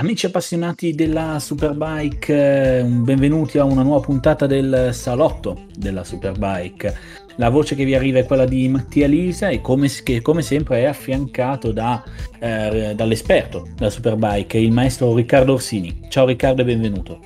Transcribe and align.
Amici 0.00 0.26
appassionati 0.26 0.94
della 0.94 1.40
Superbike, 1.40 2.82
un 2.84 3.02
benvenuti 3.02 3.58
a 3.58 3.64
una 3.64 3.82
nuova 3.82 3.98
puntata 3.98 4.46
del 4.46 4.90
salotto 4.92 5.64
della 5.76 6.04
Superbike. 6.04 6.96
La 7.34 7.48
voce 7.48 7.74
che 7.74 7.84
vi 7.84 7.96
arriva 7.96 8.20
è 8.20 8.24
quella 8.24 8.44
di 8.44 8.68
Mattia 8.68 9.08
Lisa 9.08 9.48
e 9.48 9.60
come, 9.60 9.88
che 10.04 10.22
come 10.22 10.42
sempre 10.42 10.82
è 10.82 10.84
affiancato 10.84 11.72
da, 11.72 12.00
eh, 12.38 12.92
dall'esperto 12.94 13.66
della 13.74 13.90
Superbike, 13.90 14.56
il 14.56 14.70
maestro 14.70 15.12
Riccardo 15.16 15.54
Orsini. 15.54 16.06
Ciao 16.08 16.26
Riccardo 16.26 16.62
e 16.62 16.64
benvenuto. 16.64 17.18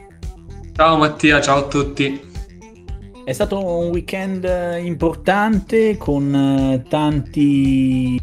Ciao 0.75 0.96
Mattia, 0.96 1.43
ciao 1.43 1.59
a 1.59 1.68
tutti. 1.68 2.18
È 3.23 3.32
stato 3.34 3.62
un 3.62 3.91
weekend 3.91 4.48
importante 4.82 5.98
con 5.98 6.34
eh, 6.34 6.89
tanti 6.89 8.18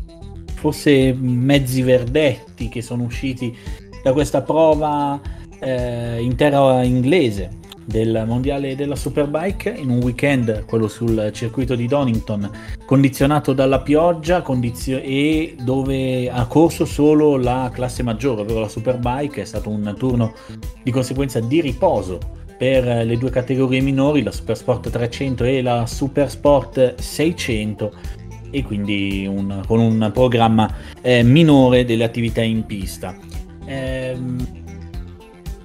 forse 0.56 1.14
mezzi 1.14 1.84
verdetti 1.84 2.68
che 2.68 2.82
sono 2.82 3.04
usciti 3.04 3.56
da 4.02 4.14
questa 4.14 4.42
prova 4.42 5.20
eh, 5.60 6.22
intera 6.22 6.84
inglese 6.84 7.58
del 7.90 8.24
mondiale 8.28 8.76
della 8.76 8.96
Superbike 8.96 9.70
in 9.70 9.90
un 9.90 9.98
weekend, 10.04 10.66
quello 10.66 10.88
sul 10.88 11.32
circuito 11.34 11.74
di 11.74 11.88
Donington, 11.88 12.50
condizionato 12.86 13.52
dalla 13.54 13.82
pioggia 13.82 14.44
condizio- 14.44 15.02
e 15.02 15.56
dove 15.60 16.30
ha 16.30 16.46
corso 16.46 16.86
solo 16.86 17.36
la 17.36 17.72
classe 17.74 18.04
maggiore, 18.04 18.42
ovvero 18.42 18.60
la 18.60 18.68
Superbike, 18.68 19.42
è 19.42 19.46
stato 19.46 19.70
un 19.70 19.96
turno 19.98 20.34
di 20.84 20.92
conseguenza 20.92 21.40
di 21.40 21.62
riposo 21.62 22.20
per 22.60 22.84
le 22.84 23.18
due 23.18 23.32
categorie 23.32 23.82
minori, 23.82 24.22
la 24.22 24.32
Supersport 24.32 24.90
300 24.90 25.44
e 25.46 25.62
la 25.64 25.88
Supersport 25.88 27.00
600 27.00 27.92
e 28.52 28.64
quindi 28.64 29.26
un, 29.26 29.64
con 29.66 29.80
un 29.80 30.12
programma 30.14 30.72
eh, 31.02 31.24
minore 31.24 31.86
delle 31.86 32.04
attività 32.04 32.42
in 32.42 32.66
pista. 32.66 33.16
Ehm, 33.70 34.48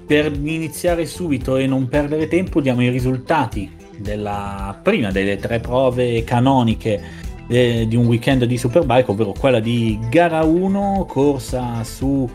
per 0.07 0.31
iniziare 0.35 1.07
subito 1.07 1.57
e 1.57 1.67
non 1.67 1.89
perdere 1.89 2.29
tempo 2.29 2.61
diamo 2.61 2.83
i 2.83 2.91
risultati 2.91 3.73
della 3.97 4.79
prima 4.83 5.11
delle 5.11 5.39
tre 5.39 5.61
prove 5.61 6.23
canoniche 6.25 7.01
eh, 7.49 7.87
di 7.89 7.97
un 7.97 8.05
weekend 8.05 8.45
di 8.45 8.59
Superbike, 8.59 9.11
ovvero 9.11 9.33
quella 9.33 9.61
di 9.61 9.99
gara 10.11 10.43
1, 10.43 11.07
corsa 11.09 11.83
su 11.85 12.29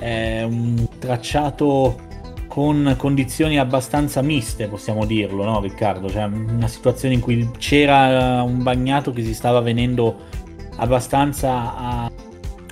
eh, 0.00 0.42
un 0.42 0.88
tracciato 0.98 2.10
con 2.48 2.94
condizioni 2.98 3.58
abbastanza 3.58 4.20
miste, 4.22 4.66
possiamo 4.66 5.06
dirlo, 5.06 5.44
no 5.44 5.60
Riccardo? 5.60 6.10
Cioè 6.10 6.24
una 6.24 6.68
situazione 6.68 7.14
in 7.14 7.20
cui 7.20 7.48
c'era 7.56 8.42
un 8.42 8.62
bagnato 8.62 9.12
che 9.12 9.22
si 9.22 9.34
stava 9.34 9.60
venendo 9.60 10.18
abbastanza 10.76 11.76
a, 11.76 12.10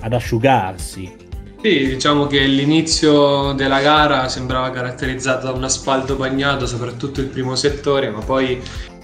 ad 0.01 0.13
asciugarsi 0.13 1.20
sì, 1.61 1.87
diciamo 1.87 2.25
che 2.25 2.45
l'inizio 2.45 3.53
della 3.53 3.81
gara 3.81 4.27
sembrava 4.27 4.71
caratterizzato 4.71 5.45
da 5.45 5.53
un 5.53 5.63
asfalto 5.63 6.15
bagnato, 6.15 6.65
soprattutto 6.65 7.21
il 7.21 7.27
primo 7.27 7.55
settore, 7.55 8.09
ma 8.09 8.19
poi 8.19 8.59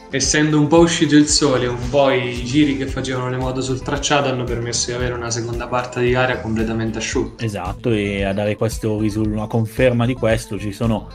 essendo 0.09 0.59
un 0.59 0.67
po' 0.67 0.79
uscito 0.79 1.15
il 1.15 1.27
sole, 1.27 1.67
un 1.67 1.89
po' 1.89 2.09
i 2.09 2.43
giri 2.43 2.77
che 2.77 2.87
facevano 2.87 3.29
le 3.29 3.37
moto 3.37 3.61
sul 3.61 3.81
tracciato 3.81 4.29
hanno 4.29 4.43
permesso 4.43 4.87
di 4.87 4.93
avere 4.93 5.13
una 5.13 5.29
seconda 5.29 5.67
parte 5.67 6.01
di 6.01 6.11
gara 6.11 6.39
completamente 6.39 6.97
asciutta. 6.97 7.43
Esatto, 7.43 7.91
e 7.91 8.23
a 8.23 8.33
dare 8.33 8.55
questo 8.55 8.95
una 9.17 9.47
conferma 9.47 10.05
di 10.05 10.13
questo 10.13 10.57
ci 10.57 10.71
sono 10.71 11.09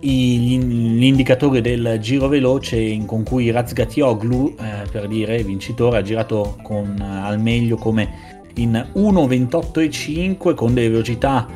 l'indicatori 0.00 1.60
del 1.60 1.98
giro 2.00 2.28
veloce 2.28 3.02
con 3.06 3.24
cui 3.24 3.50
Razgatioglu, 3.50 4.54
eh, 4.60 4.88
per 4.90 5.08
dire 5.08 5.42
vincitore, 5.42 5.98
ha 5.98 6.02
girato 6.02 6.56
con, 6.62 7.00
al 7.00 7.40
meglio 7.40 7.76
come 7.76 8.35
in 8.56 8.72
1.28.5 8.94 10.54
con 10.54 10.74
delle 10.74 10.88
velocità 10.88 11.46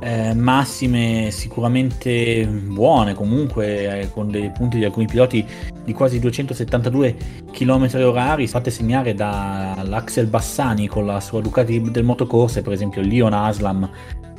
eh, 0.00 0.34
massime 0.34 1.28
sicuramente 1.30 2.46
buone 2.46 3.14
comunque 3.14 4.00
eh, 4.00 4.10
con 4.10 4.30
dei 4.30 4.50
punti 4.50 4.78
di 4.78 4.84
alcuni 4.84 5.06
piloti 5.06 5.44
di 5.84 5.92
quasi 5.92 6.18
272 6.18 7.16
km 7.52 7.90
orari 7.96 8.46
fatte 8.46 8.70
segnare 8.70 9.14
dall'Axel 9.14 10.26
Bassani 10.26 10.88
con 10.88 11.04
la 11.04 11.20
sua 11.20 11.40
Ducati 11.40 11.80
del 11.90 12.04
motocorse 12.04 12.62
per 12.62 12.72
esempio 12.72 13.02
Leon 13.02 13.34
Aslam 13.34 13.90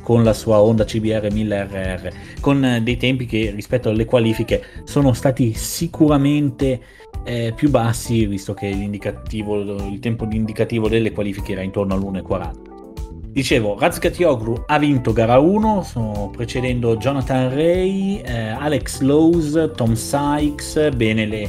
con 0.02 0.24
la 0.24 0.32
sua 0.32 0.60
Honda 0.60 0.84
CBR 0.84 1.28
1000RR 1.28 2.12
con 2.40 2.80
dei 2.82 2.96
tempi 2.96 3.26
che 3.26 3.52
rispetto 3.54 3.88
alle 3.88 4.04
qualifiche 4.04 4.64
sono 4.84 5.12
stati 5.12 5.54
sicuramente 5.54 6.80
eh, 7.24 7.52
più 7.54 7.70
bassi, 7.70 8.26
visto 8.26 8.54
che 8.54 8.66
il 8.66 9.98
tempo 10.00 10.26
indicativo 10.30 10.88
delle 10.88 11.12
qualifiche 11.12 11.52
era 11.52 11.62
intorno 11.62 11.94
all'1.40. 11.94 12.70
Dicevo, 13.32 13.78
Razgatioglu 13.78 14.64
ha 14.66 14.78
vinto 14.78 15.14
gara 15.14 15.38
1, 15.38 16.30
precedendo 16.36 16.98
Jonathan 16.98 17.48
Ray, 17.48 18.20
eh, 18.20 18.48
Alex 18.48 19.00
Lowe's, 19.00 19.70
Tom 19.74 19.94
Sykes, 19.94 20.90
bene 20.90 21.24
le, 21.24 21.48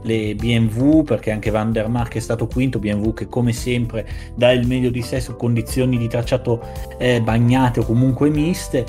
le, 0.00 0.34
BMW 0.34 1.02
perché 1.02 1.30
anche 1.30 1.50
Van 1.50 1.72
der 1.72 1.88
Mark 1.88 2.14
è 2.14 2.20
stato 2.20 2.46
quinto, 2.46 2.78
BMW 2.78 3.12
che 3.12 3.26
come 3.26 3.52
sempre 3.52 4.08
dà 4.34 4.50
il 4.50 4.66
meglio 4.66 4.88
di 4.88 5.02
sé 5.02 5.20
su 5.20 5.36
condizioni 5.36 5.98
di 5.98 6.08
tracciato 6.08 6.58
eh, 6.96 7.20
bagnate 7.20 7.80
o 7.80 7.84
comunque 7.84 8.30
miste 8.30 8.86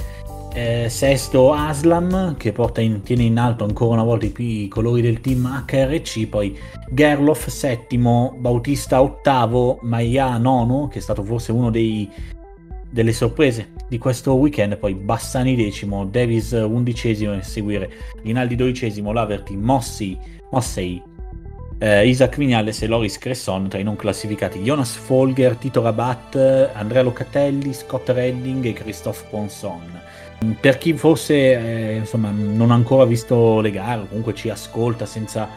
eh, 0.54 0.88
sesto 0.90 1.54
Aslam 1.54 2.36
che 2.38 2.54
in, 2.78 3.02
tiene 3.04 3.24
in 3.24 3.38
alto 3.38 3.64
ancora 3.64 3.94
una 3.94 4.04
volta 4.04 4.26
i, 4.26 4.34
i, 4.36 4.68
colori 4.68 5.02
del 5.02 5.22
team 5.22 5.66
HRC, 5.66 6.28
poi 6.28 6.58
Gerloff 6.90 7.48
settimo, 7.48 8.36
Bautista 8.38 9.02
ottavo, 9.02 9.80
Maia 9.82 10.38
nono, 10.38 10.88
che 10.88 11.00
è 11.00 11.02
stato 11.02 11.24
forse 11.24 11.52
uno 11.52 11.70
dei, 11.70 12.10
delle 12.90 13.14
sorprese 13.14 13.72
di 13.88 13.98
questo 13.98 14.34
weekend, 14.34 14.78
poi 14.78 14.94
Bassani 14.94 15.56
decimo, 15.56 16.06
Davis 16.06 16.52
undicesimo 16.52 17.34
e 17.34 17.42
seguire 17.42 17.90
Rinaldi 18.22 18.56
dodicesimo, 18.56 19.12
Laverty, 19.12 19.56
Mossi, 19.56 20.18
Mossei, 20.52 21.02
eh, 21.80 22.08
Isaac 22.08 22.38
Vignales 22.38 22.82
e 22.84 22.88
Loris 22.88 23.18
Cresson 23.18 23.68
tra 23.68 23.80
i 23.80 23.84
non 23.84 23.96
classificati, 23.96 24.60
Jonas 24.60 24.96
Folger, 24.96 25.56
Tito 25.56 25.82
Rabat, 25.82 26.70
Andrea 26.74 27.02
Locatelli, 27.02 27.74
Scott 27.74 28.10
Redding 28.10 28.66
e 28.66 28.74
Christophe 28.74 29.26
Ponson. 29.30 30.10
Per 30.60 30.78
chi 30.80 30.94
fosse, 30.94 31.36
eh, 31.36 31.96
insomma, 31.98 32.32
non 32.32 32.72
ha 32.72 32.74
ancora 32.74 33.06
visto 33.06 33.60
le 33.62 33.70
gare, 33.70 34.02
o 34.02 34.08
comunque 34.08 34.34
ci 34.34 34.50
ascolta 34.50 35.06
senza 35.06 35.48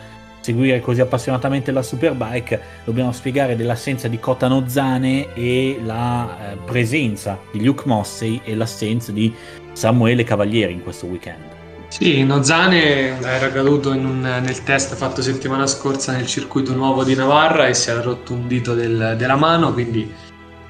seguire 0.41 0.81
così 0.81 1.01
appassionatamente 1.01 1.73
la 1.73 1.81
Superbike, 1.81 2.61
dobbiamo 2.85 3.11
spiegare 3.13 3.57
dell'assenza 3.57 4.09
di 4.09 4.19
Kota 4.19 4.47
Nozane 4.47 5.33
e 5.33 5.81
la 5.83 6.53
eh, 6.53 6.57
presenza 6.57 7.39
di 7.51 7.65
Luke 7.65 7.85
Mossey 7.87 8.43
e 8.45 8.55
l'assenza 8.55 9.11
di 9.11 9.35
Samuele 9.73 10.23
Cavalieri 10.23 10.75
in 10.75 10.83
questo 10.83 11.07
weekend. 11.07 11.43
Sì, 11.89 12.23
Nozane 12.25 13.21
era 13.21 13.51
caduto 13.51 13.91
un, 13.91 14.21
nel 14.21 14.63
test 14.65 14.95
fatto 14.97 15.23
settimana 15.23 15.67
scorsa 15.67 16.13
nel 16.13 16.27
circuito 16.27 16.75
nuovo 16.75 17.05
di 17.05 17.15
Navarra 17.15 17.69
e 17.69 17.75
si 17.75 17.89
era 17.89 18.03
rotto 18.03 18.35
un 18.35 18.47
dito 18.47 18.75
del, 18.75 19.15
della 19.17 19.37
mano, 19.37 19.73
quindi 19.73 20.13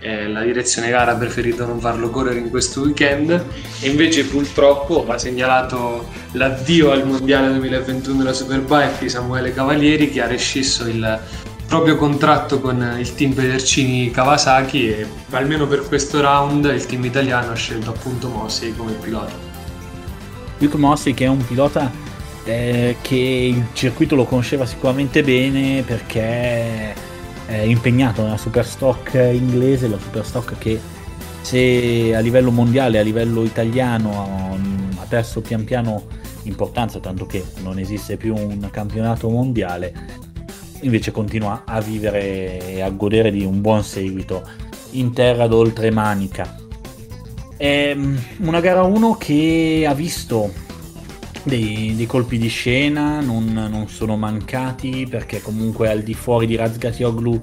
eh, 0.05 0.29
la 0.29 0.43
direzione 0.43 0.91
gara 0.91 1.13
ha 1.13 1.17
preferito 1.17 1.65
non 1.65 1.81
farlo 1.81 2.11
correre 2.11 2.39
in 2.39 2.51
questo 2.51 2.83
weekend 2.83 3.31
e 3.81 3.89
invece 3.89 4.27
purtroppo 4.27 5.03
va 5.03 5.17
segnalato 5.17 6.11
l'addio 6.33 6.91
al 6.91 7.07
mondiale 7.07 7.49
2021 7.49 8.19
della 8.19 8.35
Superbike 8.35 8.99
di 9.01 9.09
Samuele 9.09 9.55
Cavalieri 9.55 10.11
che 10.11 10.21
ha 10.21 10.27
rescisso 10.27 10.87
il 10.87 11.19
proprio 11.67 11.97
contratto 11.97 12.61
con 12.61 12.97
il 12.99 13.15
team 13.15 13.33
Pedercini 13.33 14.11
Kawasaki 14.11 14.91
e 14.91 15.07
almeno 15.31 15.67
per 15.67 15.89
questo 15.89 16.21
round 16.21 16.67
il 16.67 16.85
team 16.85 17.03
italiano 17.07 17.53
ha 17.53 17.57
scelto 17.57 17.89
appunto 17.89 18.29
Mossi 18.29 18.75
come 18.77 18.93
pilota. 18.93 19.33
Luke 20.59 20.77
Mossi 20.77 21.15
che 21.15 21.25
è 21.25 21.29
un 21.29 21.43
pilota 21.47 21.91
eh, 22.45 22.97
che 23.01 23.15
il 23.17 23.65
circuito 23.73 24.17
lo 24.17 24.27
conosceva 24.27 24.67
sicuramente 24.67 25.23
bene 25.23 25.83
perché 25.83 27.13
è 27.47 27.57
impegnato 27.57 28.23
nella 28.23 28.37
Superstock 28.37 29.15
inglese, 29.15 29.89
la 29.89 29.99
Superstock 29.99 30.59
che 30.59 30.81
se 31.43 32.15
a 32.15 32.21
livello 32.21 32.51
mondiale, 32.51 32.99
a 32.99 33.03
livello 33.03 33.43
italiano 33.43 34.57
ha 34.97 35.05
perso 35.07 35.41
pian 35.41 35.65
piano 35.65 36.07
importanza, 36.45 37.01
tanto 37.01 37.27
che 37.27 37.45
non 37.63 37.79
esiste 37.79 38.17
più 38.17 38.35
un 38.35 38.69
campionato 38.71 39.29
mondiale, 39.29 39.93
invece 40.81 41.11
continua 41.11 41.63
a 41.67 41.81
vivere 41.81 42.67
e 42.67 42.81
a 42.81 42.91
godere 42.91 43.31
di 43.31 43.45
un 43.45 43.61
buon 43.61 43.85
seguito 43.85 44.43
in 44.93 45.13
terra 45.13 45.47
d'oltremanica. 45.47 46.57
È 47.57 47.97
una 48.39 48.61
gara 48.61 48.83
1 48.83 49.17
che 49.17 49.85
ha 49.89 49.95
visto 49.95 50.53
dei, 51.45 51.95
dei, 51.95 52.07
colpi 52.07 52.39
di 52.39 52.49
scena 52.49 53.21
non, 53.21 53.53
non, 53.53 53.87
sono 53.89 54.17
mancati 54.17 55.07
perché 55.09 55.41
comunque 55.41 55.89
al 55.89 56.03
di 56.03 56.15
fuori 56.15 56.47
di 56.47 56.57
Razgatioglu 56.57 57.41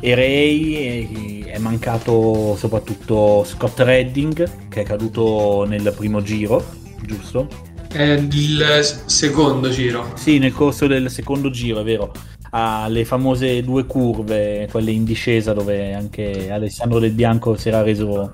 e 0.00 0.14
Ray 0.14 1.44
è 1.44 1.58
mancato 1.58 2.56
soprattutto 2.56 3.44
Scott 3.44 3.78
Redding 3.80 4.68
che 4.68 4.80
è 4.80 4.84
caduto 4.84 5.64
nel 5.68 5.92
primo 5.96 6.22
giro, 6.22 6.64
giusto? 7.04 7.70
È 7.92 8.02
il 8.02 8.64
secondo 9.04 9.68
giro. 9.68 10.12
Sì, 10.14 10.38
nel 10.38 10.54
corso 10.54 10.86
del 10.86 11.10
secondo 11.10 11.50
giro, 11.50 11.80
è 11.80 11.84
vero. 11.84 12.10
Ha 12.50 12.88
le 12.88 13.04
famose 13.04 13.62
due 13.62 13.84
curve, 13.84 14.66
quelle 14.70 14.90
in 14.90 15.04
discesa 15.04 15.52
dove 15.52 15.92
anche 15.92 16.50
Alessandro 16.50 16.98
Del 16.98 17.12
Bianco 17.12 17.54
si 17.56 17.68
era 17.68 17.82
reso 17.82 18.32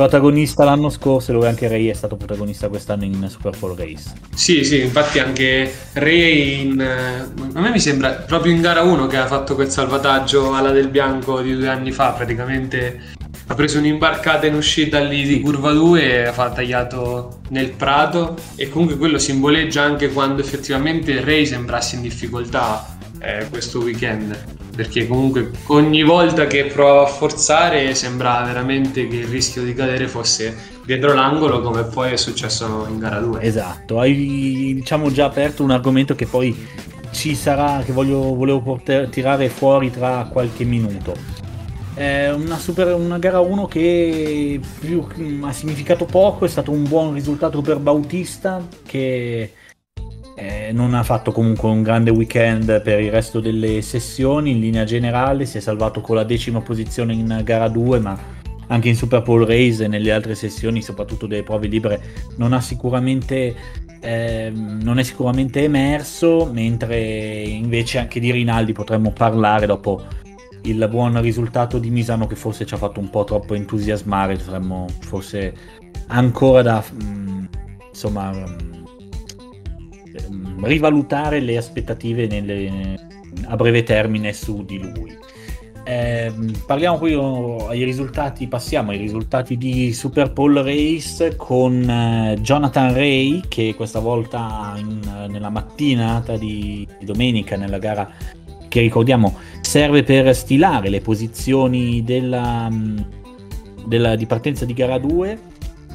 protagonista 0.00 0.64
l'anno 0.64 0.88
scorso 0.88 1.30
dove 1.30 1.46
anche 1.46 1.68
Ray 1.68 1.88
è 1.88 1.92
stato 1.92 2.16
protagonista 2.16 2.68
quest'anno 2.68 3.04
in 3.04 3.26
Super 3.28 3.54
Bowl 3.58 3.76
Race. 3.76 4.10
Sì, 4.34 4.64
sì, 4.64 4.80
infatti 4.80 5.18
anche 5.18 5.70
Ray 5.92 6.62
in, 6.62 6.80
a 6.80 7.60
me 7.60 7.70
mi 7.70 7.78
sembra 7.78 8.12
proprio 8.12 8.50
in 8.50 8.62
gara 8.62 8.80
1 8.80 9.06
che 9.06 9.18
ha 9.18 9.26
fatto 9.26 9.54
quel 9.54 9.68
salvataggio 9.68 10.54
alla 10.54 10.70
del 10.70 10.88
bianco 10.88 11.42
di 11.42 11.54
due 11.54 11.68
anni 11.68 11.92
fa, 11.92 12.12
praticamente 12.12 13.12
ha 13.46 13.54
preso 13.54 13.76
un'imbarcata 13.76 14.46
in 14.46 14.54
uscita 14.54 15.00
lì 15.00 15.24
di 15.24 15.38
curva 15.40 15.72
2 15.72 16.02
e 16.02 16.26
ha 16.28 16.50
tagliato 16.50 17.40
nel 17.50 17.72
prato 17.72 18.36
e 18.56 18.70
comunque 18.70 18.96
quello 18.96 19.18
simboleggia 19.18 19.82
anche 19.82 20.08
quando 20.08 20.40
effettivamente 20.40 21.22
Ray 21.22 21.44
sembrasse 21.44 21.96
in 21.96 22.02
difficoltà 22.02 22.96
eh, 23.20 23.46
questo 23.50 23.80
weekend 23.80 24.34
perché 24.80 25.06
comunque 25.06 25.50
ogni 25.66 26.02
volta 26.02 26.46
che 26.46 26.64
prova 26.64 27.02
a 27.02 27.06
forzare 27.06 27.94
sembra 27.94 28.42
veramente 28.46 29.06
che 29.06 29.16
il 29.16 29.26
rischio 29.26 29.62
di 29.62 29.74
cadere 29.74 30.08
fosse 30.08 30.56
dietro 30.86 31.12
l'angolo 31.12 31.60
come 31.60 31.82
poi 31.84 32.12
è 32.12 32.16
successo 32.16 32.86
in 32.88 32.98
gara 32.98 33.18
2 33.18 33.42
esatto 33.42 34.00
hai 34.00 34.72
diciamo 34.76 35.12
già 35.12 35.26
aperto 35.26 35.62
un 35.62 35.70
argomento 35.70 36.14
che 36.14 36.24
poi 36.24 36.56
ci 37.10 37.34
sarà 37.34 37.82
che 37.84 37.92
voglio, 37.92 38.34
volevo 38.34 38.60
portare, 38.60 39.08
tirare 39.10 39.48
fuori 39.48 39.90
tra 39.90 40.28
qualche 40.30 40.64
minuto. 40.64 41.14
È 41.92 42.30
una, 42.30 42.56
super, 42.56 42.94
una 42.94 43.18
gara 43.18 43.40
1 43.40 43.66
che 43.66 44.60
più, 44.78 45.04
ha 45.42 45.52
significato 45.52 46.04
poco, 46.04 46.44
è 46.44 46.48
stato 46.48 46.70
un 46.70 46.84
buon 46.88 47.12
risultato 47.12 47.60
per 47.60 47.78
Bautista 47.78 48.64
che 48.86 49.52
eh, 50.40 50.72
non 50.72 50.94
ha 50.94 51.02
fatto 51.02 51.32
comunque 51.32 51.68
un 51.68 51.82
grande 51.82 52.10
weekend 52.10 52.80
per 52.80 52.98
il 53.00 53.10
resto 53.10 53.40
delle 53.40 53.82
sessioni, 53.82 54.52
in 54.52 54.60
linea 54.60 54.84
generale 54.84 55.44
si 55.44 55.58
è 55.58 55.60
salvato 55.60 56.00
con 56.00 56.16
la 56.16 56.24
decima 56.24 56.62
posizione 56.62 57.12
in 57.12 57.42
gara 57.44 57.68
2, 57.68 57.98
ma 57.98 58.18
anche 58.68 58.88
in 58.88 58.96
Super 58.96 59.20
Bowl 59.20 59.44
Race 59.44 59.84
e 59.84 59.88
nelle 59.88 60.10
altre 60.10 60.34
sessioni, 60.34 60.80
soprattutto 60.80 61.26
delle 61.26 61.42
prove 61.42 61.66
libere, 61.66 62.00
non, 62.36 62.58
eh, 64.00 64.52
non 64.54 64.98
è 64.98 65.02
sicuramente 65.02 65.62
emerso, 65.62 66.48
mentre 66.50 67.42
invece 67.42 67.98
anche 67.98 68.18
di 68.18 68.30
Rinaldi 68.30 68.72
potremmo 68.72 69.10
parlare 69.10 69.66
dopo 69.66 70.02
il 70.62 70.88
buon 70.88 71.20
risultato 71.20 71.78
di 71.78 71.90
Misano 71.90 72.26
che 72.26 72.34
forse 72.34 72.64
ci 72.64 72.72
ha 72.72 72.78
fatto 72.78 72.98
un 72.98 73.10
po' 73.10 73.24
troppo 73.24 73.54
entusiasmare, 73.54 74.36
dovremmo 74.36 74.86
forse 75.00 75.52
ancora 76.06 76.62
da 76.62 76.84
mh, 76.92 77.04
mm, 77.04 77.44
insomma 77.88 78.30
mm, 78.32 78.69
rivalutare 80.62 81.40
le 81.40 81.56
aspettative 81.56 82.26
nelle, 82.26 82.98
a 83.46 83.56
breve 83.56 83.82
termine 83.82 84.32
su 84.32 84.64
di 84.64 84.78
lui. 84.78 85.16
Eh, 85.82 86.32
parliamo 86.66 86.98
poi 86.98 87.14
oh, 87.14 87.68
ai 87.68 87.82
risultati, 87.84 88.46
passiamo 88.46 88.90
ai 88.90 88.98
risultati 88.98 89.56
di 89.56 89.92
Super 89.92 90.30
Bowl 90.30 90.58
Race 90.58 91.34
con 91.36 91.88
eh, 91.88 92.36
Jonathan 92.40 92.92
Ray 92.92 93.42
che 93.48 93.74
questa 93.74 93.98
volta 93.98 94.74
in, 94.76 95.00
nella 95.28 95.48
mattinata 95.48 96.36
di, 96.36 96.86
di 96.98 97.04
domenica 97.04 97.56
nella 97.56 97.78
gara 97.78 98.08
che 98.68 98.80
ricordiamo 98.80 99.36
serve 99.62 100.04
per 100.04 100.34
stilare 100.34 100.90
le 100.90 101.00
posizioni 101.00 102.04
della, 102.04 102.68
mm, 102.70 102.98
della, 103.86 104.16
di 104.16 104.26
partenza 104.26 104.64
di 104.64 104.74
gara 104.74 104.98
2 104.98 105.38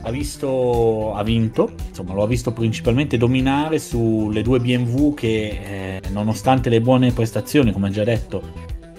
ha, 0.06 0.12
visto, 0.12 1.16
ha 1.16 1.24
vinto, 1.24 1.74
insomma 1.88 2.14
lo 2.14 2.22
ha 2.22 2.28
visto 2.28 2.52
principalmente 2.52 3.18
dominare 3.18 3.80
sulle 3.80 4.44
due 4.44 4.60
BMW 4.60 5.14
che 5.16 5.60
eh, 5.64 6.02
nonostante 6.12 6.70
le 6.70 6.80
buone 6.80 7.12
prestazioni, 7.12 7.72
come 7.72 7.90
già 7.90 8.04
detto, 8.04 8.42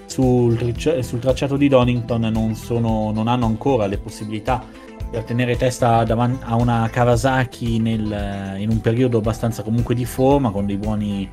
sul, 0.06 0.74
sul 1.00 1.18
tracciato 1.20 1.56
di 1.56 1.68
Donington 1.68 2.22
non, 2.22 2.56
sono, 2.56 3.12
non, 3.12 3.28
hanno 3.28 3.46
ancora 3.46 3.86
le 3.86 3.98
possibilità 3.98 4.64
per 5.08 5.22
tenere 5.22 5.56
testa 5.56 6.02
davanti 6.02 6.42
a 6.44 6.56
una 6.56 6.88
Kawasaki 6.90 7.78
nel, 7.78 8.56
in 8.58 8.70
un 8.70 8.80
periodo 8.80 9.18
abbastanza 9.18 9.62
comunque 9.62 9.94
di 9.94 10.04
forma, 10.04 10.50
con 10.50 10.66
dei 10.66 10.76
buoni... 10.76 11.28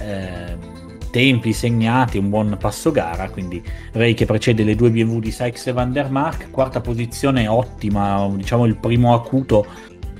Eh, 0.00 0.80
tempi 1.12 1.52
segnati, 1.52 2.16
un 2.16 2.30
buon 2.30 2.56
passo 2.58 2.90
gara, 2.90 3.28
quindi 3.28 3.62
Ray 3.92 4.14
che 4.14 4.24
precede 4.24 4.64
le 4.64 4.74
due 4.74 4.90
BMW 4.90 5.18
di 5.18 5.30
Sykes 5.30 5.66
e 5.66 5.72
Van 5.72 5.92
der 5.92 6.10
Mark, 6.10 6.50
quarta 6.50 6.80
posizione 6.80 7.46
ottima, 7.46 8.28
diciamo 8.34 8.64
il 8.64 8.76
primo 8.76 9.14
acuto 9.14 9.66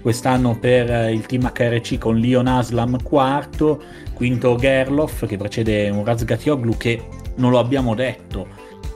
quest'anno 0.03 0.59
per 0.59 1.11
il 1.11 1.25
team 1.25 1.50
HRC 1.50 1.97
con 1.97 2.19
Leon 2.19 2.47
Aslam 2.47 3.03
quarto, 3.03 3.81
quinto 4.12 4.55
Gerloff 4.56 5.27
che 5.27 5.39
precede 5.39 5.89
un 5.89 6.05
Razgatioglu 6.05 6.77
che 6.77 7.03
non 7.37 7.50
lo 7.50 7.59
abbiamo 7.59 7.94
detto, 7.94 8.47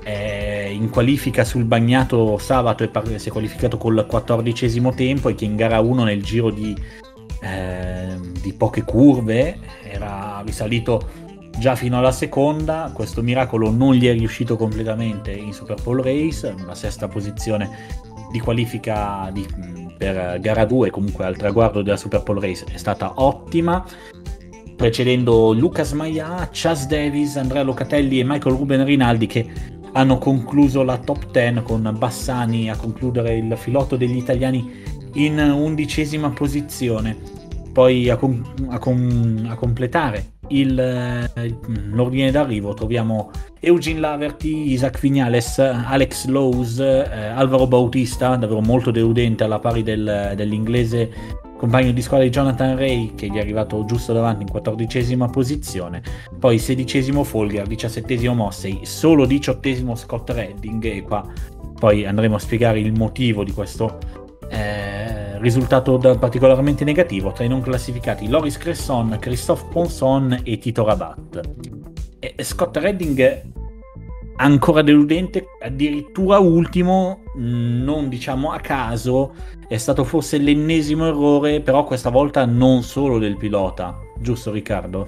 è 0.03 0.69
in 0.71 0.91
qualifica 0.91 1.45
sul 1.45 1.65
bagnato 1.65 2.37
sabato 2.37 2.85
e 2.85 3.19
si 3.19 3.29
è 3.31 3.33
qualificato 3.33 3.79
col 3.79 4.05
quattordicesimo 4.07 4.93
tempo 4.93 5.31
e 5.31 5.35
che 5.35 5.47
in 5.47 5.57
gara 5.57 5.81
1 5.81 6.05
nel 6.05 6.23
giro 6.23 6.51
di, 6.51 6.77
eh, 7.41 8.17
di 8.43 8.53
poche 8.53 8.83
curve 8.83 9.59
era 9.83 10.43
risalito 10.45 11.25
già 11.59 11.75
fino 11.75 11.99
alla 11.99 12.13
seconda, 12.13 12.91
questo 12.93 13.23
miracolo 13.23 13.71
non 13.71 13.95
gli 13.95 14.07
è 14.07 14.13
riuscito 14.13 14.57
completamente 14.57 15.33
in 15.33 15.53
Super 15.53 15.81
Bowl 15.83 16.01
Race, 16.01 16.55
una 16.59 16.75
sesta 16.75 17.09
posizione 17.09 18.05
di 18.31 18.41
qualifica 18.41 19.31
di, 19.33 19.47
per 19.97 20.39
gara 20.41 20.65
2, 20.65 20.91
comunque 20.91 21.25
al 21.25 21.37
traguardo 21.37 21.83
della 21.83 21.97
Super 21.97 22.23
Bowl 22.23 22.41
Race 22.41 22.65
è 22.71 22.77
stata 22.77 23.15
ottima, 23.17 23.85
precedendo 24.77 25.53
Lucas 25.53 25.93
Maia, 25.93 26.49
Chas 26.53 26.87
Davis, 26.87 27.37
Andrea 27.37 27.63
Locatelli 27.63 28.21
e 28.21 28.25
Michael 28.25 28.57
Ruben 28.57 28.85
Rinaldi 28.85 29.27
che 29.27 29.75
hanno 29.93 30.19
concluso 30.19 30.83
la 30.83 30.99
top 30.99 31.31
10 31.31 31.63
con 31.63 31.95
Bassani 31.97 32.69
a 32.69 32.77
concludere 32.77 33.37
il 33.37 33.57
filotto 33.57 33.97
degli 33.97 34.17
italiani 34.17 34.83
in 35.15 35.39
undicesima 35.39 36.29
posizione. 36.31 37.17
Poi 37.73 38.11
a, 38.11 38.17
com- 38.17 38.43
a, 38.69 38.79
com- 38.79 39.47
a 39.49 39.55
completare 39.55 40.36
il, 40.49 40.79
eh, 40.79 41.59
l'ordine 41.91 42.31
d'arrivo 42.31 42.75
troviamo 42.75 43.31
Eugene 43.61 44.01
Laverty, 44.01 44.71
Isaac 44.71 45.01
Vignales, 45.01 45.59
Alex 45.59 46.27
Lowe's, 46.27 46.79
eh, 46.79 47.27
Alvaro 47.35 47.67
Bautista, 47.67 48.37
davvero 48.37 48.61
molto 48.61 48.91
deludente 48.91 49.45
alla 49.45 49.59
pari 49.59 49.83
del, 49.83 50.33
dell'inglese 50.37 51.45
compagno 51.57 51.91
di 51.93 52.03
squadra 52.03 52.27
di 52.27 52.33
Jonathan 52.33 52.77
Ray 52.77 53.15
che 53.15 53.29
gli 53.29 53.37
è 53.37 53.41
arrivato 53.41 53.85
giusto 53.87 54.13
davanti 54.13 54.43
in 54.43 54.51
quattordicesima 54.51 55.29
posizione, 55.29 56.03
poi 56.39 56.59
sedicesimo 56.59 57.25
Folger, 57.25 57.67
diciassettesimo 57.67 58.35
Mossey, 58.35 58.81
solo 58.83 59.25
diciottesimo 59.25 59.95
Scott 59.95 60.31
Redding 60.31 60.85
e 60.85 61.03
qua 61.03 61.27
poi 61.79 62.07
andremo 62.07 62.37
a 62.37 62.39
spiegare 62.39 62.79
il 62.81 62.93
motivo 62.93 63.45
di 63.45 63.53
questo 63.53 63.99
eh, 64.49 65.26
risultato 65.41 65.99
particolarmente 65.99 66.85
negativo 66.85 67.33
tra 67.33 67.45
i 67.45 67.49
non 67.49 67.61
classificati 67.61 68.29
Loris 68.29 68.59
Cresson, 68.59 69.17
Christophe 69.21 69.67
Ponson 69.71 70.41
e 70.43 70.59
Tito 70.59 70.85
Rabat. 70.85 71.41
E 72.19 72.35
Scott 72.43 72.77
Redding 72.77 73.55
ancora 74.37 74.83
deludente, 74.83 75.47
addirittura 75.61 76.39
ultimo, 76.39 77.23
non 77.37 78.09
diciamo 78.09 78.53
a 78.53 78.61
caso, 78.61 79.35
è 79.67 79.77
stato 79.77 80.05
forse 80.05 80.39
l'ennesimo 80.39 81.07
errore, 81.07 81.61
però 81.61 81.85
questa 81.85 82.11
volta 82.11 82.45
non 82.45 82.83
solo 82.83 83.19
del 83.19 83.37
pilota, 83.37 83.99
giusto 84.19 84.51
Riccardo? 84.51 85.07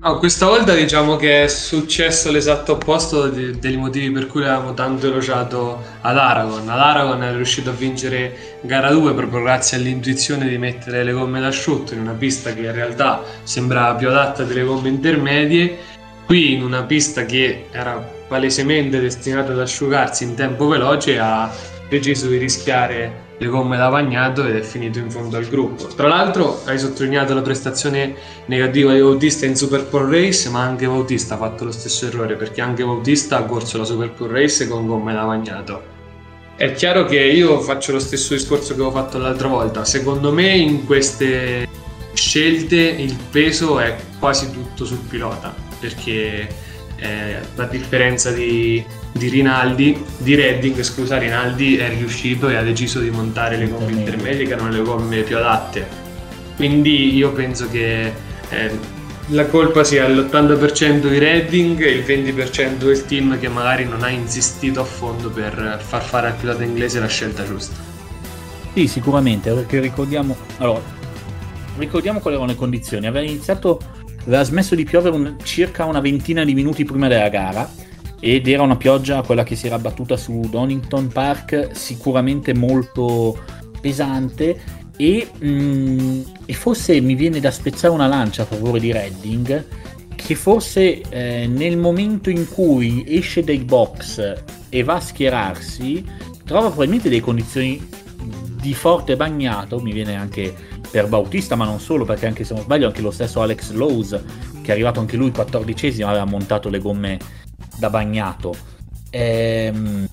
No, 0.00 0.18
questa 0.18 0.46
volta 0.46 0.74
diciamo 0.74 1.16
che 1.16 1.42
è 1.42 1.48
successo 1.48 2.30
l'esatto 2.30 2.74
opposto 2.74 3.26
de- 3.28 3.58
dei 3.58 3.76
motivi 3.76 4.12
per 4.12 4.28
cui 4.28 4.42
avevamo 4.44 4.72
tanto 4.72 5.08
elogiato 5.08 5.82
ad 6.02 6.16
Aragon. 6.16 6.68
Ad 6.68 6.78
Aragon 6.78 7.20
è 7.24 7.32
riuscito 7.34 7.70
a 7.70 7.72
vincere 7.72 8.60
gara 8.60 8.92
2 8.92 9.12
proprio 9.14 9.42
grazie 9.42 9.76
all'intuizione 9.76 10.48
di 10.48 10.56
mettere 10.56 11.02
le 11.02 11.10
gomme 11.10 11.40
d'asciutto 11.40 11.94
in 11.94 12.00
una 12.00 12.12
pista 12.12 12.54
che 12.54 12.60
in 12.60 12.72
realtà 12.72 13.24
sembrava 13.42 13.96
più 13.96 14.08
adatta 14.08 14.44
delle 14.44 14.62
gomme 14.62 14.88
intermedie. 14.88 15.78
Qui 16.26 16.52
in 16.52 16.62
una 16.62 16.84
pista 16.84 17.24
che 17.24 17.66
era 17.72 17.94
palesemente 18.28 19.00
destinata 19.00 19.50
ad 19.50 19.58
asciugarsi 19.58 20.22
in 20.22 20.34
tempo 20.36 20.68
veloce 20.68 21.18
ha 21.18 21.50
deciso 21.88 22.28
di 22.28 22.36
rischiare 22.36 23.26
le 23.38 23.46
gomme 23.46 23.76
da 23.76 23.88
bagnato 23.88 24.44
ed 24.44 24.56
è 24.56 24.60
finito 24.62 24.98
in 24.98 25.10
fondo 25.10 25.36
al 25.36 25.46
gruppo. 25.46 25.86
Tra 25.86 26.08
l'altro 26.08 26.62
hai 26.64 26.78
sottolineato 26.78 27.34
la 27.34 27.42
prestazione 27.42 28.14
negativa 28.46 28.92
di 28.92 29.00
Bautista 29.00 29.46
in 29.46 29.56
Super 29.56 29.84
Pro 29.84 30.08
Race, 30.10 30.48
ma 30.50 30.62
anche 30.62 30.86
Bautista 30.86 31.34
ha 31.34 31.38
fatto 31.38 31.64
lo 31.64 31.72
stesso 31.72 32.06
errore 32.06 32.34
perché 32.34 32.60
anche 32.60 32.84
Bautista 32.84 33.38
ha 33.38 33.44
corso 33.44 33.78
la 33.78 33.84
Super 33.84 34.10
Pro 34.10 34.26
Race 34.26 34.66
con 34.66 34.86
gomme 34.86 35.12
da 35.12 35.24
bagnato. 35.24 35.96
È 36.56 36.72
chiaro 36.72 37.04
che 37.04 37.20
io 37.20 37.60
faccio 37.60 37.92
lo 37.92 38.00
stesso 38.00 38.34
discorso 38.34 38.74
che 38.74 38.82
ho 38.82 38.90
fatto 38.90 39.18
l'altra 39.18 39.46
volta. 39.46 39.84
Secondo 39.84 40.32
me 40.32 40.56
in 40.56 40.84
queste 40.84 41.68
scelte 42.14 42.76
il 42.76 43.16
peso 43.30 43.78
è 43.78 43.96
quasi 44.18 44.50
tutto 44.50 44.84
sul 44.84 44.98
pilota 44.98 45.54
perché 45.78 46.48
eh, 46.96 47.36
a 47.54 47.64
differenza 47.66 48.32
di 48.32 48.84
di 49.18 49.28
Rinaldi, 49.28 50.02
di 50.16 50.34
Redding, 50.34 50.80
scusa, 50.80 51.18
Rinaldi 51.18 51.76
è 51.76 51.88
riuscito 51.90 52.48
e 52.48 52.54
ha 52.54 52.62
deciso 52.62 53.00
di 53.00 53.10
montare 53.10 53.58
le 53.58 53.68
gomme 53.68 53.90
intermedie 53.90 54.46
che 54.46 54.52
erano 54.52 54.70
le 54.70 54.80
gomme 54.80 55.20
più 55.22 55.36
adatte. 55.36 55.86
Quindi 56.56 57.14
io 57.14 57.32
penso 57.32 57.68
che 57.68 58.12
eh, 58.48 58.96
la 59.28 59.46
colpa 59.46 59.84
sia 59.84 60.06
all'80% 60.06 61.08
di 61.08 61.18
Redding 61.18 61.82
e 61.82 61.90
il 61.90 62.04
20% 62.04 62.76
del 62.76 63.04
team 63.04 63.38
che 63.38 63.48
magari 63.48 63.84
non 63.84 64.02
ha 64.02 64.08
insistito 64.08 64.80
a 64.80 64.84
fondo 64.84 65.28
per 65.28 65.82
far 65.84 66.02
fare 66.02 66.28
al 66.28 66.34
pilota 66.34 66.64
inglese 66.64 66.98
la 66.98 67.08
scelta 67.08 67.44
giusta. 67.44 67.76
Sì, 68.72 68.86
sicuramente, 68.86 69.52
perché 69.52 69.80
ricordiamo, 69.80 70.36
allora, 70.58 70.80
ricordiamo 71.76 72.20
quali 72.20 72.36
erano 72.36 72.52
le 72.52 72.56
condizioni. 72.56 73.06
Aveva 73.06 73.26
iniziato, 73.26 73.80
aveva 74.26 74.44
smesso 74.44 74.74
di 74.74 74.84
piovere 74.84 75.14
un, 75.14 75.36
circa 75.42 75.84
una 75.84 76.00
ventina 76.00 76.44
di 76.44 76.54
minuti 76.54 76.84
prima 76.84 77.08
della 77.08 77.28
gara 77.28 77.86
ed 78.20 78.48
era 78.48 78.62
una 78.62 78.76
pioggia, 78.76 79.22
quella 79.22 79.44
che 79.44 79.54
si 79.54 79.66
era 79.66 79.76
abbattuta 79.76 80.16
su 80.16 80.40
Donington 80.50 81.08
Park, 81.08 81.70
sicuramente 81.72 82.54
molto 82.54 83.38
pesante. 83.80 84.60
E, 84.96 85.30
mm, 85.44 86.20
e, 86.44 86.52
forse 86.54 87.00
mi 87.00 87.14
viene 87.14 87.38
da 87.38 87.52
spezzare 87.52 87.94
una 87.94 88.08
lancia 88.08 88.42
a 88.42 88.46
favore 88.46 88.80
di 88.80 88.90
Redding 88.90 89.64
che 90.16 90.34
forse 90.34 91.00
eh, 91.08 91.46
nel 91.46 91.78
momento 91.78 92.30
in 92.30 92.48
cui 92.48 93.04
esce 93.06 93.44
dai 93.44 93.58
box 93.58 94.34
e 94.68 94.82
va 94.82 94.94
a 94.94 95.00
schierarsi 95.00 96.04
trova 96.44 96.66
probabilmente 96.66 97.08
delle 97.08 97.20
condizioni 97.20 97.86
di 98.60 98.74
forte 98.74 99.14
bagnato. 99.14 99.78
Mi 99.78 99.92
viene 99.92 100.16
anche 100.16 100.52
per 100.90 101.06
Bautista 101.06 101.54
ma 101.54 101.64
non 101.64 101.78
solo 101.78 102.04
perché 102.04 102.26
anche 102.26 102.42
se 102.42 102.54
non 102.54 102.64
sbaglio 102.64 102.88
anche 102.88 103.02
lo 103.02 103.12
stesso 103.12 103.40
Alex 103.40 103.70
Lowe's 103.70 104.20
che 104.62 104.68
è 104.68 104.72
arrivato 104.72 104.98
anche 104.98 105.16
lui 105.16 105.30
14 105.30 106.02
aveva 106.02 106.24
montato 106.24 106.68
le 106.68 106.78
gomme 106.78 107.18
da 107.78 107.90
bagnato. 107.90 108.54
Ehm, 109.10 110.06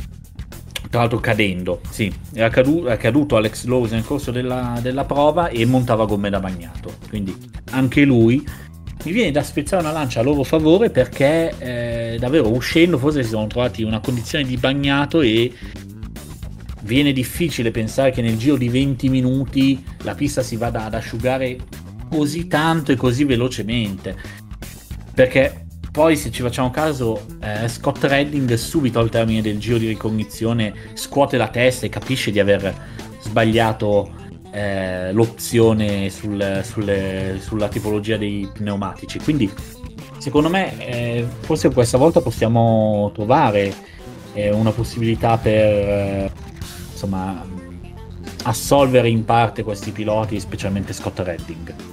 tra 0.89 0.99
l'altro 0.99 1.19
cadendo, 1.19 1.81
sì, 1.89 2.13
era 2.33 2.49
caduto, 2.49 2.87
era 2.87 2.95
caduto 2.95 3.35
Alex 3.35 3.65
Lowe 3.65 3.89
nel 3.89 4.05
corso 4.05 4.31
della, 4.31 4.79
della, 4.81 5.03
prova 5.03 5.49
e 5.49 5.65
montava 5.65 6.05
gomme 6.05 6.29
da 6.29 6.39
bagnato, 6.39 6.93
quindi 7.09 7.35
anche 7.71 8.05
lui 8.05 8.47
mi 9.03 9.11
viene 9.11 9.31
da 9.31 9.43
spezzare 9.43 9.83
una 9.83 9.91
lancia 9.91 10.21
a 10.21 10.23
loro 10.23 10.43
favore 10.43 10.89
perché 10.89 11.53
eh, 11.59 12.17
davvero 12.17 12.49
uscendo 12.49 12.97
forse 12.97 13.23
si 13.23 13.29
sono 13.29 13.45
trovati 13.47 13.81
in 13.81 13.87
una 13.87 13.99
condizione 13.99 14.45
di 14.45 14.57
bagnato 14.57 15.21
e 15.21 15.51
viene 16.83 17.11
difficile 17.11 17.71
pensare 17.71 18.11
che 18.11 18.21
nel 18.21 18.37
giro 18.37 18.55
di 18.55 18.69
20 18.69 19.09
minuti 19.09 19.83
la 20.03 20.15
pista 20.15 20.41
si 20.41 20.55
vada 20.55 20.85
ad 20.85 20.93
asciugare 20.93 21.57
così 22.09 22.47
tanto 22.47 22.91
e 22.91 22.95
così 22.95 23.25
velocemente. 23.25 24.15
Perché 25.13 25.64
poi, 25.95 26.17
se 26.17 26.29
ci 26.29 26.41
facciamo 26.41 26.71
caso, 26.71 27.25
eh, 27.39 27.69
Scott 27.69 28.03
Redding 28.03 28.53
subito 28.55 28.99
al 28.99 29.09
termine 29.09 29.41
del 29.41 29.57
giro 29.59 29.77
di 29.77 29.87
ricognizione 29.87 30.73
scuote 30.93 31.37
la 31.37 31.47
testa 31.47 31.85
e 31.85 31.89
capisce 31.89 32.31
di 32.31 32.39
aver 32.41 32.75
sbagliato 33.21 34.11
eh, 34.51 35.13
l'opzione 35.13 36.09
sul, 36.09 36.63
sulle, 36.65 37.37
sulla 37.39 37.69
tipologia 37.69 38.17
dei 38.17 38.45
pneumatici. 38.53 39.19
Quindi, 39.19 39.49
secondo 40.17 40.49
me, 40.49 40.85
eh, 40.85 41.25
forse 41.39 41.71
questa 41.71 41.97
volta 41.97 42.19
possiamo 42.19 43.09
trovare 43.13 43.73
eh, 44.33 44.51
una 44.51 44.71
possibilità 44.71 45.37
per 45.37 45.53
eh, 45.53 46.31
insomma, 46.91 47.41
assolvere 48.43 49.07
in 49.07 49.23
parte 49.23 49.63
questi 49.63 49.91
piloti, 49.91 50.41
specialmente 50.41 50.91
Scott 50.91 51.19
Redding. 51.19 51.84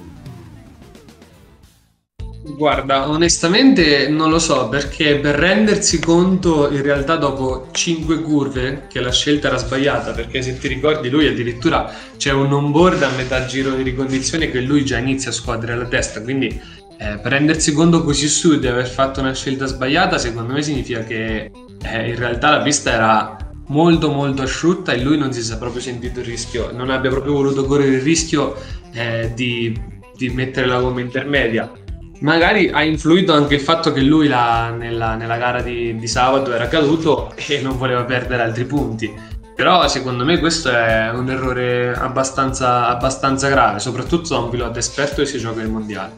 Guarda, 2.45 3.07
onestamente 3.07 4.09
non 4.09 4.29
lo 4.29 4.37
so 4.37 4.67
perché 4.67 5.17
per 5.19 5.35
rendersi 5.35 5.97
conto 5.99 6.69
in 6.69 6.81
realtà 6.81 7.15
dopo 7.15 7.69
5 7.71 8.21
curve 8.21 8.87
che 8.89 8.99
la 8.99 9.13
scelta 9.13 9.47
era 9.47 9.55
sbagliata 9.55 10.11
perché 10.11 10.41
se 10.41 10.57
ti 10.57 10.67
ricordi 10.67 11.09
lui 11.09 11.25
addirittura 11.25 11.89
c'è 12.17 12.33
un 12.33 12.51
onboard 12.51 13.01
a 13.01 13.11
metà 13.15 13.45
giro 13.45 13.71
di 13.75 13.81
ricondizione 13.81 14.51
che 14.51 14.59
lui 14.59 14.83
già 14.83 14.97
inizia 14.97 15.31
a 15.31 15.33
squadrare 15.33 15.77
la 15.79 15.87
testa 15.87 16.21
quindi 16.21 16.47
eh, 16.47 17.17
per 17.17 17.31
rendersi 17.31 17.71
conto 17.71 18.03
così 18.03 18.27
su 18.27 18.59
di 18.59 18.67
aver 18.67 18.89
fatto 18.89 19.21
una 19.21 19.33
scelta 19.33 19.65
sbagliata 19.65 20.17
secondo 20.17 20.51
me 20.51 20.61
significa 20.61 21.01
che 21.05 21.49
eh, 21.81 22.09
in 22.09 22.15
realtà 22.17 22.57
la 22.57 22.61
pista 22.61 22.91
era 22.91 23.37
molto 23.67 24.11
molto 24.11 24.41
asciutta 24.41 24.91
e 24.91 25.01
lui 25.01 25.17
non 25.17 25.31
si 25.31 25.41
sia 25.41 25.55
proprio 25.55 25.81
sentito 25.81 26.19
il 26.19 26.25
rischio 26.25 26.71
non 26.73 26.89
abbia 26.89 27.09
proprio 27.09 27.31
voluto 27.31 27.63
correre 27.63 27.95
il 27.95 28.01
rischio 28.01 28.53
eh, 28.91 29.31
di, 29.33 29.73
di 30.13 30.27
mettere 30.27 30.67
la 30.67 30.81
gomma 30.81 30.99
intermedia 30.99 31.71
magari 32.19 32.69
ha 32.69 32.83
influito 32.83 33.33
anche 33.33 33.55
il 33.55 33.61
fatto 33.61 33.91
che 33.91 34.01
lui 34.01 34.27
la, 34.27 34.69
nella, 34.69 35.15
nella, 35.15 35.37
gara 35.37 35.61
di, 35.61 35.95
di, 35.97 36.07
sabato 36.07 36.53
era 36.53 36.67
caduto 36.67 37.33
e 37.35 37.61
non 37.61 37.77
voleva 37.77 38.03
perdere 38.03 38.43
altri 38.43 38.65
punti. 38.65 39.31
Però 39.55 39.87
secondo 39.87 40.25
me 40.25 40.39
questo 40.39 40.71
è 40.71 41.11
un 41.11 41.29
errore 41.29 41.93
abbastanza, 41.93 42.87
abbastanza 42.87 43.49
grave, 43.49 43.79
soprattutto 43.79 44.29
da 44.29 44.39
un 44.39 44.49
pilota 44.49 44.79
esperto 44.79 45.21
che 45.21 45.27
si 45.27 45.37
gioca 45.37 45.61
il 45.61 45.69
mondiale. 45.69 46.13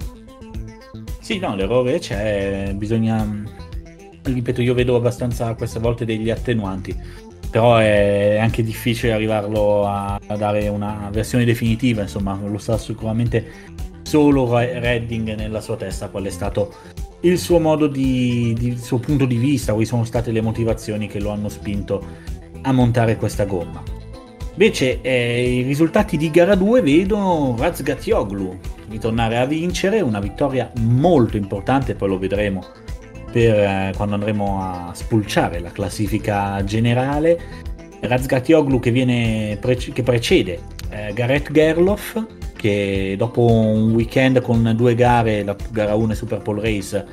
Sì, 1.20 1.40
no, 1.40 1.56
l'errore 1.56 2.00
c'è, 2.00 2.72
bisogna... 2.76 3.28
Ripeto, 4.22 4.62
io 4.62 4.74
vedo 4.74 4.96
abbastanza 4.96 5.54
queste 5.54 5.80
volte 5.80 6.06
degli 6.06 6.32
attenuanti, 6.32 6.96
però 7.50 7.78
è 7.78 8.38
anche 8.40 8.64
difficile 8.64 9.14
arrivarlo 9.14 9.88
a, 9.88 10.20
a 10.26 10.36
dare 10.36 10.68
una 10.68 11.10
versione 11.12 11.46
definitiva, 11.46 12.02
insomma, 12.02 12.40
lo 12.44 12.58
sta 12.58 12.78
sicuramente 12.78 13.46
solo 14.06 14.48
Redding 14.56 15.36
nella 15.36 15.62
sua 15.62 15.76
testa 15.76 16.10
qual 16.10 16.26
è 16.26 16.30
stato 16.30 16.74
il 17.22 17.40
suo 17.40 17.60
modo 17.60 17.88
di, 17.88 18.54
di 18.58 18.68
il 18.68 18.80
suo 18.80 19.00
punto 19.00 19.26
di 19.26 19.38
vista, 19.38 19.72
quali 19.72 19.88
sono 19.88 20.06
state 20.06 20.32
le 20.32 20.42
motivazioni 20.42 21.08
che 21.08 21.20
lo 21.20 21.32
hanno 21.32 21.50
spinto 21.50 22.04
a 22.62 22.72
montare 22.72 23.18
questa 23.18 23.46
gomma. 23.46 23.82
Invece 24.52 25.02
eh, 25.02 25.58
i 25.58 25.62
risultati 25.64 26.18
di 26.18 26.30
gara 26.30 26.56
2 26.56 26.82
vedono 26.82 27.56
Razgatioglu 27.58 28.58
ritornare 28.90 29.38
a 29.38 29.46
vincere, 29.46 30.02
una 30.02 30.20
vittoria 30.20 30.72
molto 30.82 31.36
importante, 31.36 31.96
poi 31.96 32.10
lo 32.10 32.20
vedremo 32.20 32.64
per 33.32 33.60
eh, 33.60 33.94
quando 33.96 34.14
andremo 34.14 34.62
a 34.62 34.92
spulciare 34.94 35.60
la 35.60 35.72
classifica 35.72 36.64
generale. 36.64 37.64
Razgatioglu 38.00 38.80
che, 38.80 38.92
viene 38.92 39.58
pre- 39.60 39.76
che 39.76 40.04
precede 40.04 40.60
eh, 40.90 41.12
Gareth 41.14 41.52
Gerloff 41.52 42.24
che 42.66 43.14
dopo 43.16 43.46
un 43.46 43.92
weekend 43.92 44.42
con 44.42 44.74
due 44.76 44.96
gare, 44.96 45.44
la 45.44 45.56
gara 45.70 45.94
1 45.94 46.14
e 46.14 46.16
Super 46.16 46.40
Pole 46.40 46.62
Race, 46.62 47.06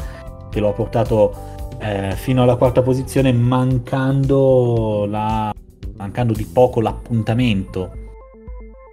che 0.49 0.59
lo 0.59 0.69
ha 0.69 0.73
portato 0.73 1.33
eh, 1.79 2.13
fino 2.15 2.43
alla 2.43 2.55
quarta 2.55 2.83
posizione 2.83 3.31
mancando, 3.31 5.05
la, 5.09 5.51
mancando 5.97 6.33
di 6.33 6.45
poco 6.45 6.81
l'appuntamento 6.81 7.99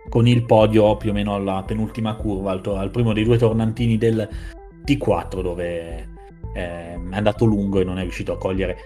con 0.09 0.27
il 0.27 0.45
podio 0.45 0.97
più 0.97 1.11
o 1.11 1.13
meno 1.13 1.35
alla 1.35 1.63
penultima 1.67 2.15
curva, 2.15 2.53
al, 2.53 2.61
al 2.65 2.91
primo 2.91 3.13
dei 3.13 3.25
due 3.25 3.39
tornantini 3.39 3.99
del 3.99 4.29
T4 4.85 5.43
dove 5.43 6.09
eh, 6.55 6.93
è 6.95 6.99
andato 7.11 7.45
lungo 7.45 7.81
e 7.81 7.85
non 7.85 7.99
è 7.99 8.03
riuscito 8.03 8.33
a 8.33 8.39
cogliere 8.39 8.77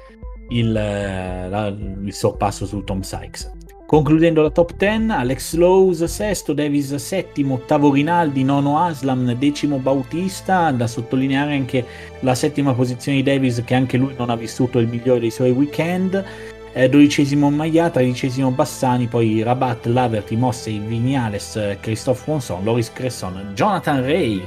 il, 0.51 0.73
la, 0.73 1.67
il 1.69 2.13
sorpasso 2.13 2.67
su 2.67 2.83
Tom 2.85 3.01
Sykes. 3.01 3.59
Concludendo 3.91 4.43
la 4.43 4.51
top 4.51 4.77
10, 4.77 5.11
Alex 5.11 5.55
Lowe's 5.55 6.05
sesto, 6.05 6.53
Davis 6.53 6.95
settimo, 6.95 7.55
ottavo 7.55 7.93
Rinaldi, 7.93 8.45
nono 8.45 8.79
Aslam, 8.79 9.33
decimo 9.35 9.79
Bautista, 9.79 10.71
da 10.71 10.87
sottolineare 10.87 11.55
anche 11.55 11.85
la 12.21 12.37
settima 12.37 12.73
posizione 12.73 13.19
di 13.19 13.25
Davis 13.25 13.63
che 13.65 13.75
anche 13.75 13.97
lui 13.97 14.15
non 14.17 14.31
ha 14.31 14.37
vissuto 14.37 14.79
il 14.79 14.87
migliore 14.87 15.19
dei 15.19 15.33
suoi 15.33 15.51
weekend, 15.51 16.25
eh, 16.73 16.89
dodicesimo 16.89 17.51
Maia, 17.51 17.91
tredicesimo 17.91 18.51
Bassani, 18.51 19.07
poi 19.07 19.43
Rabat, 19.43 19.87
Laverty, 19.87 20.37
Mossei, 20.37 20.79
Vignales, 20.79 21.77
Christophe 21.81 22.23
Monson, 22.27 22.65
Loris 22.65 22.93
Cresson, 22.93 23.53
Jonathan 23.55 24.03
Ray 24.03 24.43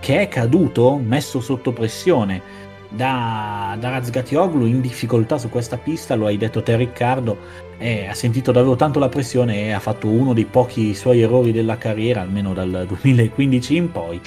che 0.00 0.20
è 0.20 0.28
caduto, 0.28 0.96
messo 0.96 1.40
sotto 1.40 1.72
pressione 1.72 2.40
da, 2.88 3.76
da 3.78 3.90
Razgatioglu 3.90 4.64
in 4.64 4.80
difficoltà 4.80 5.38
su 5.38 5.48
questa 5.48 5.76
pista, 5.76 6.14
lo 6.14 6.26
hai 6.26 6.36
detto 6.36 6.62
te 6.62 6.76
Riccardo, 6.76 7.36
eh, 7.76 8.06
ha 8.06 8.14
sentito 8.14 8.50
davvero 8.50 8.76
tanto 8.76 8.98
la 8.98 9.08
pressione 9.08 9.66
e 9.66 9.72
ha 9.72 9.80
fatto 9.80 10.08
uno 10.08 10.32
dei 10.32 10.46
pochi 10.46 10.94
suoi 10.94 11.20
errori 11.20 11.52
della 11.52 11.76
carriera, 11.76 12.22
almeno 12.22 12.54
dal 12.54 12.86
2015 12.88 13.76
in 13.76 13.92
poi, 13.92 14.20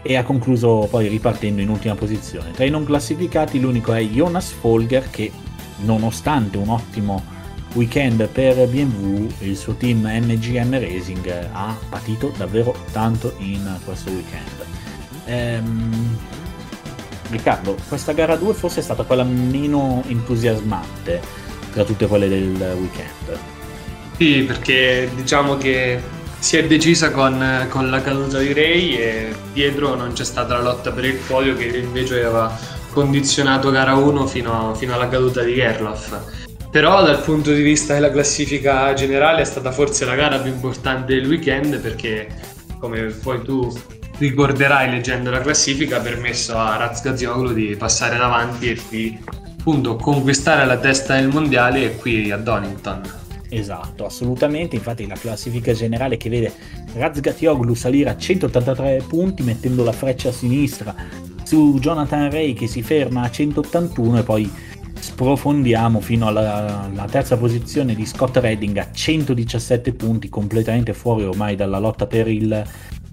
e 0.00 0.16
ha 0.16 0.22
concluso 0.22 0.86
poi 0.90 1.08
ripartendo 1.08 1.60
in 1.60 1.68
ultima 1.68 1.94
posizione. 1.94 2.52
Tra 2.52 2.64
i 2.64 2.70
non 2.70 2.84
classificati 2.84 3.60
l'unico 3.60 3.92
è 3.92 4.02
Jonas 4.02 4.50
Folger 4.52 5.10
che 5.10 5.30
nonostante 5.78 6.56
un 6.56 6.68
ottimo 6.68 7.36
weekend 7.74 8.26
per 8.28 8.66
BMW, 8.66 9.28
il 9.40 9.56
suo 9.56 9.74
team 9.74 10.00
MGM 10.00 10.78
Racing 10.78 11.48
ha 11.52 11.76
patito 11.88 12.32
davvero 12.36 12.74
tanto 12.92 13.34
in 13.38 13.78
questo 13.84 14.10
weekend. 14.10 14.66
Ehm, 15.26 16.18
Riccardo, 17.30 17.76
questa 17.88 18.12
gara 18.12 18.36
2 18.36 18.54
forse 18.54 18.80
è 18.80 18.82
stata 18.82 19.02
quella 19.02 19.22
meno 19.22 20.02
entusiasmante 20.06 21.20
tra 21.72 21.84
tutte 21.84 22.06
quelle 22.06 22.28
del 22.28 22.56
weekend. 22.78 23.38
Sì, 24.16 24.44
perché 24.44 25.10
diciamo 25.14 25.56
che 25.58 26.00
si 26.38 26.56
è 26.56 26.66
decisa 26.66 27.10
con, 27.10 27.66
con, 27.68 27.90
la 27.90 28.00
caduta 28.00 28.38
di 28.38 28.52
Ray 28.52 28.94
e 28.94 29.34
dietro 29.52 29.94
non 29.94 30.12
c'è 30.12 30.24
stata 30.24 30.54
la 30.54 30.62
lotta 30.62 30.90
per 30.90 31.04
il 31.04 31.16
podio 31.16 31.54
che 31.54 31.66
invece 31.66 32.24
aveva 32.24 32.56
condizionato 32.90 33.70
gara 33.70 33.94
1 33.94 34.26
fino, 34.26 34.74
fino 34.74 34.94
alla 34.94 35.08
caduta 35.08 35.42
di 35.42 35.54
Gerloff. 35.54 36.16
Però 36.70 37.02
dal 37.02 37.22
punto 37.22 37.52
di 37.52 37.62
vista 37.62 37.94
della 37.94 38.10
classifica 38.10 38.92
generale 38.92 39.40
è 39.40 39.44
stata 39.44 39.72
forse 39.72 40.04
la 40.04 40.14
gara 40.14 40.38
più 40.38 40.52
importante 40.52 41.14
del 41.14 41.26
weekend 41.26 41.78
perché 41.80 42.28
come 42.78 43.04
poi 43.04 43.42
tu 43.42 43.72
ricorderai 44.18 44.90
leggendo 44.90 45.30
la 45.30 45.40
classifica 45.40 45.96
ha 45.96 46.00
permesso 46.00 46.56
a 46.56 46.76
Razgazioglu 46.76 47.52
di 47.52 47.76
passare 47.76 48.16
davanti 48.18 48.68
e 48.68 48.76
qui 48.76 49.18
appunto 49.58 49.96
conquistare 49.96 50.66
la 50.66 50.76
testa 50.76 51.14
del 51.14 51.28
mondiale 51.28 51.84
è 51.84 51.96
qui 51.96 52.30
a 52.30 52.36
Donington. 52.36 53.00
Esatto, 53.50 54.04
assolutamente, 54.04 54.76
infatti 54.76 55.06
la 55.06 55.16
classifica 55.18 55.72
generale 55.72 56.18
che 56.18 56.28
vede 56.28 56.52
Razgatioglu 56.94 57.72
salire 57.74 58.10
a 58.10 58.16
183 58.16 59.04
punti 59.08 59.42
mettendo 59.42 59.84
la 59.84 59.92
freccia 59.92 60.28
a 60.28 60.32
sinistra 60.32 60.94
su 61.48 61.78
Jonathan 61.80 62.30
Ray 62.30 62.52
che 62.52 62.66
si 62.66 62.82
ferma 62.82 63.22
a 63.22 63.30
181 63.30 64.18
e 64.18 64.22
poi 64.22 64.52
sprofondiamo 65.00 65.98
fino 65.98 66.26
alla, 66.26 66.84
alla, 66.84 67.06
terza 67.06 67.38
posizione 67.38 67.94
di 67.94 68.04
Scott 68.04 68.36
Redding 68.36 68.76
a 68.76 68.88
117 68.92 69.94
punti, 69.94 70.28
completamente 70.28 70.92
fuori 70.92 71.24
ormai 71.24 71.56
dalla 71.56 71.78
lotta 71.78 72.06
per 72.06 72.28
il 72.28 72.66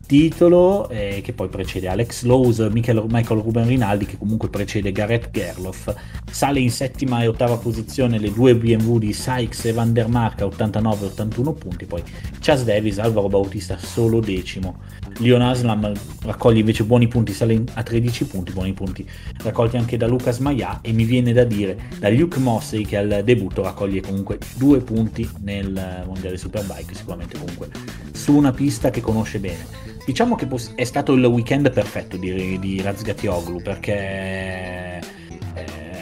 titolo 0.06 0.90
eh, 0.90 1.22
che 1.24 1.32
poi 1.32 1.48
precede 1.48 1.88
Alex 1.88 2.24
Lowe's, 2.24 2.60
Michael, 2.60 3.06
Michael 3.08 3.40
Ruben 3.40 3.68
Rinaldi 3.68 4.06
che 4.06 4.18
comunque 4.18 4.50
precede 4.50 4.92
Gareth 4.92 5.32
Gerloff. 5.32 5.96
Sale 6.30 6.60
in 6.60 6.72
settima 6.72 7.24
e 7.24 7.28
ottava 7.28 7.56
posizione 7.56 8.20
le 8.20 8.34
due 8.34 8.54
BMW 8.54 8.98
di 8.98 9.14
Sykes 9.14 9.64
e 9.64 9.72
Van 9.72 9.94
der 9.94 10.10
Mark 10.10 10.42
a 10.42 10.48
89 10.48 11.06
81 11.06 11.54
punti 11.54 11.86
poi 11.86 12.04
Chas 12.42 12.66
Davis, 12.66 13.00
Alvaro 13.00 13.30
Bautista 13.30 13.78
solo 13.78 14.20
decimo 14.20 14.80
Leon 15.20 15.42
Aslam 15.42 15.94
raccoglie 16.24 16.60
invece 16.60 16.84
buoni 16.84 17.08
punti 17.08 17.32
sale 17.32 17.64
a 17.74 17.84
13 17.84 18.26
punti 18.26 18.52
buoni 18.52 18.74
punti 18.74 19.08
raccolti 19.44 19.78
anche 19.78 19.96
da 19.96 20.08
Lucas 20.08 20.40
Maia 20.40 20.80
e 20.82 20.92
mi 20.92 21.06
viene 21.06 21.32
da 21.32 21.46
dire 21.46 21.78
da 22.00 22.10
Luke 22.10 22.40
Mossey 22.40 22.84
che 22.84 22.98
al 22.98 23.22
debutto 23.24 23.64
raccoglie 23.64 24.02
comunque 24.02 24.40
due 24.56 24.80
punti 24.82 25.30
nel 25.40 26.04
mondiale 26.06 26.38
Superbike 26.38 26.94
sicuramente 26.94 27.38
comunque 27.38 27.70
su 28.12 28.36
una 28.36 28.52
pista 28.52 28.90
che 28.90 29.02
conosce 29.02 29.40
bene. 29.40 29.66
Diciamo 30.06 30.36
che 30.36 30.48
è 30.76 30.84
stato 30.84 31.14
il 31.14 31.24
weekend 31.26 31.72
perfetto 31.72 32.18
di, 32.18 32.60
di 32.60 32.82
Razgatioglu 32.82 33.62
perché 33.62 35.02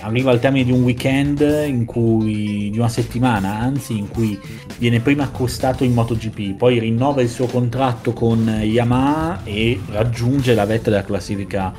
arriva 0.04 0.32
al 0.32 0.40
termine 0.40 0.66
di 0.66 0.72
un 0.72 0.84
weekend 0.84 1.40
in 1.66 1.86
cui, 1.86 2.70
di 2.70 2.78
una 2.78 2.90
settimana 2.90 3.60
anzi 3.60 3.98
in 3.98 4.08
cui 4.10 4.40
viene 4.78 5.00
prima 5.00 5.24
accostato 5.24 5.84
in 5.84 5.94
MotoGP 5.94 6.58
poi 6.58 6.80
rinnova 6.80 7.22
il 7.22 7.30
suo 7.30 7.46
contratto 7.48 8.14
con 8.14 8.46
Yamaha 8.46 9.44
e 9.44 9.80
raggiunge 9.90 10.54
la 10.54 10.66
vetta 10.66 10.90
della 10.90 11.04
classifica 11.04 11.74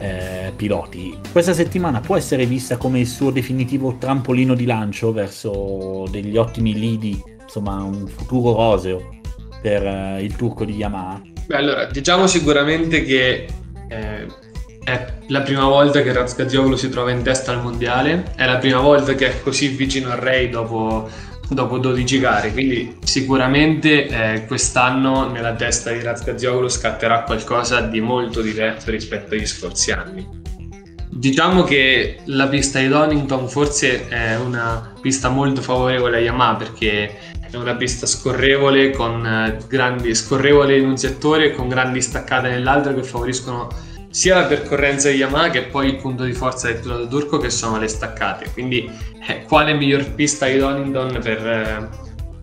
eh, 0.00 0.52
piloti. 0.54 1.16
Questa 1.30 1.52
settimana 1.52 2.00
può 2.00 2.16
essere 2.16 2.46
vista 2.46 2.76
come 2.76 3.00
il 3.00 3.06
suo 3.06 3.30
definitivo 3.30 3.96
trampolino 3.98 4.54
di 4.54 4.64
lancio 4.64 5.12
verso 5.12 6.06
degli 6.10 6.36
ottimi 6.36 6.72
lidi 6.72 7.20
insomma 7.42 7.82
un 7.82 8.06
futuro 8.06 8.54
roseo 8.54 9.16
per 9.60 9.84
eh, 9.84 10.22
il 10.22 10.36
turco 10.36 10.64
di 10.64 10.74
Yamaha. 10.74 11.20
Beh, 11.46 11.56
allora, 11.56 11.86
diciamo 11.86 12.26
sicuramente 12.26 13.02
che 13.02 13.46
eh, 13.88 14.26
è 14.88 15.06
la 15.26 15.42
prima 15.42 15.64
volta 15.64 16.00
che 16.00 16.12
Razgazioglu 16.14 16.74
si 16.74 16.88
trova 16.88 17.10
in 17.10 17.22
testa 17.22 17.52
al 17.52 17.60
mondiale, 17.60 18.32
è 18.36 18.46
la 18.46 18.56
prima 18.56 18.80
volta 18.80 19.14
che 19.14 19.28
è 19.28 19.42
così 19.42 19.68
vicino 19.68 20.10
al 20.10 20.16
Ray 20.16 20.48
dopo, 20.48 21.10
dopo 21.50 21.76
12 21.76 22.18
gare, 22.18 22.52
quindi 22.52 22.96
sicuramente 23.04 24.06
eh, 24.06 24.46
quest'anno 24.46 25.30
nella 25.30 25.52
testa 25.54 25.90
di 25.90 26.02
Razgazioglu 26.02 26.68
scatterà 26.68 27.22
qualcosa 27.24 27.82
di 27.82 28.00
molto 28.00 28.40
diverso 28.40 28.90
rispetto 28.90 29.34
agli 29.34 29.46
scorsi 29.46 29.92
anni. 29.92 30.26
Diciamo 31.10 31.64
che 31.64 32.20
la 32.26 32.46
pista 32.46 32.78
di 32.78 32.88
Donington 32.88 33.48
forse 33.48 34.08
è 34.08 34.36
una 34.36 34.94
pista 35.00 35.28
molto 35.28 35.60
favorevole 35.60 36.18
a 36.18 36.20
Yamaha 36.20 36.54
perché 36.54 37.18
è 37.50 37.56
una 37.56 37.74
pista 37.74 38.06
scorrevole 38.06 38.92
eh, 38.92 39.56
grandi 39.66 40.14
scorrevole 40.14 40.78
in 40.78 40.86
un 40.86 40.96
settore 40.96 41.46
e 41.46 41.54
con 41.54 41.68
grandi 41.68 42.00
staccate 42.00 42.48
nell'altro 42.48 42.94
che 42.94 43.02
favoriscono 43.02 43.68
sia 44.10 44.36
la 44.36 44.44
percorrenza 44.44 45.10
di 45.10 45.16
Yamaha 45.16 45.50
che 45.50 45.62
poi 45.62 45.88
il 45.88 45.96
punto 45.96 46.24
di 46.24 46.32
forza 46.32 46.68
del 46.68 46.80
pilota 46.80 47.06
turco 47.06 47.38
che 47.38 47.50
sono 47.50 47.78
le 47.78 47.88
staccate. 47.88 48.50
Quindi 48.52 48.90
eh, 49.26 49.44
quale 49.44 49.74
miglior 49.74 50.10
pista 50.12 50.46
di 50.46 50.58
Donington 50.58 51.18
per, 51.22 51.46
eh, 51.46 51.88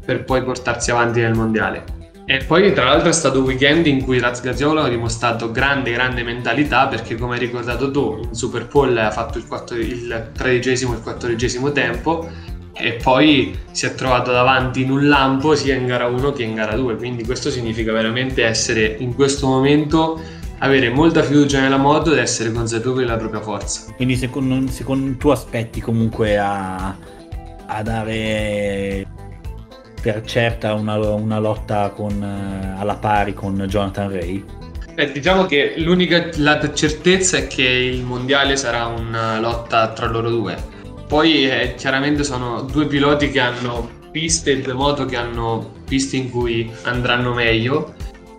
per, 0.06 0.24
poi 0.24 0.44
portarsi 0.44 0.92
avanti 0.92 1.22
nel 1.22 1.34
mondiale? 1.34 1.84
E 2.28 2.44
poi 2.44 2.74
tra 2.74 2.86
l'altro 2.86 3.10
è 3.10 3.14
stato 3.14 3.40
un 3.40 3.46
weekend 3.46 3.86
in 3.86 4.02
cui 4.02 4.20
Razgaziolo 4.20 4.82
ha 4.82 4.90
dimostrato 4.90 5.52
grande 5.52 5.92
grande 5.92 6.24
mentalità 6.24 6.88
perché 6.88 7.16
come 7.16 7.36
hai 7.36 7.40
ricordato 7.40 7.92
tu 7.92 8.20
in 8.24 8.34
Super 8.34 8.66
Bowl 8.66 8.98
ha 8.98 9.12
fatto 9.12 9.38
il, 9.38 9.46
quattro, 9.46 9.78
il 9.78 10.32
tredicesimo 10.34 10.94
e 10.94 10.96
il 10.96 11.04
quattordicesimo 11.04 11.72
tempo 11.72 12.28
e 12.74 12.94
poi 12.94 13.58
si 13.72 13.86
è 13.86 13.94
trovato 13.94 14.32
davanti 14.32 14.82
in 14.82 14.90
un 14.90 15.08
lampo 15.08 15.54
sia 15.54 15.76
in 15.76 15.86
gara 15.86 16.08
1 16.08 16.34
che 16.34 16.42
in 16.42 16.56
gara 16.56 16.76
2 16.76 16.96
quindi 16.96 17.24
questo 17.24 17.52
significa 17.52 17.92
veramente 17.94 18.44
essere 18.44 18.96
in 19.00 19.14
questo 19.14 19.46
momento 19.46 20.20
avere 20.60 20.90
molta 20.90 21.22
fiducia 21.24 21.60
nella 21.60 21.78
moto 21.78 22.12
ed 22.12 22.20
essere 22.20 22.52
consapevoli 22.52 23.06
della 23.06 23.18
propria 23.18 23.42
forza. 23.42 23.92
Quindi 23.96 24.16
secondo, 24.16 24.72
secondo 24.72 25.18
tu 25.18 25.30
aspetti 25.30 25.82
comunque 25.82 26.38
a, 26.38 26.96
a 27.66 27.82
dare 27.82 29.08
per 30.02 30.24
certa 30.24 30.74
una, 30.74 30.98
una 30.98 31.40
lotta 31.40 31.90
con, 31.90 32.22
alla 32.22 32.96
pari 32.96 33.34
con 33.34 33.56
Jonathan 33.68 34.12
Ray. 34.12 34.44
Eh, 34.98 35.12
diciamo 35.12 35.46
che 35.46 35.74
l'unica 35.78 36.30
la 36.36 36.74
certezza 36.74 37.38
è 37.38 37.48
che 37.48 37.64
il 37.64 38.04
mondiale 38.04 38.56
sarà 38.56 38.86
una 38.86 39.40
lotta 39.40 39.90
tra 39.90 40.08
loro 40.08 40.30
due. 40.30 40.56
Poi 41.08 41.50
eh, 41.50 41.74
chiaramente 41.76 42.24
sono 42.24 42.62
due 42.62 42.88
piloti 42.88 43.30
che 43.30 43.40
hanno 43.40 43.90
piste 44.12 44.52
e 44.52 44.62
due 44.62 44.74
moto 44.74 45.06
che 45.06 45.18
hanno 45.18 45.74
piste 45.86 46.16
in 46.16 46.32
cui 46.32 46.72
andranno 46.84 47.34
meglio 47.34 47.94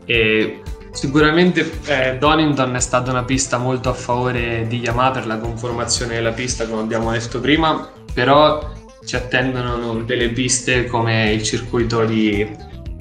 e 0.06 0.62
sicuramente 0.96 1.78
eh, 1.84 2.16
Donington 2.18 2.74
è 2.74 2.80
stata 2.80 3.10
una 3.10 3.22
pista 3.22 3.58
molto 3.58 3.90
a 3.90 3.92
favore 3.92 4.64
di 4.66 4.78
Yamaha 4.78 5.10
per 5.10 5.26
la 5.26 5.36
conformazione 5.36 6.14
della 6.14 6.32
pista 6.32 6.66
come 6.66 6.80
abbiamo 6.80 7.12
detto 7.12 7.38
prima 7.38 7.86
però 8.14 8.72
ci 9.04 9.14
attendono 9.14 10.02
delle 10.04 10.30
piste 10.30 10.86
come 10.86 11.32
il 11.32 11.42
circuito 11.42 12.06
di, 12.06 12.50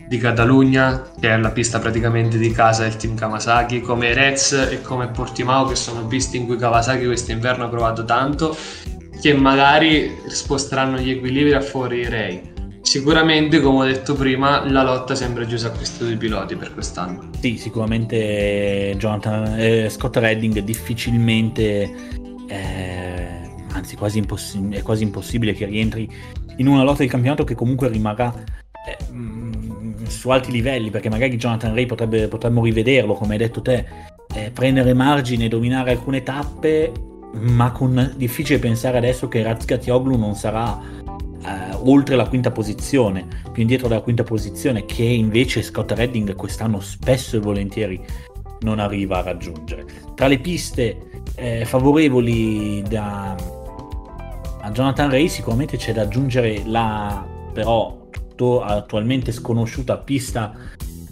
di 0.10 0.18
Catalogna 0.18 1.10
che 1.18 1.30
è 1.30 1.38
la 1.38 1.52
pista 1.52 1.80
praticamente 1.80 2.38
di 2.38 2.52
casa 2.52 2.84
del 2.84 2.98
team 2.98 3.16
Kawasaki 3.16 3.80
come 3.80 4.14
Rez 4.14 4.52
e 4.52 4.82
come 4.82 5.08
Portimao 5.08 5.66
che 5.66 5.76
sono 5.76 6.06
piste 6.06 6.36
in 6.36 6.48
cui 6.48 6.58
Kawasaki 6.58 7.06
quest'inverno 7.06 7.64
ha 7.64 7.70
provato 7.70 8.04
tanto 8.04 8.58
che 9.22 9.34
magari 9.34 10.18
sposteranno 10.28 10.98
gli 10.98 11.12
equilibri 11.12 11.54
a 11.54 11.62
fuori 11.62 12.00
i 12.00 12.10
Ray. 12.10 12.55
Sicuramente, 12.86 13.62
come 13.62 13.80
ho 13.80 13.84
detto 13.84 14.14
prima, 14.14 14.64
la 14.70 14.84
lotta 14.84 15.16
sembra 15.16 15.44
chiusa 15.44 15.68
a 15.68 15.72
questi 15.72 16.04
due 16.06 16.16
piloti 16.16 16.56
per 16.56 16.72
quest'anno. 16.72 17.30
Sì, 17.40 17.58
sicuramente 17.58 18.94
Jonathan, 18.98 19.60
eh, 19.60 19.90
Scott 19.90 20.16
Redding 20.18 20.60
difficilmente, 20.60 21.92
eh, 22.48 23.28
anzi 23.72 23.96
quasi 23.96 24.20
impossi- 24.20 24.70
è 24.70 24.84
quasi 24.84 25.04
impossibile 25.04 25.54
che 25.54 25.66
rientri 25.66 26.10
in 26.58 26.68
una 26.68 26.84
lotta 26.84 27.02
di 27.02 27.10
campionato 27.10 27.44
che 27.44 27.56
comunque 27.56 27.90
rimarrà 27.90 28.32
eh, 28.88 28.98
mm, 29.12 30.06
su 30.06 30.30
alti 30.30 30.52
livelli, 30.52 30.92
perché 30.92 31.10
magari 31.10 31.36
Jonathan 31.38 31.74
Ray 31.74 31.88
potrebbe, 31.88 32.28
potremmo 32.28 32.64
rivederlo, 32.64 33.16
come 33.16 33.34
hai 33.34 33.40
detto 33.40 33.62
te, 33.64 33.84
eh, 34.36 34.52
prendere 34.52 34.94
margine, 34.94 35.48
dominare 35.48 35.92
alcune 35.92 36.22
tappe, 36.22 36.92
ma 37.34 37.72
con 37.72 38.14
difficile 38.16 38.60
pensare 38.60 38.98
adesso 38.98 39.28
che 39.28 39.42
Razgatioglu 39.42 40.16
non 40.16 40.36
sarà 40.36 40.80
eh, 40.80 41.05
oltre 41.86 42.16
la 42.16 42.28
quinta 42.28 42.52
posizione, 42.52 43.28
più 43.52 43.62
indietro 43.62 43.88
della 43.88 44.02
quinta 44.02 44.24
posizione, 44.24 44.86
che 44.86 45.04
invece 45.04 45.62
Scott 45.62 45.92
Redding 45.92 46.36
quest'anno 46.36 46.80
spesso 46.80 47.38
e 47.38 47.40
volentieri 47.40 48.02
non 48.62 48.80
arriva 48.80 49.18
a 49.18 49.22
raggiungere. 49.22 49.86
Tra 50.16 50.28
le 50.28 50.40
piste 50.40 51.24
eh, 51.36 51.66
favorevoli 51.66 52.82
da, 52.84 53.36
a 54.62 54.72
Jonathan 54.72 55.10
Ray 55.10 55.28
sicuramente 55.28 55.78
c'è 55.78 55.94
da 55.94 56.02
aggiungere 56.04 56.64
la 56.66 57.34
però 57.54 58.08
tutto 58.10 58.62
attualmente 58.62 59.32
sconosciuta 59.32 59.98
pista 59.98 60.54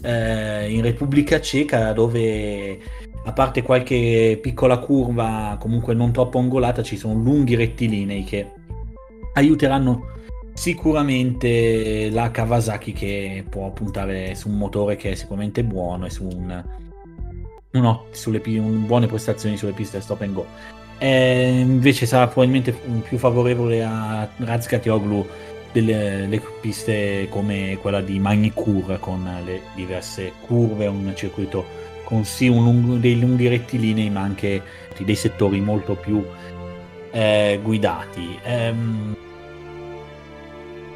eh, 0.01 0.69
in 0.69 0.81
Repubblica 0.81 1.39
Ceca 1.39 1.93
dove 1.93 2.79
a 3.25 3.31
parte 3.31 3.61
qualche 3.61 4.37
piccola 4.41 4.77
curva 4.79 5.55
comunque 5.57 5.93
non 5.93 6.11
troppo 6.11 6.39
angolata 6.39 6.83
ci 6.83 6.97
sono 6.97 7.13
lunghi 7.13 7.55
rettilinei 7.55 8.25
che 8.25 8.51
aiuteranno 9.35 10.11
sicuramente 10.53 12.09
la 12.09 12.31
Kawasaki 12.31 12.93
che 12.93 13.43
può 13.49 13.71
puntare 13.71 14.35
su 14.35 14.49
un 14.49 14.57
motore 14.57 14.95
che 14.95 15.11
è 15.11 15.15
sicuramente 15.15 15.63
buono 15.63 16.05
e 16.05 16.09
su 16.09 16.25
un, 16.25 16.63
no, 17.71 18.05
sulle 18.11 18.41
un, 18.45 18.85
buone 18.85 19.07
prestazioni 19.07 19.57
sulle 19.57 19.73
piste 19.73 20.01
stop 20.01 20.21
and 20.21 20.33
go. 20.33 20.45
E 20.99 21.59
invece 21.59 22.05
sarà 22.05 22.27
probabilmente 22.27 22.71
più 22.71 23.17
favorevole 23.17 23.83
a 23.83 24.29
Razgatioglu 24.37 25.27
delle 25.73 26.41
piste 26.61 27.27
come 27.29 27.77
quella 27.81 27.99
di 27.99 28.19
Magnicur 28.19 28.99
con 28.99 29.27
le 29.43 29.61
diverse 29.73 30.33
curve, 30.45 30.85
un 30.85 31.11
circuito 31.15 31.65
con 32.03 32.23
sì 32.25 32.47
un 32.47 32.63
lungo, 32.63 32.95
dei 32.97 33.19
lunghi 33.19 33.47
rettilinei 33.47 34.09
ma 34.09 34.21
anche 34.21 34.61
dei 34.99 35.15
settori 35.15 35.59
molto 35.59 35.95
più 35.95 36.23
eh, 37.11 37.59
guidati. 37.61 38.39
Ehm, 38.43 39.15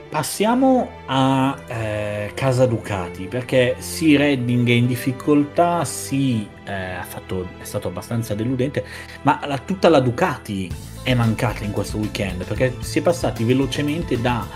Passiamo 0.09 0.89
a 1.05 1.57
eh, 1.67 2.31
Casa 2.33 2.65
Ducati 2.65 3.25
perché 3.25 3.75
sì, 3.79 4.15
Redding 4.15 4.67
è 4.69 4.71
in 4.71 4.87
difficoltà, 4.87 5.83
sì, 5.83 6.47
eh, 6.63 6.95
fatto, 7.05 7.49
è 7.59 7.65
stato 7.65 7.89
abbastanza 7.89 8.33
deludente, 8.33 8.85
ma 9.23 9.41
la, 9.45 9.57
tutta 9.57 9.89
la 9.89 9.99
Ducati 9.99 10.71
è 11.03 11.13
mancata 11.13 11.65
in 11.65 11.71
questo 11.71 11.97
weekend 11.97 12.45
perché 12.45 12.77
si 12.79 12.99
è 12.99 13.01
passati 13.01 13.43
velocemente 13.43 14.19
da 14.19 14.47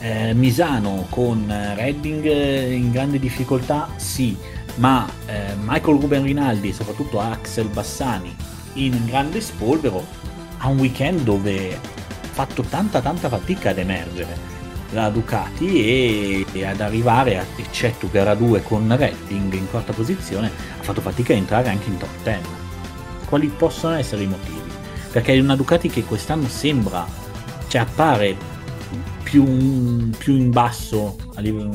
eh, 0.00 0.32
Misano 0.32 1.06
con 1.10 1.52
Redding 1.76 2.24
in 2.72 2.90
grande 2.90 3.18
difficoltà, 3.18 3.90
sì, 3.96 4.34
ma 4.76 5.06
eh, 5.26 5.54
Michael 5.60 6.00
Ruben 6.00 6.22
Rinaldi 6.22 6.70
e 6.70 6.72
soprattutto 6.72 7.20
Axel 7.20 7.68
Bassani 7.68 8.34
in 8.74 9.04
grande 9.04 9.42
spolvero 9.42 10.02
a 10.58 10.68
un 10.68 10.78
weekend 10.78 11.20
dove 11.20 11.74
ha 11.74 11.78
fatto 12.32 12.62
tanta 12.62 13.00
tanta 13.02 13.28
fatica 13.28 13.70
ad 13.70 13.78
emergere 13.78 14.53
la 14.90 15.08
Ducati 15.08 15.84
e, 15.84 16.46
e 16.52 16.64
ad 16.64 16.80
arrivare, 16.80 17.38
a, 17.38 17.44
eccetto 17.56 18.08
gara 18.10 18.34
2 18.34 18.62
con 18.62 18.94
Redding 18.96 19.52
in 19.52 19.68
quarta 19.70 19.92
posizione, 19.92 20.46
ha 20.48 20.82
fatto 20.82 21.00
fatica 21.00 21.32
a 21.32 21.36
entrare 21.36 21.68
anche 21.68 21.88
in 21.88 21.96
top 21.98 22.22
10. 22.22 22.40
Quali 23.26 23.48
possono 23.48 23.94
essere 23.94 24.22
i 24.22 24.26
motivi? 24.26 24.70
Perché 25.10 25.34
è 25.34 25.40
una 25.40 25.56
Ducati 25.56 25.88
che 25.88 26.04
quest'anno 26.04 26.48
sembra, 26.48 27.06
cioè 27.68 27.80
appare 27.80 28.36
più, 29.22 30.10
più 30.16 30.36
in 30.36 30.50
basso 30.50 31.16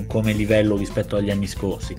come 0.07 0.33
livello 0.33 0.77
rispetto 0.77 1.17
agli 1.17 1.29
anni 1.29 1.47
scorsi, 1.47 1.95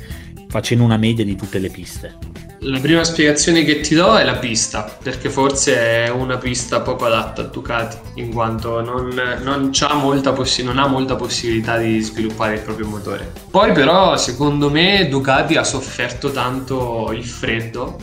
facendo 0.49 0.85
una 0.85 0.96
media 0.96 1.25
di 1.25 1.37
tutte 1.37 1.59
le 1.59 1.68
piste. 1.68 2.16
La 2.64 2.79
prima 2.79 3.03
spiegazione 3.05 3.64
che 3.64 3.81
ti 3.81 3.94
do 3.94 4.18
è 4.18 4.23
la 4.23 4.37
pista, 4.37 4.99
perché 5.03 5.31
forse 5.31 6.05
è 6.05 6.11
una 6.11 6.37
pista 6.37 6.83
poco 6.83 7.07
adatta 7.07 7.40
a 7.40 7.44
Ducati, 7.46 7.96
in 8.20 8.35
quanto 8.35 8.83
non, 8.83 9.09
non, 9.42 9.70
molta 9.94 10.33
possi- 10.33 10.62
non 10.62 10.77
ha 10.77 10.87
molta 10.87 11.16
possibilità 11.16 11.79
di 11.79 11.99
sviluppare 12.01 12.57
il 12.57 12.61
proprio 12.61 12.87
motore. 12.87 13.33
Poi 13.51 13.73
però, 13.73 14.14
secondo 14.18 14.68
me, 14.68 15.09
Ducati 15.09 15.57
ha 15.57 15.64
sofferto 15.64 16.33
tanto 16.33 17.12
il 17.14 17.25
freddo 17.25 17.96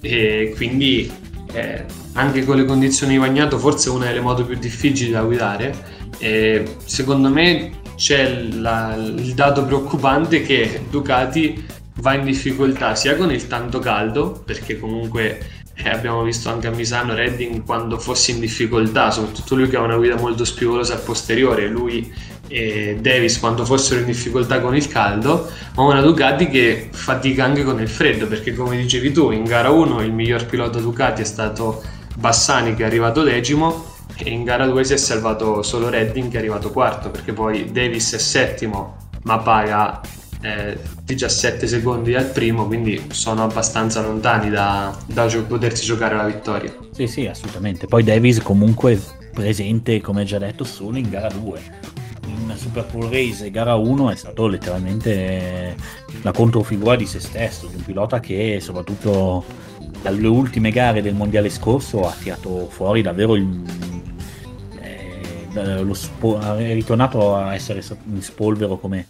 e 0.00 0.52
quindi 0.54 1.12
eh, 1.52 1.84
anche 2.12 2.44
con 2.44 2.54
le 2.54 2.66
condizioni 2.66 3.14
di 3.14 3.18
bagnato 3.18 3.58
forse 3.58 3.88
è 3.88 3.92
una 3.92 4.06
delle 4.06 4.20
moto 4.20 4.44
più 4.44 4.56
difficili 4.56 5.10
da 5.10 5.22
guidare. 5.22 5.74
E 6.18 6.76
secondo 6.84 7.30
me 7.30 7.80
c'è 7.96 8.44
la, 8.52 8.94
il 8.96 9.34
dato 9.34 9.64
preoccupante 9.64 10.42
che 10.42 10.82
Ducati 10.88 11.76
va 12.00 12.14
in 12.14 12.24
difficoltà 12.24 12.94
sia 12.94 13.16
con 13.16 13.32
il 13.32 13.46
tanto 13.46 13.78
caldo, 13.78 14.42
perché 14.44 14.78
comunque 14.78 15.40
eh, 15.74 15.88
abbiamo 15.88 16.22
visto 16.22 16.48
anche 16.48 16.66
a 16.66 16.70
Misano 16.70 17.14
Redding 17.14 17.64
quando 17.64 17.98
fosse 17.98 18.32
in 18.32 18.40
difficoltà, 18.40 19.10
soprattutto 19.10 19.54
lui 19.54 19.68
che 19.68 19.76
ha 19.76 19.80
una 19.80 19.96
guida 19.96 20.16
molto 20.16 20.44
spigolosa 20.44 20.94
al 20.94 21.00
posteriore, 21.00 21.68
lui 21.68 22.12
e 22.48 22.96
Davis 23.00 23.38
quando 23.38 23.64
fossero 23.64 24.00
in 24.00 24.06
difficoltà 24.06 24.60
con 24.60 24.74
il 24.74 24.88
caldo, 24.88 25.50
ma 25.74 25.82
una 25.84 26.00
Ducati 26.00 26.48
che 26.48 26.88
fatica 26.90 27.44
anche 27.44 27.62
con 27.62 27.80
il 27.80 27.88
freddo, 27.88 28.26
perché 28.26 28.54
come 28.54 28.76
dicevi 28.76 29.12
tu, 29.12 29.30
in 29.30 29.44
gara 29.44 29.70
1 29.70 30.02
il 30.02 30.12
miglior 30.12 30.46
pilota 30.46 30.80
Ducati 30.80 31.22
è 31.22 31.26
stato 31.26 31.82
Bassani 32.16 32.74
che 32.74 32.82
è 32.82 32.86
arrivato 32.86 33.22
decimo 33.22 33.96
e 34.16 34.30
in 34.30 34.42
gara 34.42 34.66
2 34.66 34.84
si 34.84 34.94
è 34.94 34.96
salvato 34.96 35.62
solo 35.62 35.88
Redding 35.88 36.30
che 36.30 36.36
è 36.36 36.38
arrivato 36.40 36.70
quarto, 36.70 37.10
perché 37.10 37.32
poi 37.32 37.70
Davis 37.70 38.14
è 38.14 38.18
settimo 38.18 38.96
ma 39.22 39.38
paga 39.38 40.00
eh, 40.42 40.78
17 41.04 41.66
secondi 41.66 42.14
al 42.14 42.26
primo, 42.26 42.66
quindi 42.66 43.06
sono 43.10 43.42
abbastanza 43.42 44.02
lontani 44.02 44.50
da, 44.50 44.96
da 45.06 45.26
gio- 45.26 45.44
potersi 45.44 45.84
giocare 45.84 46.14
la 46.14 46.26
vittoria. 46.26 46.74
Sì, 46.92 47.06
sì, 47.06 47.26
assolutamente. 47.26 47.86
Poi 47.86 48.02
Davis 48.02 48.40
comunque 48.42 49.00
presente, 49.32 50.00
come 50.00 50.24
già 50.24 50.38
detto, 50.38 50.64
solo 50.64 50.96
in 50.96 51.08
gara 51.10 51.28
2. 51.28 51.60
In 52.26 52.54
Super 52.56 52.86
Bowl 52.90 53.10
Race 53.10 53.50
gara 53.50 53.74
1 53.74 54.10
è 54.10 54.16
stato 54.16 54.46
letteralmente 54.46 55.74
la 56.22 56.32
controfigura 56.32 56.96
di 56.96 57.06
se 57.06 57.20
stesso, 57.20 57.66
di 57.66 57.76
un 57.76 57.84
pilota 57.84 58.20
che 58.20 58.58
soprattutto 58.60 59.44
dalle 60.02 60.26
ultime 60.26 60.70
gare 60.70 61.02
del 61.02 61.14
mondiale 61.14 61.48
scorso 61.48 62.06
ha 62.06 62.12
tirato 62.12 62.68
fuori 62.68 63.02
davvero 63.02 63.34
il, 63.34 63.62
eh, 64.80 65.82
lo 65.82 65.94
spo- 65.94 66.38
è 66.38 66.72
ritornato 66.74 67.34
a 67.34 67.54
essere 67.54 67.82
in 68.12 68.22
spolvero 68.22 68.78
come 68.78 69.06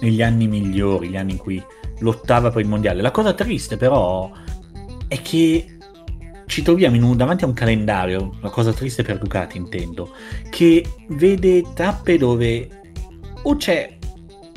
negli 0.00 0.22
anni 0.22 0.46
migliori, 0.48 1.08
gli 1.08 1.16
anni 1.16 1.32
in 1.32 1.38
cui 1.38 1.62
lottava 2.00 2.50
per 2.50 2.62
il 2.62 2.68
mondiale. 2.68 3.02
La 3.02 3.10
cosa 3.10 3.32
triste 3.32 3.76
però 3.76 4.30
è 5.08 5.20
che 5.22 5.76
ci 6.46 6.62
troviamo 6.62 7.04
un, 7.06 7.16
davanti 7.16 7.44
a 7.44 7.48
un 7.48 7.52
calendario, 7.52 8.36
la 8.40 8.50
cosa 8.50 8.72
triste 8.72 9.02
per 9.02 9.18
Ducati 9.18 9.56
intendo, 9.56 10.12
che 10.50 10.84
vede 11.08 11.62
tappe 11.74 12.18
dove 12.18 12.68
o 13.42 13.56
c'è 13.56 13.96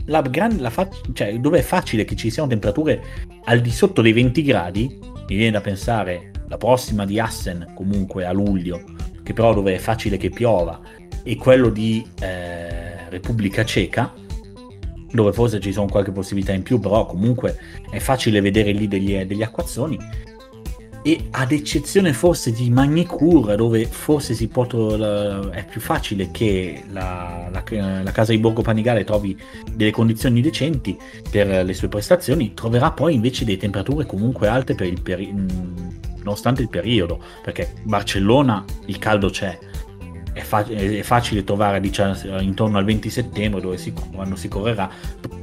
la 0.06 0.22
grande, 0.22 0.62
la 0.62 0.70
fa- 0.70 0.90
cioè 1.14 1.40
dove 1.40 1.60
è 1.60 1.64
facile 1.64 2.06
che 2.06 2.16
ci 2.16 2.30
siano 2.30 2.50
temperature 2.50 3.04
al 3.46 3.62
di 3.62 3.72
sotto 3.72 4.02
dei 4.02 4.14
20 4.14 4.44
gradi, 4.44 5.00
mi 5.02 5.36
viene 5.36 5.52
da 5.52 5.62
pensare 5.62 6.32
la 6.48 6.58
prossima 6.58 7.06
di 7.06 7.20
Assen 7.20 7.74
comunque 7.76 8.26
a 8.26 8.32
luglio, 8.32 8.84
che 9.24 9.34
però 9.34 9.54
dove 9.54 9.76
è 9.76 9.78
facile 9.78 10.18
che 10.18 10.30
piova, 10.30 10.80
e 11.24 11.36
quello 11.36 11.70
di 11.70 12.06
eh, 12.22 13.10
Repubblica 13.10 13.64
Ceca, 13.64 14.14
dove 15.12 15.34
forse 15.34 15.60
ci 15.60 15.72
sono 15.72 15.88
qualche 15.88 16.12
possibilità 16.12 16.54
in 16.54 16.64
più, 16.64 16.80
però 16.80 17.06
comunque 17.06 17.58
è 17.90 18.00
facile 18.00 18.42
vedere 18.42 18.72
lì 18.72 18.88
degli, 18.88 19.18
degli 19.26 19.44
acquazzoni. 19.44 19.98
E 21.02 21.28
ad 21.32 21.54
eccezione 21.54 22.12
forse 22.12 22.52
di 22.52 22.70
Magnicur, 22.70 23.56
dove 23.56 23.86
forse 23.86 24.34
si 24.34 24.50
può, 24.50 24.66
è 25.50 25.66
più 25.66 25.80
facile 25.80 26.30
che 26.30 26.84
la, 26.92 27.50
la, 27.50 27.64
la, 28.04 28.12
casa 28.12 28.34
di 28.34 28.38
Borgo 28.38 28.62
Panigale 28.62 29.06
trovi 29.06 29.38
delle 29.74 29.92
condizioni 29.92 30.42
decenti 30.42 30.98
per 31.32 31.64
le 31.64 31.74
sue 31.74 31.88
prestazioni, 31.88 32.54
troverà 32.54 32.92
poi 32.92 33.14
invece 33.14 33.46
delle 33.46 33.58
temperature 33.58 34.06
comunque 34.06 34.50
alte 34.50 34.76
per 34.76 34.88
il 34.88 35.02
peri- 35.02 35.34
nonostante 36.18 36.62
il 36.62 36.70
periodo, 36.70 37.22
perché 37.42 37.76
Barcellona 37.84 38.66
il 38.88 39.00
caldo 39.00 39.30
c'è, 39.30 39.58
è, 40.40 40.44
fa- 40.44 40.66
è 40.66 41.02
facile 41.04 41.44
trovare 41.44 41.80
diciamo, 41.80 42.16
intorno 42.40 42.78
al 42.78 42.86
20 42.86 43.10
settembre 43.10 43.62
dove 43.62 43.78
si, 43.78 43.94
quando 44.14 44.36
si 44.36 44.48
correrà 44.48 44.90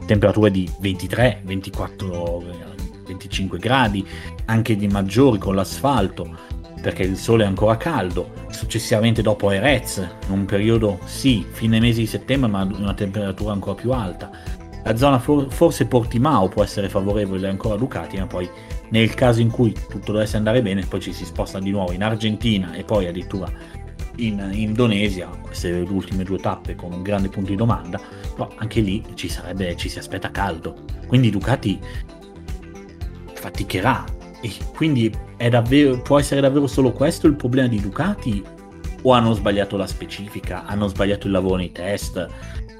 temperature 0.06 0.50
di 0.50 0.68
23, 0.80 1.42
24, 1.44 2.44
25 3.06 3.58
gradi, 3.58 4.06
anche 4.46 4.76
di 4.76 4.88
maggiori 4.88 5.38
con 5.38 5.54
l'asfalto 5.54 6.54
perché 6.80 7.02
il 7.02 7.16
sole 7.16 7.42
è 7.44 7.46
ancora 7.46 7.76
caldo, 7.76 8.30
successivamente 8.50 9.20
dopo 9.20 9.50
Erez, 9.50 9.96
in 9.98 10.32
un 10.32 10.44
periodo 10.44 11.00
sì, 11.04 11.44
fine 11.50 11.80
mese 11.80 12.00
di 12.00 12.06
settembre, 12.06 12.48
ma 12.48 12.62
una 12.62 12.94
temperatura 12.94 13.52
ancora 13.52 13.74
più 13.74 13.90
alta. 13.90 14.30
La 14.84 14.96
zona 14.96 15.18
for- 15.18 15.52
forse 15.52 15.86
Portimao 15.86 16.48
può 16.48 16.62
essere 16.62 16.88
favorevole 16.88 17.48
ancora 17.48 17.74
a 17.74 17.78
Ducati, 17.78 18.18
ma 18.18 18.26
poi 18.26 18.48
nel 18.90 19.14
caso 19.14 19.40
in 19.40 19.50
cui 19.50 19.72
tutto 19.72 20.12
dovesse 20.12 20.36
andare 20.36 20.62
bene, 20.62 20.86
poi 20.86 21.00
ci 21.00 21.12
si 21.12 21.24
sposta 21.24 21.58
di 21.58 21.70
nuovo 21.70 21.90
in 21.90 22.04
Argentina 22.04 22.72
e 22.72 22.84
poi 22.84 23.06
addirittura 23.06 23.50
in 24.16 24.48
Indonesia, 24.52 25.26
queste 25.26 25.70
ultime 25.88 26.24
due 26.24 26.38
tappe 26.38 26.74
con 26.74 26.92
un 26.92 27.02
grande 27.02 27.28
punto 27.28 27.50
di 27.50 27.56
domanda, 27.56 28.00
però 28.34 28.50
anche 28.56 28.80
lì 28.80 29.04
ci, 29.14 29.28
sarebbe, 29.28 29.76
ci 29.76 29.88
si 29.88 29.98
aspetta 29.98 30.30
caldo. 30.30 30.84
Quindi 31.06 31.30
Ducati 31.30 31.78
faticherà 33.34 34.04
e 34.40 34.52
quindi 34.74 35.12
davvero, 35.48 36.00
può 36.02 36.18
essere 36.18 36.40
davvero 36.40 36.66
solo 36.66 36.92
questo 36.92 37.26
il 37.26 37.34
problema 37.34 37.68
di 37.68 37.80
Ducati 37.80 38.44
o 39.02 39.12
hanno 39.12 39.32
sbagliato 39.34 39.76
la 39.76 39.86
specifica, 39.86 40.64
hanno 40.64 40.88
sbagliato 40.88 41.26
il 41.26 41.32
lavoro 41.32 41.56
nei 41.56 41.72
test, 41.72 42.26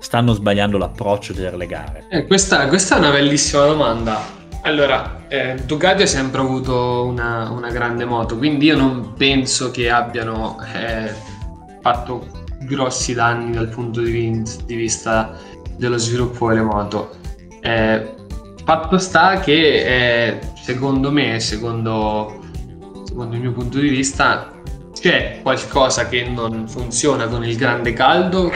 stanno 0.01 0.33
sbagliando 0.33 0.79
l'approccio 0.79 1.33
delle 1.33 1.67
gare? 1.67 2.07
Eh, 2.11 2.27
questa, 2.27 2.67
questa, 2.69 2.97
è 2.97 2.99
una 2.99 3.11
bellissima 3.11 3.65
domanda. 3.67 4.45
Allora, 4.67 5.23
eh, 5.29 5.55
Ducati 5.65 6.03
ha 6.03 6.07
sempre 6.07 6.41
avuto 6.41 7.05
una, 7.05 7.51
una, 7.51 7.71
grande 7.71 8.05
moto, 8.05 8.37
quindi 8.37 8.67
io 8.67 8.77
non 8.77 9.15
penso 9.15 9.71
che 9.71 9.89
abbiano 9.89 10.59
eh, 10.75 11.15
fatto 11.81 12.27
grossi 12.63 13.15
danni 13.15 13.53
dal 13.53 13.69
punto 13.69 14.01
di, 14.01 14.43
di, 14.65 14.75
vista 14.75 15.39
dello 15.77 15.99
sviluppo 15.99 16.49
delle 16.49 16.63
moto. 16.63 17.15
Eh, 17.61 18.13
fatto 18.65 18.99
sta 18.99 19.39
che 19.39 20.33
eh, 20.33 20.39
secondo 20.61 21.13
me, 21.13 21.39
secondo, 21.39 22.41
secondo 23.05 23.37
il 23.37 23.43
mio 23.43 23.53
punto 23.53 23.79
di 23.79 23.89
vista, 23.89 24.51
c'è 24.93 25.39
qualcosa 25.43 26.09
che 26.09 26.25
non 26.25 26.67
funziona 26.67 27.29
con 27.29 27.45
il 27.45 27.55
grande 27.57 27.93
caldo 27.93 28.53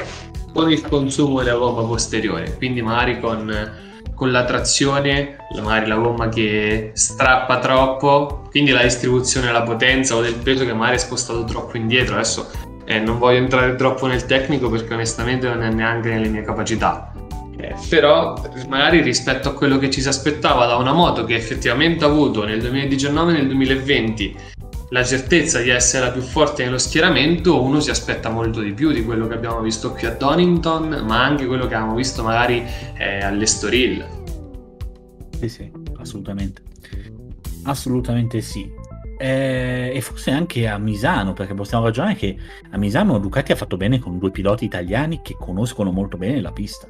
con 0.53 0.73
il 0.73 0.81
consumo 0.81 1.41
della 1.41 1.57
gomma 1.57 1.85
posteriore, 1.85 2.57
quindi 2.57 2.83
magari 2.83 3.21
con, 3.21 3.79
con 4.21 4.33
la 4.33 4.45
trazione, 4.45 5.39
magari 5.63 5.87
la 5.87 5.95
gomma 5.95 6.29
che 6.29 6.91
strappa 6.93 7.59
troppo, 7.59 8.43
quindi 8.51 8.71
la 8.71 8.83
distribuzione 8.83 9.47
della 9.47 9.63
potenza 9.63 10.15
o 10.15 10.21
del 10.21 10.35
peso 10.35 10.67
che 10.67 10.75
magari 10.75 10.97
è 10.97 10.99
spostato 10.99 11.43
troppo 11.45 11.79
indietro. 11.79 12.17
Adesso 12.17 12.51
eh, 12.85 12.99
non 12.99 13.17
voglio 13.17 13.39
entrare 13.39 13.77
troppo 13.77 14.07
nel 14.07 14.27
tecnico 14.27 14.69
perché 14.69 14.93
onestamente 14.93 15.49
non 15.49 15.63
è 15.63 15.71
neanche 15.71 16.11
nelle 16.11 16.29
mie 16.29 16.43
capacità. 16.43 17.15
Eh, 17.57 17.75
però 17.89 18.39
magari 18.69 19.01
rispetto 19.01 19.49
a 19.49 19.55
quello 19.55 19.79
che 19.79 19.89
ci 19.89 20.03
si 20.03 20.09
aspettava 20.09 20.67
da 20.67 20.77
una 20.77 20.93
moto 20.93 21.25
che 21.25 21.35
effettivamente 21.35 22.05
ha 22.05 22.09
avuto 22.09 22.45
nel 22.45 22.61
2019 22.61 23.33
e 23.33 23.35
nel 23.37 23.47
2020 23.47 24.37
la 24.91 25.05
certezza 25.05 25.61
di 25.61 25.71
essere 25.71 26.07
la 26.07 26.11
più 26.13 26.21
forte 26.21 26.65
nello 26.65 26.79
schieramento, 26.79 27.63
uno 27.63 27.81
si 27.81 27.91
aspetta 27.91 28.29
molto 28.29 28.61
di 28.61 28.73
più 28.73 28.91
di 28.93 29.05
quello 29.05 29.27
che 29.27 29.35
abbiamo 29.35 29.61
visto 29.61 29.93
qui 29.93 30.07
a 30.07 30.15
Donington, 30.15 31.05
ma 31.07 31.23
anche 31.25 31.47
quello 31.47 31.67
che 31.67 31.75
abbiamo 31.75 31.95
visto 31.95 32.23
magari 32.23 32.65
eh, 32.99 33.23
all'Estoril. 33.23 34.05
Sì, 35.39 35.49
sì, 35.49 35.71
assolutamente. 35.99 36.63
Assolutamente 37.65 38.41
sì. 38.41 38.79
Eh, 39.19 39.93
e 39.95 40.01
forse 40.01 40.31
anche 40.31 40.67
a 40.67 40.79
Misano, 40.79 41.35
perché 41.35 41.55
possiamo 41.55 41.85
ragionare 41.85 42.17
che 42.17 42.37
a 42.71 42.79
Misano 42.79 43.19
Ducati 43.19 43.53
ha 43.53 43.57
fatto 43.57 43.77
bene 43.77 43.99
con 43.99 44.19
due 44.19 44.31
piloti 44.31 44.65
italiani 44.65 45.21
che 45.23 45.37
conoscono 45.39 45.93
molto 45.93 46.17
bene 46.17 46.41
la 46.41 46.53
pista. 46.53 46.89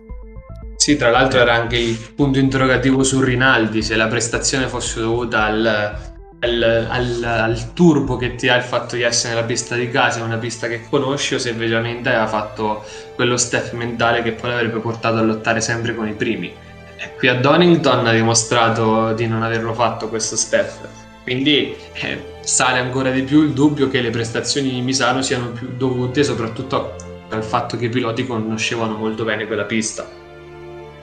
Sì, 0.77 0.97
tra 0.97 1.11
l'altro 1.11 1.41
era 1.41 1.53
anche 1.55 1.77
il 1.77 1.99
punto 2.15 2.39
interrogativo 2.39 3.03
su 3.03 3.21
Rinaldi, 3.21 3.83
se 3.83 3.97
la 3.97 4.07
prestazione 4.07 4.69
fosse 4.69 5.01
dovuta 5.01 5.45
al, 5.45 6.15
al, 6.41 6.87
al, 6.89 7.23
al, 7.23 7.73
turbo 7.75 8.17
che 8.17 8.35
ti 8.35 8.49
ha 8.49 8.57
il 8.57 8.63
fatto 8.63 8.97
di 8.97 9.03
essere 9.03 9.35
nella 9.35 9.47
pista 9.47 9.75
di 9.75 9.91
casa, 9.91 10.23
una 10.23 10.39
pista 10.39 10.69
che 10.69 10.83
conosci, 10.89 11.35
o 11.35 11.39
se 11.39 11.53
veramente 11.53 12.09
aveva 12.09 12.27
fatto 12.27 12.85
quello 13.15 13.37
step 13.37 13.73
mentale 13.73 14.23
che 14.23 14.33
poi 14.33 14.51
l'avrebbe 14.51 14.79
portato 14.79 15.19
a 15.19 15.23
lottare 15.23 15.61
sempre 15.61 15.95
con 15.95 16.09
i 16.09 16.15
primi. 16.15 16.53
E 16.97 17.15
qui 17.17 17.29
a 17.29 17.35
Donington 17.35 18.07
ha 18.07 18.13
dimostrato 18.13 19.13
di 19.13 19.27
non 19.27 19.43
averlo 19.43 19.75
fatto 19.75 20.09
questo 20.09 20.37
step. 20.37 20.89
Quindi 21.23 21.77
eh, 21.93 22.39
sale 22.41 22.79
ancora 22.79 23.11
di 23.11 23.23
più 23.23 23.43
il 23.43 23.53
dubbio 23.53 23.89
che 23.89 24.01
le 24.01 24.11
prestazioni 24.11 24.71
di 24.71 24.81
Misano 24.81 25.21
siano 25.23 25.51
più 25.51 25.69
dovute 25.77 26.25
soprattutto 26.25 26.97
al 27.29 27.45
fatto 27.45 27.77
che 27.77 27.87
i 27.87 27.89
piloti 27.91 28.27
conoscevano 28.27 28.97
molto 28.97 29.25
bene 29.25 29.47
quella 29.47 29.65
pista. 29.65 30.09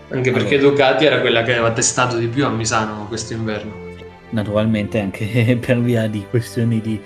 Anche 0.10 0.32
perché 0.32 0.56
allora. 0.56 0.72
Ducati 0.72 1.06
era 1.06 1.20
quella 1.20 1.44
che 1.44 1.52
aveva 1.52 1.72
testato 1.72 2.18
di 2.18 2.28
più 2.28 2.46
a 2.46 2.50
Misano 2.50 3.06
questo 3.08 3.34
inverno 3.34 3.87
naturalmente 4.32 5.00
anche 5.00 5.58
per 5.64 5.80
via 5.80 6.08
di 6.08 6.26
questioni 6.30 6.82
di 6.82 7.00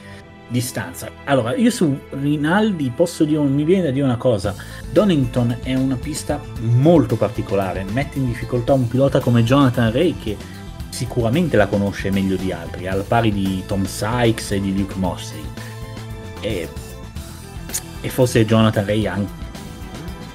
distanza. 0.47 1.09
Allora, 1.23 1.55
io 1.55 1.71
su 1.71 1.97
Rinaldi 2.09 2.91
posso 2.93 3.23
dire, 3.23 3.39
mi 3.39 3.63
viene 3.63 3.83
da 3.83 3.91
dire 3.91 4.05
una 4.05 4.17
cosa, 4.17 4.53
Donington 4.91 5.57
è 5.63 5.73
una 5.73 5.95
pista 5.95 6.41
molto 6.59 7.15
particolare, 7.15 7.85
mette 7.85 8.19
in 8.19 8.27
difficoltà 8.27 8.73
un 8.73 8.87
pilota 8.87 9.19
come 9.19 9.43
Jonathan 9.43 9.91
Ray 9.91 10.15
che 10.21 10.37
sicuramente 10.89 11.55
la 11.55 11.67
conosce 11.67 12.11
meglio 12.11 12.35
di 12.35 12.51
altri, 12.51 12.87
al 12.87 13.03
pari 13.07 13.31
di 13.31 13.63
Tom 13.65 13.85
Sykes 13.85 14.51
e 14.51 14.61
di 14.61 14.77
Luke 14.77 14.95
Mossey. 14.97 15.41
E, 16.41 16.67
e 18.01 18.09
forse 18.09 18.45
Jonathan 18.45 18.85
Ray 18.85 19.07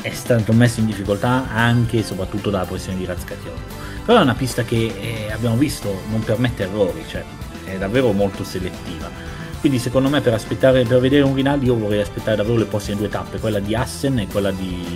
è 0.06 0.14
stato 0.14 0.52
messo 0.52 0.80
in 0.80 0.86
difficoltà 0.86 1.48
anche 1.50 1.98
e 1.98 2.02
soprattutto 2.02 2.50
dalla 2.50 2.64
pressione 2.64 2.98
di 2.98 3.04
Razcatiolo 3.04 3.86
però 4.06 4.20
è 4.20 4.22
una 4.22 4.36
pista 4.36 4.62
che 4.62 4.94
eh, 5.00 5.32
abbiamo 5.32 5.56
visto 5.56 6.02
non 6.10 6.22
permette 6.22 6.62
errori, 6.62 7.04
cioè 7.08 7.24
è 7.64 7.76
davvero 7.76 8.12
molto 8.12 8.44
selettiva. 8.44 9.10
Quindi 9.58 9.80
secondo 9.80 10.08
me 10.08 10.20
per, 10.20 10.32
aspettare, 10.32 10.84
per 10.84 11.00
vedere 11.00 11.24
un 11.24 11.34
Rinaldi 11.34 11.66
io 11.66 11.76
vorrei 11.76 12.02
aspettare 12.02 12.36
davvero 12.36 12.56
le 12.56 12.66
prossime 12.66 12.98
due 12.98 13.08
tappe, 13.08 13.40
quella 13.40 13.58
di 13.58 13.74
Assen 13.74 14.20
e 14.20 14.28
quella 14.28 14.52
di, 14.52 14.86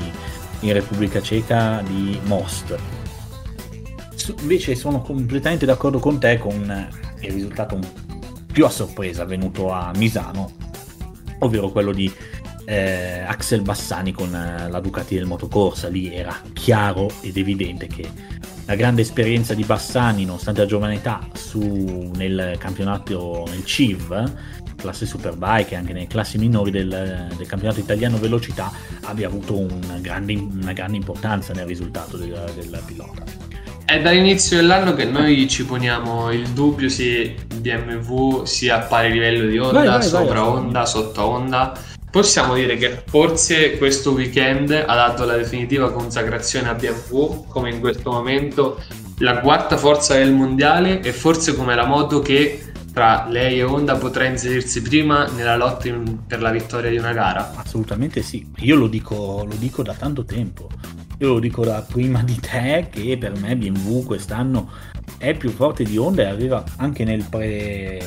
in 0.61 0.73
Repubblica 0.73 1.21
Ceca 1.21 1.83
di 1.85 2.21
Most. 2.23 2.77
Invece 4.43 4.77
sono 4.77 5.03
completamente 5.03 5.67
d'accordo 5.67 5.99
con 5.99 6.21
te 6.21 6.39
con 6.39 6.89
il 7.19 7.33
risultato 7.33 7.81
più 8.53 8.65
a 8.65 8.71
sorpresa 8.71 9.25
venuto 9.25 9.73
a 9.73 9.91
Misano, 9.97 10.53
ovvero 11.41 11.71
quello 11.71 11.91
di 11.91 12.13
eh, 12.71 13.25
Axel 13.27 13.63
Bassani 13.63 14.13
con 14.13 14.33
eh, 14.33 14.71
la 14.71 14.79
Ducati 14.79 15.17
del 15.17 15.27
motocorsa. 15.27 15.89
Lì 15.89 16.15
era 16.15 16.35
chiaro 16.53 17.11
ed 17.21 17.37
evidente 17.37 17.89
che 17.89 18.09
la 18.65 18.77
grande 18.77 19.03
esperienza 19.03 19.55
di 19.55 19.65
Bassani, 19.65 20.25
nonostante 20.25 20.61
la 20.61 20.67
giovane 20.67 20.95
età, 20.95 21.27
su, 21.35 22.13
nel 22.15 22.55
campionato, 22.59 23.45
nel 23.49 23.65
CIV, 23.65 24.33
classe 24.77 25.05
Superbike 25.05 25.75
e 25.75 25.77
anche 25.79 25.93
nelle 25.93 26.07
classi 26.07 26.39
minori 26.39 26.71
del, 26.71 27.33
del 27.37 27.47
campionato 27.49 27.81
italiano 27.81 28.19
velocità, 28.19 28.71
abbia 29.03 29.27
avuto 29.27 29.59
una 29.59 29.99
grande, 30.01 30.35
una 30.35 30.73
grande 30.73 30.97
importanza 30.97 31.53
nel 31.53 31.67
risultato 31.67 32.17
del, 32.17 32.53
del 32.55 32.81
pilota. 32.87 33.25
È 33.85 34.01
dall'inizio 34.01 34.59
dell'anno 34.59 34.95
che 34.95 35.07
noi 35.07 35.49
ci 35.49 35.65
poniamo 35.65 36.31
il 36.31 36.47
dubbio 36.51 36.89
se 36.89 37.35
BMW 37.53 38.45
sia 38.45 38.77
a 38.77 38.81
pari 38.87 39.11
livello 39.11 39.49
di 39.49 39.59
Honda, 39.59 39.79
vai, 39.81 39.89
vai, 39.89 40.03
sopra 40.05 40.41
vai, 40.41 40.49
Honda, 40.49 40.87
sotto 40.87 41.25
Honda 41.25 41.89
Possiamo 42.11 42.55
dire 42.55 42.77
che 42.77 43.05
forse 43.07 43.79
questo 43.79 44.11
weekend 44.11 44.73
ha 44.73 44.95
dato 44.95 45.25
la 45.25 45.37
definitiva 45.37 45.93
consacrazione 45.93 46.69
a 46.69 46.75
BMW 46.75 47.47
come 47.47 47.71
in 47.71 47.79
questo 47.79 48.11
momento 48.11 48.83
la 49.19 49.39
quarta 49.39 49.77
forza 49.77 50.15
del 50.15 50.33
mondiale 50.33 51.03
e 51.03 51.13
forse 51.13 51.55
come 51.55 51.77
la 51.77 51.87
moto 51.87 52.19
che 52.21 52.73
tra 52.93 53.27
lei 53.29 53.61
e 53.61 53.63
Honda 53.63 53.95
potrà 53.95 54.25
inserirsi 54.25 54.83
prima 54.83 55.29
nella 55.29 55.57
lotta 55.57 55.87
in, 55.87 56.27
per 56.27 56.43
la 56.43 56.51
vittoria 56.51 56.91
di 56.91 56.97
una 56.97 57.13
gara? 57.13 57.53
Assolutamente 57.55 58.23
sì, 58.23 58.45
io 58.57 58.75
lo 58.75 58.89
dico, 58.89 59.45
lo 59.49 59.55
dico 59.57 59.85
da 59.85 59.95
tanto 59.95 60.25
tempo. 60.25 60.69
Io 61.19 61.35
lo 61.35 61.39
dico 61.39 61.65
da 61.65 61.85
prima 61.87 62.23
di 62.23 62.41
te 62.41 62.89
che 62.91 63.19
per 63.19 63.39
me 63.39 63.55
BMW 63.55 64.03
quest'anno 64.03 64.71
è 65.19 65.37
più 65.37 65.51
forte 65.51 65.85
di 65.85 65.97
Honda 65.97 66.23
e 66.23 66.27
aveva 66.27 66.65
anche 66.79 67.05
nel 67.05 67.25
pre 67.29 68.03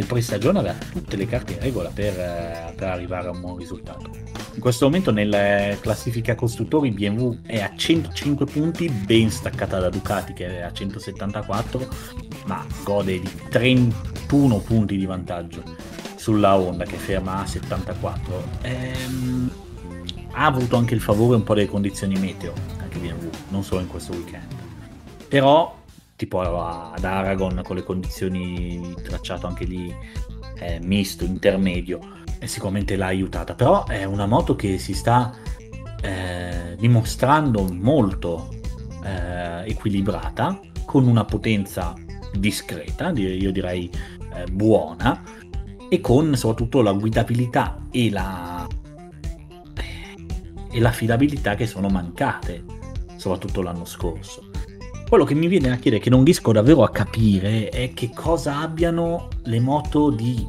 nel 0.00 0.06
pre-stagione 0.06 0.58
aveva 0.60 0.78
tutte 0.90 1.16
le 1.16 1.26
carte 1.26 1.52
in 1.52 1.60
regola 1.60 1.90
per, 1.92 2.18
eh, 2.18 2.72
per, 2.74 2.88
arrivare 2.88 3.28
a 3.28 3.32
un 3.32 3.40
buon 3.40 3.58
risultato. 3.58 4.10
In 4.54 4.60
questo 4.60 4.86
momento 4.86 5.12
nella 5.12 5.76
classifica 5.78 6.34
costruttori 6.34 6.90
BMW 6.90 7.40
è 7.44 7.60
a 7.60 7.72
105 7.74 8.46
punti, 8.46 8.88
ben 8.88 9.30
staccata 9.30 9.78
da 9.78 9.90
Ducati 9.90 10.32
che 10.32 10.58
è 10.58 10.62
a 10.62 10.72
174, 10.72 11.88
ma 12.46 12.64
gode 12.82 13.20
di 13.20 13.30
31 13.50 14.58
punti 14.58 14.96
di 14.96 15.04
vantaggio 15.04 15.62
sulla 16.16 16.56
Honda 16.56 16.84
che 16.84 16.96
ferma 16.96 17.42
a 17.42 17.46
74. 17.46 18.44
Ehm, 18.62 19.50
ha 20.32 20.46
avuto 20.46 20.76
anche 20.76 20.94
il 20.94 21.00
favore 21.00 21.36
un 21.36 21.42
po' 21.42 21.54
delle 21.54 21.68
condizioni 21.68 22.18
meteo, 22.18 22.54
anche 22.78 22.98
BMW, 22.98 23.28
non 23.48 23.62
solo 23.62 23.82
in 23.82 23.88
questo 23.88 24.12
weekend. 24.12 24.46
Però 25.28 25.79
tipo 26.20 26.42
ad 26.42 27.02
Aragon 27.02 27.62
con 27.64 27.76
le 27.76 27.82
condizioni 27.82 28.94
tracciato 29.02 29.46
anche 29.46 29.64
lì 29.64 29.90
eh, 30.58 30.78
misto, 30.82 31.24
intermedio, 31.24 31.98
e 32.38 32.46
sicuramente 32.46 32.94
l'ha 32.94 33.06
aiutata. 33.06 33.54
Però 33.54 33.86
è 33.86 34.04
una 34.04 34.26
moto 34.26 34.54
che 34.54 34.76
si 34.76 34.92
sta 34.92 35.34
eh, 36.02 36.76
dimostrando 36.78 37.64
molto 37.72 38.50
eh, 39.02 39.70
equilibrata, 39.70 40.60
con 40.84 41.06
una 41.06 41.24
potenza 41.24 41.94
discreta, 42.34 43.12
io 43.12 43.50
direi 43.50 43.90
eh, 44.34 44.44
buona, 44.52 45.22
e 45.88 46.00
con 46.02 46.36
soprattutto 46.36 46.82
la 46.82 46.92
guidabilità 46.92 47.86
e 47.90 48.10
la 48.10 48.68
e 50.72 50.78
l'affidabilità 50.78 51.56
che 51.56 51.66
sono 51.66 51.88
mancate, 51.88 52.62
soprattutto 53.16 53.62
l'anno 53.62 53.84
scorso. 53.84 54.50
Quello 55.10 55.24
che 55.24 55.34
mi 55.34 55.48
viene 55.48 55.68
da 55.68 55.74
chiedere, 55.74 56.00
che 56.00 56.08
non 56.08 56.22
riesco 56.22 56.52
davvero 56.52 56.84
a 56.84 56.90
capire, 56.90 57.68
è 57.68 57.92
che 57.92 58.10
cosa 58.14 58.60
abbiano 58.60 59.26
le 59.42 59.58
moto 59.58 60.08
di 60.10 60.46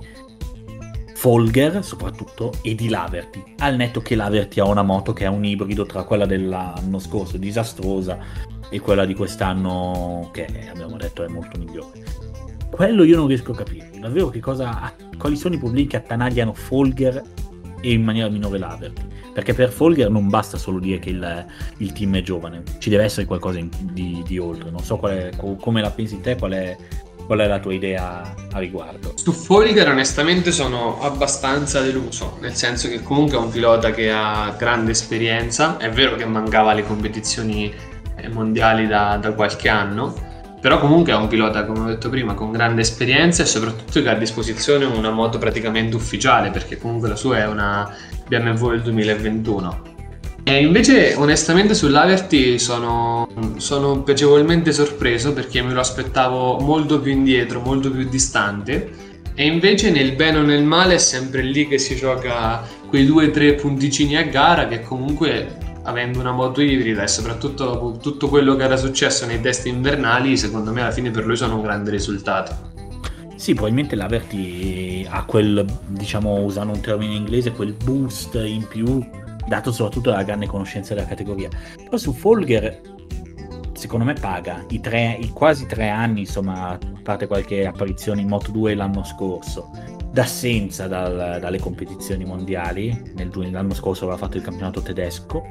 Folger 1.16 1.84
soprattutto 1.84 2.54
e 2.62 2.76
di 2.76 2.88
Laverty, 2.88 3.56
al 3.58 3.76
netto 3.76 4.02
che 4.02 4.14
Laverty 4.14 4.60
ha 4.60 4.68
una 4.68 4.84
moto 4.84 5.14
che 5.14 5.26
è 5.26 5.28
un 5.28 5.44
ibrido 5.44 5.88
tra 5.88 6.04
quella 6.04 6.28
dell'anno 6.28 7.00
scorso 7.00 7.38
disastrosa 7.38 8.20
e 8.70 8.80
quella 8.80 9.06
di 9.06 9.16
quest'anno 9.16 10.30
che 10.32 10.46
abbiamo 10.72 10.96
detto 10.98 11.24
è 11.24 11.28
molto 11.28 11.58
migliore. 11.58 12.04
Quello 12.70 13.04
io 13.04 13.18
non 13.18 13.26
riesco 13.26 13.54
a 13.54 13.56
capire, 13.56 13.90
davvero 14.00 14.30
che 14.30 14.42
cosa, 14.42 14.94
quali 15.18 15.38
sono 15.38 15.56
i 15.56 15.58
problemi 15.58 15.88
che 15.88 15.98
attanagliano 15.98 16.54
Folger 16.54 17.20
e 17.82 17.92
in 17.92 18.04
maniera 18.04 18.30
minore 18.30 18.58
Laverty, 18.58 19.04
perché 19.34 19.54
per 19.54 19.72
Folger 19.72 20.10
non 20.10 20.30
basta 20.30 20.58
solo 20.58 20.80
dire 20.80 21.00
che 21.00 21.10
il, 21.10 21.46
il 21.78 21.92
team 21.94 22.16
è 22.18 22.22
giovane, 22.22 22.64
ci 22.78 22.90
deve 22.90 23.04
essere 23.04 23.26
qualcosa 23.26 23.60
in, 23.60 23.70
di, 23.80 24.24
di, 24.26 24.38
oltre, 24.38 24.70
non 24.70 24.84
so 24.84 25.00
è, 25.02 25.32
come 25.60 25.82
la 25.82 25.92
pensi 25.92 26.22
te, 26.22 26.36
qual 26.36 26.52
è 26.52 26.78
Qual 27.24 27.40
è 27.40 27.48
la 27.48 27.60
tua 27.60 27.74
idea 27.74 28.36
a 28.52 28.60
riguardo? 28.60 29.14
Su 29.16 29.32
Folger 29.32 29.88
onestamente 29.88 30.52
sono 30.52 31.00
abbastanza 31.00 31.80
deluso, 31.80 32.38
nel 32.42 32.56
senso 32.56 32.90
che 32.90 33.02
comunque 33.04 33.38
è 33.38 33.40
un 33.40 33.50
pilota 33.50 33.92
che 33.92 34.12
ha 34.12 34.54
grande 34.58 34.92
esperienza, 34.92 35.78
è 35.78 35.90
vero 35.90 36.16
che 36.16 36.26
mancava 36.26 36.74
le 36.74 36.84
competizioni 36.86 37.74
eh, 38.18 38.28
mondiali 38.28 38.86
da, 38.86 39.18
da 39.22 39.32
qualche 39.32 39.70
anno, 39.70 40.14
però 40.62 40.80
comunque 40.80 41.12
è 41.12 41.16
un 41.16 41.28
pilota, 41.28 41.66
come 41.66 41.80
ho 41.80 41.88
detto 41.88 42.10
prima, 42.10 42.36
con 42.36 42.52
grande 42.52 42.82
esperienza 42.82 43.42
e 43.42 43.48
soprattutto 43.48 44.00
che 44.00 44.08
ha 44.08 44.12
a 44.12 44.18
disposizione 44.18 44.86
una 44.86 45.10
moto 45.10 45.40
praticamente 45.40 45.96
ufficiale, 45.96 46.52
perché 46.52 46.78
comunque 46.78 47.10
la 47.10 47.16
sua 47.16 47.40
è 47.40 47.48
una 47.48 47.92
BMW 48.28 48.70
del 48.70 48.82
2021. 48.84 49.90
E 50.44 50.62
invece, 50.62 51.16
onestamente, 51.16 51.74
sull'Averty 51.74 52.60
sono, 52.60 53.28
sono 53.58 54.04
piacevolmente 54.04 54.72
sorpreso 54.72 55.34
perché 55.34 55.64
me 55.64 55.74
lo 55.74 55.80
aspettavo 55.80 56.60
molto 56.60 57.00
più 57.00 57.12
indietro, 57.12 57.60
molto 57.62 57.90
più 57.90 58.08
distante. 58.08 59.10
E 59.34 59.46
invece, 59.48 59.90
nel 59.90 60.14
bene 60.14 60.38
o 60.38 60.42
nel 60.44 60.64
male, 60.64 60.96
è 60.96 61.00
sempre 61.00 61.42
lì 61.42 61.68
che 61.68 61.80
si 61.80 61.96
gioca 61.96 62.62
quei 62.88 63.06
due 63.06 63.28
o 63.28 63.32
tre 63.32 63.54
punticini 63.56 64.16
a 64.16 64.24
gara 64.24 64.68
che 64.68 64.82
comunque 64.82 65.71
avendo 65.84 66.20
una 66.20 66.32
moto 66.32 66.62
ibrida 66.62 67.04
e 67.04 67.08
soprattutto 67.08 67.66
dopo 67.66 67.98
tutto 67.98 68.30
quello 68.30 68.56
che 68.56 68.64
era 68.64 68.78
successo 68.78 69.26
nei 69.26 69.42
test 69.42 69.66
invernali, 69.66 70.38
secondo 70.38 70.72
me 70.72 70.82
alla 70.82 70.92
fine 70.92 71.12
per 71.12 71.26
lui 71.26 71.36
sono 71.36 71.56
un 71.56 71.62
grande 71.62 71.92
risultato. 71.92 72.70
Sì, 73.36 73.54
probabilmente 73.54 73.96
l'Averti 73.96 75.08
ha 75.10 75.26
quel, 75.26 75.66
diciamo, 75.88 76.42
usando 76.42 76.74
un 76.74 76.80
termine 76.80 77.16
inglese, 77.16 77.52
quel 77.52 77.74
boost 77.74 78.36
in 78.36 78.68
più 78.68 79.04
dato 79.48 79.72
soprattutto 79.72 80.12
dalla 80.12 80.24
grande 80.24 80.46
conoscenza 80.46 80.94
della 80.94 81.08
categoria. 81.08 81.50
Poi 81.90 81.98
su 81.98 82.14
Folger, 82.14 82.80
secondo 83.74 84.06
me 84.06 84.14
paga 84.14 84.64
i, 84.70 84.80
tre, 84.80 85.18
i 85.20 85.30
quasi 85.30 85.66
tre 85.66 85.90
anni, 85.90 86.22
insomma, 86.22 86.70
a 86.70 86.80
parte 87.02 87.26
qualche 87.26 87.66
apparizione 87.66 88.22
in 88.22 88.28
Moto 88.28 88.52
2 88.52 88.76
l'anno 88.76 89.04
scorso, 89.04 89.72
d'assenza 90.12 90.88
dal, 90.88 91.38
dalle 91.40 91.60
competizioni 91.60 92.26
mondiali, 92.26 93.14
nel, 93.16 93.32
l'anno 93.52 93.74
scorso 93.74 94.04
aveva 94.04 94.18
fatto 94.18 94.38
il 94.38 94.44
campionato 94.44 94.82
tedesco, 94.82 95.44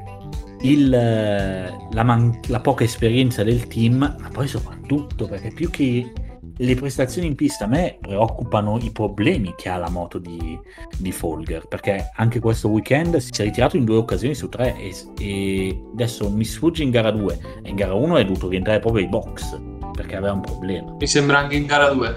il, 0.61 0.89
la, 0.89 2.03
man, 2.03 2.39
la 2.47 2.59
poca 2.59 2.83
esperienza 2.83 3.43
del 3.43 3.67
team, 3.67 4.15
ma 4.19 4.29
poi 4.31 4.47
soprattutto 4.47 5.27
perché 5.27 5.49
più 5.49 5.69
che 5.69 6.11
le 6.57 6.75
prestazioni 6.75 7.27
in 7.27 7.35
pista 7.35 7.65
a 7.65 7.67
me 7.67 7.97
preoccupano 7.99 8.77
i 8.81 8.91
problemi 8.91 9.53
che 9.57 9.69
ha 9.69 9.77
la 9.77 9.89
moto 9.89 10.19
di, 10.19 10.59
di 10.97 11.11
Folger 11.11 11.67
perché 11.67 12.11
anche 12.15 12.39
questo 12.39 12.69
weekend 12.69 13.17
si 13.17 13.41
è 13.41 13.45
ritirato 13.45 13.77
in 13.77 13.85
due 13.85 13.95
occasioni 13.95 14.35
su 14.35 14.47
tre 14.47 14.75
e, 14.77 14.93
e 15.17 15.81
adesso 15.93 16.29
mi 16.29 16.43
sfugge 16.43 16.83
in 16.83 16.91
gara 16.91 17.09
2 17.09 17.39
e 17.63 17.69
in 17.69 17.75
gara 17.75 17.95
1 17.95 18.17
è 18.17 18.25
dovuto 18.25 18.47
rientrare 18.47 18.79
proprio 18.79 19.03
ai 19.03 19.09
box 19.09 19.59
perché 19.93 20.15
aveva 20.15 20.33
un 20.33 20.41
problema. 20.41 20.95
Mi 20.99 21.07
sembra 21.07 21.39
anche 21.39 21.55
in 21.55 21.65
gara 21.65 21.89
2 21.89 22.15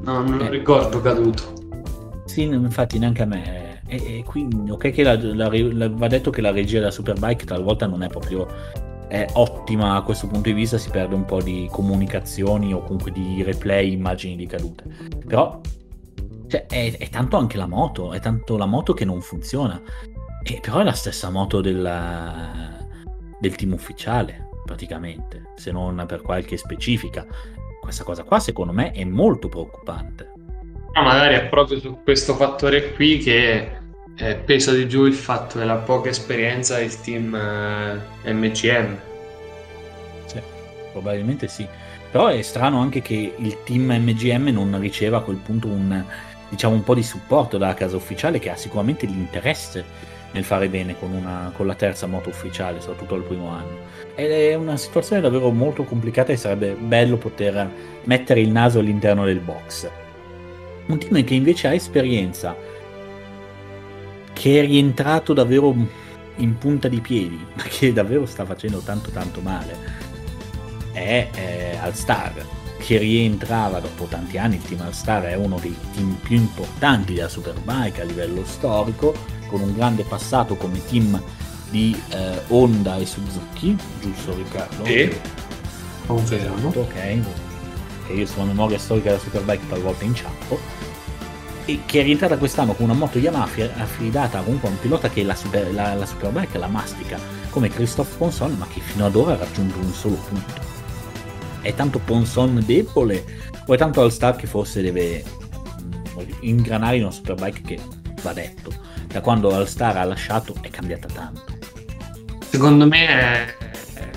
no, 0.00 0.22
non 0.22 0.40
eh. 0.40 0.48
ricordo 0.48 1.00
caduto 1.00 1.55
sì 2.36 2.42
infatti 2.42 2.98
neanche 2.98 3.22
a 3.22 3.24
me 3.24 3.80
e, 3.86 4.18
e 4.18 4.24
quindi 4.24 4.70
ok 4.70 4.90
che 4.90 5.02
la, 5.02 5.16
la, 5.18 5.48
la, 5.50 5.88
va 5.88 6.06
detto 6.06 6.28
che 6.28 6.42
la 6.42 6.50
regia 6.50 6.80
della 6.80 6.90
Superbike 6.90 7.46
talvolta 7.46 7.86
non 7.86 8.02
è 8.02 8.08
proprio 8.08 8.46
è 9.08 9.24
ottima 9.34 9.94
a 9.94 10.02
questo 10.02 10.26
punto 10.26 10.48
di 10.48 10.52
vista, 10.52 10.78
si 10.78 10.90
perde 10.90 11.14
un 11.14 11.24
po' 11.24 11.40
di 11.40 11.68
comunicazioni 11.70 12.74
o 12.74 12.82
comunque 12.82 13.12
di 13.12 13.40
replay, 13.44 13.92
immagini 13.92 14.34
di 14.34 14.46
cadute. 14.46 14.82
Però 15.24 15.60
cioè, 16.48 16.66
è, 16.66 16.96
è, 16.98 17.08
tanto 17.08 17.36
anche 17.36 17.56
la 17.56 17.68
moto, 17.68 18.12
è 18.12 18.18
tanto 18.18 18.56
la 18.56 18.66
moto 18.66 18.94
che 18.94 19.04
non 19.04 19.20
funziona. 19.20 19.80
E 20.42 20.58
però 20.60 20.80
è 20.80 20.82
la 20.82 20.92
stessa 20.92 21.30
moto 21.30 21.60
della, 21.60 22.84
del 23.38 23.54
team 23.54 23.74
ufficiale, 23.74 24.48
praticamente, 24.64 25.52
se 25.54 25.70
non 25.70 26.04
per 26.08 26.22
qualche 26.22 26.56
specifica. 26.56 27.24
Questa 27.80 28.02
cosa 28.02 28.24
qua, 28.24 28.40
secondo 28.40 28.72
me, 28.72 28.90
è 28.90 29.04
molto 29.04 29.48
preoccupante. 29.48 30.32
Magari 31.02 31.34
è 31.34 31.44
proprio 31.44 31.78
su 31.78 31.98
questo 32.02 32.34
fattore 32.34 32.92
qui 32.94 33.18
che 33.18 33.70
eh, 34.16 34.34
pesa 34.36 34.72
di 34.72 34.88
giù 34.88 35.04
il 35.04 35.12
fatto 35.12 35.58
della 35.58 35.76
poca 35.76 36.08
esperienza 36.08 36.78
del 36.78 37.00
team 37.00 37.34
eh, 37.34 38.32
MCM. 38.32 38.98
Sì, 40.24 40.40
probabilmente 40.92 41.48
sì. 41.48 41.66
Però 42.10 42.28
è 42.28 42.40
strano 42.40 42.80
anche 42.80 43.02
che 43.02 43.34
il 43.36 43.58
team 43.64 43.90
MGM 43.92 44.48
non 44.48 44.78
riceva 44.80 45.18
a 45.18 45.20
quel 45.20 45.36
punto 45.36 45.68
un, 45.68 46.02
diciamo, 46.48 46.74
un 46.74 46.82
po' 46.82 46.94
di 46.94 47.02
supporto 47.02 47.58
dalla 47.58 47.74
casa 47.74 47.96
ufficiale 47.96 48.38
che 48.38 48.48
ha 48.50 48.56
sicuramente 48.56 49.04
l'interesse 49.04 49.84
nel 50.32 50.44
fare 50.44 50.68
bene 50.68 50.98
con, 50.98 51.12
una, 51.12 51.52
con 51.54 51.66
la 51.66 51.74
terza 51.74 52.06
moto 52.06 52.30
ufficiale, 52.30 52.80
soprattutto 52.80 53.14
al 53.14 53.22
primo 53.22 53.50
anno. 53.50 53.84
Ed 54.14 54.30
è 54.30 54.54
una 54.54 54.78
situazione 54.78 55.20
davvero 55.20 55.50
molto 55.50 55.84
complicata 55.84 56.32
e 56.32 56.36
sarebbe 56.36 56.72
bello 56.72 57.16
poter 57.16 57.68
mettere 58.04 58.40
il 58.40 58.50
naso 58.50 58.78
all'interno 58.78 59.26
del 59.26 59.40
box. 59.40 59.90
Un 60.86 60.98
team 60.98 61.24
che 61.24 61.34
invece 61.34 61.68
ha 61.68 61.74
esperienza, 61.74 62.56
che 64.32 64.60
è 64.60 64.66
rientrato 64.66 65.32
davvero 65.32 65.74
in 66.36 66.58
punta 66.58 66.88
di 66.88 67.00
piedi, 67.00 67.38
ma 67.54 67.62
che 67.64 67.92
davvero 67.92 68.26
sta 68.26 68.44
facendo 68.44 68.78
tanto 68.78 69.10
tanto 69.10 69.40
male, 69.40 70.04
è 70.92 71.28
eh, 71.34 71.76
All-Star, 71.80 72.34
che 72.78 72.98
rientrava 72.98 73.80
dopo 73.80 74.04
tanti 74.04 74.38
anni, 74.38 74.56
il 74.56 74.62
team 74.62 74.80
All-Star 74.82 75.24
è 75.24 75.34
uno 75.34 75.58
dei 75.58 75.76
team 75.94 76.18
più 76.22 76.36
importanti 76.36 77.14
della 77.14 77.28
Superbike 77.28 78.02
a 78.02 78.04
livello 78.04 78.44
storico, 78.44 79.14
con 79.48 79.60
un 79.60 79.74
grande 79.74 80.04
passato 80.04 80.56
come 80.56 80.84
team 80.86 81.20
di 81.70 82.00
eh, 82.10 82.42
Honda 82.48 82.96
e 82.96 83.06
Suzuki, 83.06 83.76
giusto 84.00 84.34
Riccardo? 84.34 84.84
Sì, 84.84 85.12
confermo. 86.06 86.68
Ok, 86.74 87.18
che 88.06 88.12
io 88.12 88.26
sulla 88.26 88.44
memoria 88.44 88.78
storica 88.78 89.10
della 89.10 89.20
Superbike 89.20 89.68
talvolta 89.68 90.04
inciampo 90.04 90.58
e 91.64 91.80
che 91.84 92.00
è 92.00 92.04
rientrata 92.04 92.38
quest'anno 92.38 92.74
con 92.74 92.84
una 92.84 92.94
moto 92.94 93.18
Yamaha 93.18 93.48
affidata 93.78 94.40
comunque 94.40 94.68
a 94.68 94.70
un 94.70 94.78
pilota 94.78 95.10
che 95.10 95.24
la, 95.24 95.34
super, 95.34 95.72
la, 95.74 95.94
la 95.94 96.06
Superbike 96.06 96.58
la 96.58 96.68
mastica 96.68 97.18
come 97.50 97.68
Christophe 97.68 98.16
Ponson 98.16 98.54
ma 98.56 98.66
che 98.72 98.80
fino 98.80 99.06
ad 99.06 99.16
ora 99.16 99.32
ha 99.32 99.36
raggiunto 99.36 99.78
un 99.78 99.92
solo 99.92 100.16
punto. 100.28 100.64
È 101.60 101.74
tanto 101.74 101.98
Ponson 101.98 102.62
debole 102.64 103.24
o 103.66 103.74
è 103.74 103.76
tanto 103.76 104.00
All-Star 104.00 104.36
che 104.36 104.46
forse 104.46 104.82
deve 104.82 105.24
mm, 105.82 106.18
ingranare 106.40 106.96
in 106.96 107.02
una 107.02 107.10
Superbike 107.10 107.62
che 107.62 107.80
va 108.22 108.32
detto. 108.32 108.72
Da 109.06 109.20
quando 109.20 109.54
All-Star 109.54 109.96
ha 109.96 110.04
lasciato 110.04 110.54
è 110.60 110.70
cambiata 110.70 111.08
tanto. 111.08 111.44
Secondo 112.48 112.86
me 112.86 113.06
è, 113.06 113.54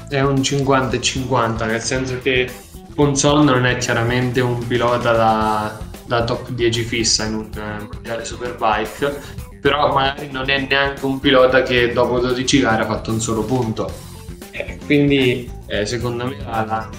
è 0.09 0.21
un 0.21 0.43
50 0.43 0.99
50 0.99 1.65
nel 1.65 1.81
senso 1.81 2.19
che 2.19 2.49
Ponson 2.99 3.45
non 3.45 3.65
è 3.65 3.77
chiaramente 3.77 4.41
un 4.41 4.67
pilota 4.67 5.13
da 5.13 5.87
da 6.09 6.23
top 6.23 6.49
10 6.49 6.83
fissa 6.83 7.25
in 7.25 7.35
un 7.35 7.49
eh, 7.55 7.87
mondiale 7.93 8.25
superbike 8.25 9.21
però 9.61 9.93
magari 9.93 10.29
non 10.31 10.49
è 10.49 10.59
neanche 10.67 11.05
un 11.05 11.19
pilota 11.19 11.61
che 11.61 11.93
dopo 11.93 12.19
12 12.19 12.59
gare 12.59 12.81
ha 12.83 12.85
fatto 12.85 13.11
un 13.11 13.21
solo 13.21 13.43
punto. 13.43 13.91
Eh, 14.51 14.79
quindi 14.85 15.49
eh, 15.67 15.85
secondo 15.85 16.25
me 16.25 16.37
la, 16.43 16.89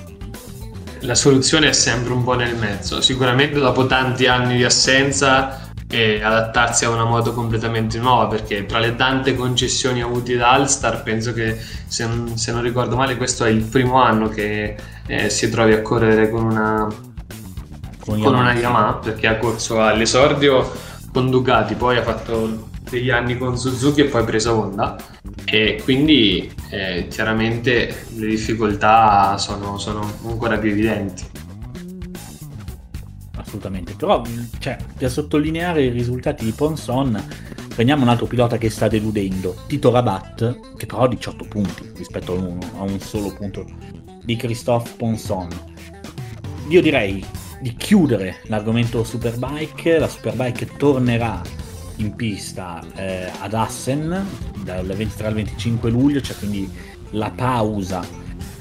la, 1.01 1.15
soluzione 1.15 1.71
è 1.71 1.73
sempre 1.73 2.13
un 2.13 2.23
po' 2.23 2.35
nel 2.35 2.55
mezzo. 2.55 3.01
Sicuramente 3.01 3.59
dopo 3.59 3.87
tanti 3.87 4.27
anni 4.27 4.59
di 4.59 4.65
assenza 4.65 5.60
e 5.91 6.23
adattarsi 6.23 6.85
a 6.85 6.91
una 6.91 7.05
moto 7.05 7.33
completamente 7.33 7.99
nuova 7.99 8.29
perché 8.29 8.65
tra 8.65 8.79
le 8.79 8.95
tante 8.95 9.35
concessioni 9.35 10.01
avute 10.03 10.37
da 10.37 10.53
Alstar 10.53 11.03
penso 11.03 11.33
che 11.33 11.59
se 11.87 12.07
non, 12.07 12.39
se 12.39 12.53
non 12.53 12.63
ricordo 12.63 12.95
male 12.95 13.17
questo 13.17 13.45
è 13.45 13.51
il 13.51 13.65
primo 13.65 14.01
anno 14.01 14.29
che 14.29 14.77
eh, 15.07 15.29
si 15.29 15.51
trovi 15.51 15.73
a 15.73 15.83
correre 15.83 16.31
con 16.31 16.45
una 16.45 16.87
con, 18.01 18.21
con 18.21 18.35
una 18.35 18.55
Yamaha 18.55 18.95
perché 18.95 19.27
ha 19.27 19.37
corso 19.37 19.83
all'esordio 19.83 20.89
con 21.13 21.31
Ducati, 21.31 21.75
poi 21.75 21.97
ha 21.97 22.03
fatto 22.03 22.69
degli 22.89 23.11
anni 23.11 23.39
con 23.39 23.57
Suzuki 23.59 24.01
e 24.01 24.05
poi 24.05 24.23
ha 24.23 24.25
preso 24.25 24.55
Honda 24.55 24.97
e 25.45 25.81
quindi 25.83 26.53
eh, 26.71 27.07
chiaramente 27.09 28.07
le 28.17 28.27
difficoltà 28.27 29.37
sono, 29.39 29.79
sono, 29.79 30.01
ancora 30.27 30.59
più 30.59 30.71
evidenti. 30.71 31.25
Assolutamente, 33.51 33.95
però 33.95 34.23
cioè, 34.61 34.77
per 34.97 35.11
sottolineare 35.11 35.83
i 35.83 35.89
risultati 35.89 36.45
di 36.45 36.53
Ponson 36.53 37.21
prendiamo 37.75 38.05
un 38.05 38.09
altro 38.09 38.27
pilota 38.27 38.59
che 38.59 38.71
sta 38.71 38.87
deludendo, 38.87 39.57
Tito 39.67 39.91
Rabat, 39.91 40.77
che 40.77 40.87
però 40.87 41.01
ha 41.01 41.09
18 41.09 41.45
punti 41.49 41.91
rispetto 41.97 42.33
a 42.33 42.39
un, 42.39 42.59
a 42.77 42.83
un 42.83 43.01
solo 43.01 43.33
punto 43.33 43.67
di 44.23 44.37
Christophe 44.37 44.93
Ponson. 44.97 45.49
Io 46.69 46.81
direi 46.81 47.27
di 47.61 47.75
chiudere 47.75 48.37
l'argomento 48.45 49.03
Superbike. 49.03 49.99
La 49.99 50.07
Superbike 50.07 50.69
tornerà 50.77 51.43
in 51.97 52.15
pista 52.15 52.81
eh, 52.95 53.33
ad 53.41 53.53
Assen 53.53 54.29
dal 54.63 54.87
23 54.87 55.27
al 55.27 55.35
25 55.35 55.91
luglio, 55.91 56.21
cioè 56.21 56.37
quindi 56.37 56.71
la 57.11 57.33
pausa 57.33 58.07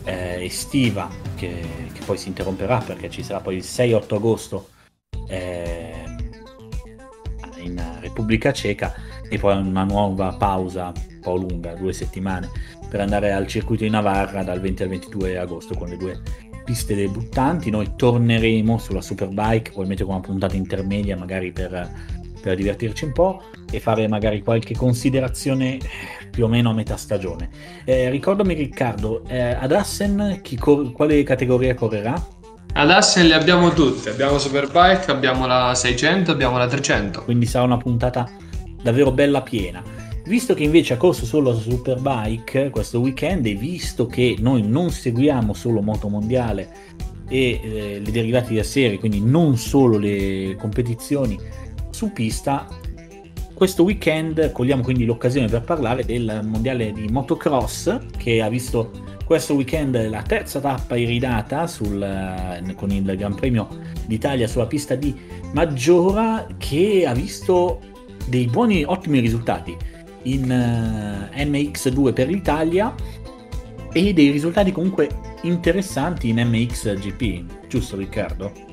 eh, 0.03 0.45
estiva 0.45 1.07
che, 1.35 1.61
che, 1.93 2.03
poi 2.03 2.17
si 2.17 2.29
interromperà 2.29 2.79
perché 2.79 3.11
ci 3.11 3.21
sarà 3.21 3.39
poi 3.39 3.57
il 3.57 3.63
6-8 3.63 4.15
agosto 4.15 4.69
Repubblica 8.19 8.51
Ceca 8.51 8.93
e 9.29 9.37
poi 9.37 9.55
una 9.57 9.85
nuova 9.85 10.33
pausa 10.33 10.91
un 10.95 11.19
po' 11.21 11.37
lunga, 11.37 11.73
due 11.73 11.93
settimane, 11.93 12.49
per 12.89 12.99
andare 12.99 13.31
al 13.31 13.47
circuito 13.47 13.83
di 13.83 13.89
Navarra 13.89 14.43
dal 14.43 14.59
20 14.59 14.83
al 14.83 14.89
22 14.89 15.37
agosto 15.37 15.73
con 15.75 15.87
le 15.87 15.95
due 15.95 16.19
piste 16.65 16.95
debuttanti. 16.95 17.69
Noi 17.69 17.93
torneremo 17.95 18.77
sulla 18.77 19.01
Superbike, 19.01 19.71
probabilmente 19.71 20.03
con 20.03 20.15
una 20.15 20.23
puntata 20.23 20.55
intermedia 20.57 21.15
magari 21.15 21.53
per, 21.53 21.89
per 22.41 22.57
divertirci 22.57 23.05
un 23.05 23.13
po' 23.13 23.41
e 23.71 23.79
fare 23.79 24.07
magari 24.09 24.41
qualche 24.41 24.75
considerazione 24.75 25.77
più 26.29 26.43
o 26.43 26.47
meno 26.49 26.71
a 26.71 26.73
metà 26.73 26.97
stagione. 26.97 27.49
Eh, 27.85 28.09
ricordami 28.09 28.53
Riccardo, 28.53 29.23
eh, 29.27 29.39
ad 29.39 29.71
Assen 29.71 30.41
cor- 30.57 30.91
quale 30.91 31.23
categoria 31.23 31.73
correrà? 31.73 32.37
Ad 32.73 32.91
Assen 32.91 33.27
le 33.27 33.33
abbiamo 33.33 33.73
tutte, 33.73 34.11
abbiamo 34.11 34.37
Superbike, 34.37 35.11
abbiamo 35.11 35.45
la 35.45 35.73
600, 35.73 36.31
abbiamo 36.31 36.57
la 36.57 36.67
300. 36.67 37.23
Quindi 37.23 37.45
sarà 37.45 37.65
una 37.65 37.77
puntata 37.77 38.29
davvero 38.81 39.11
bella 39.11 39.41
piena. 39.41 39.83
Visto 40.25 40.53
che 40.53 40.63
invece 40.63 40.93
ha 40.93 40.97
corso 40.97 41.25
solo 41.25 41.51
la 41.51 41.57
Superbike 41.57 42.69
questo 42.69 42.99
weekend 42.99 43.47
e 43.47 43.55
visto 43.55 44.05
che 44.05 44.35
noi 44.39 44.61
non 44.61 44.91
seguiamo 44.91 45.53
solo 45.53 45.81
Moto 45.81 46.07
Mondiale 46.07 46.69
e 47.27 47.59
eh, 47.61 48.01
le 48.03 48.11
derivati 48.11 48.55
da 48.55 48.63
serie, 48.63 48.99
quindi 48.99 49.19
non 49.21 49.57
solo 49.57 49.97
le 49.97 50.55
competizioni 50.59 51.39
su 51.89 52.11
pista, 52.11 52.67
questo 53.53 53.83
weekend 53.83 54.51
cogliamo 54.51 54.83
quindi 54.83 55.03
l'occasione 55.03 55.47
per 55.47 55.63
parlare 55.63 56.05
del 56.05 56.41
mondiale 56.45 56.93
di 56.93 57.07
motocross 57.09 57.97
che 58.15 58.41
ha 58.41 58.47
visto 58.47 59.17
questo 59.29 59.53
weekend 59.53 60.09
la 60.09 60.23
terza 60.23 60.59
tappa 60.59 60.95
iridata 60.95 61.67
sul, 61.67 62.01
eh, 62.01 62.73
con 62.73 62.89
il 62.89 63.15
Gran 63.15 63.35
Premio 63.35 63.67
d'Italia 64.07 64.47
sulla 64.47 64.65
pista 64.65 64.95
di 64.95 65.15
Maggiora 65.53 66.47
che 66.57 67.05
ha 67.05 67.13
visto 67.13 67.79
dei 68.25 68.47
buoni, 68.47 68.83
ottimi 68.83 69.19
risultati 69.19 69.77
in 70.23 70.49
uh, 70.49 71.37
eh, 71.37 71.45
MX2 71.45 72.11
per 72.11 72.27
l'Italia 72.27 72.95
e 73.93 74.13
dei 74.13 74.31
risultati 74.31 74.71
comunque 74.71 75.07
interessanti 75.43 76.29
in 76.29 76.39
MXGP, 76.39 77.67
giusto 77.67 77.97
Riccardo? 77.97 78.68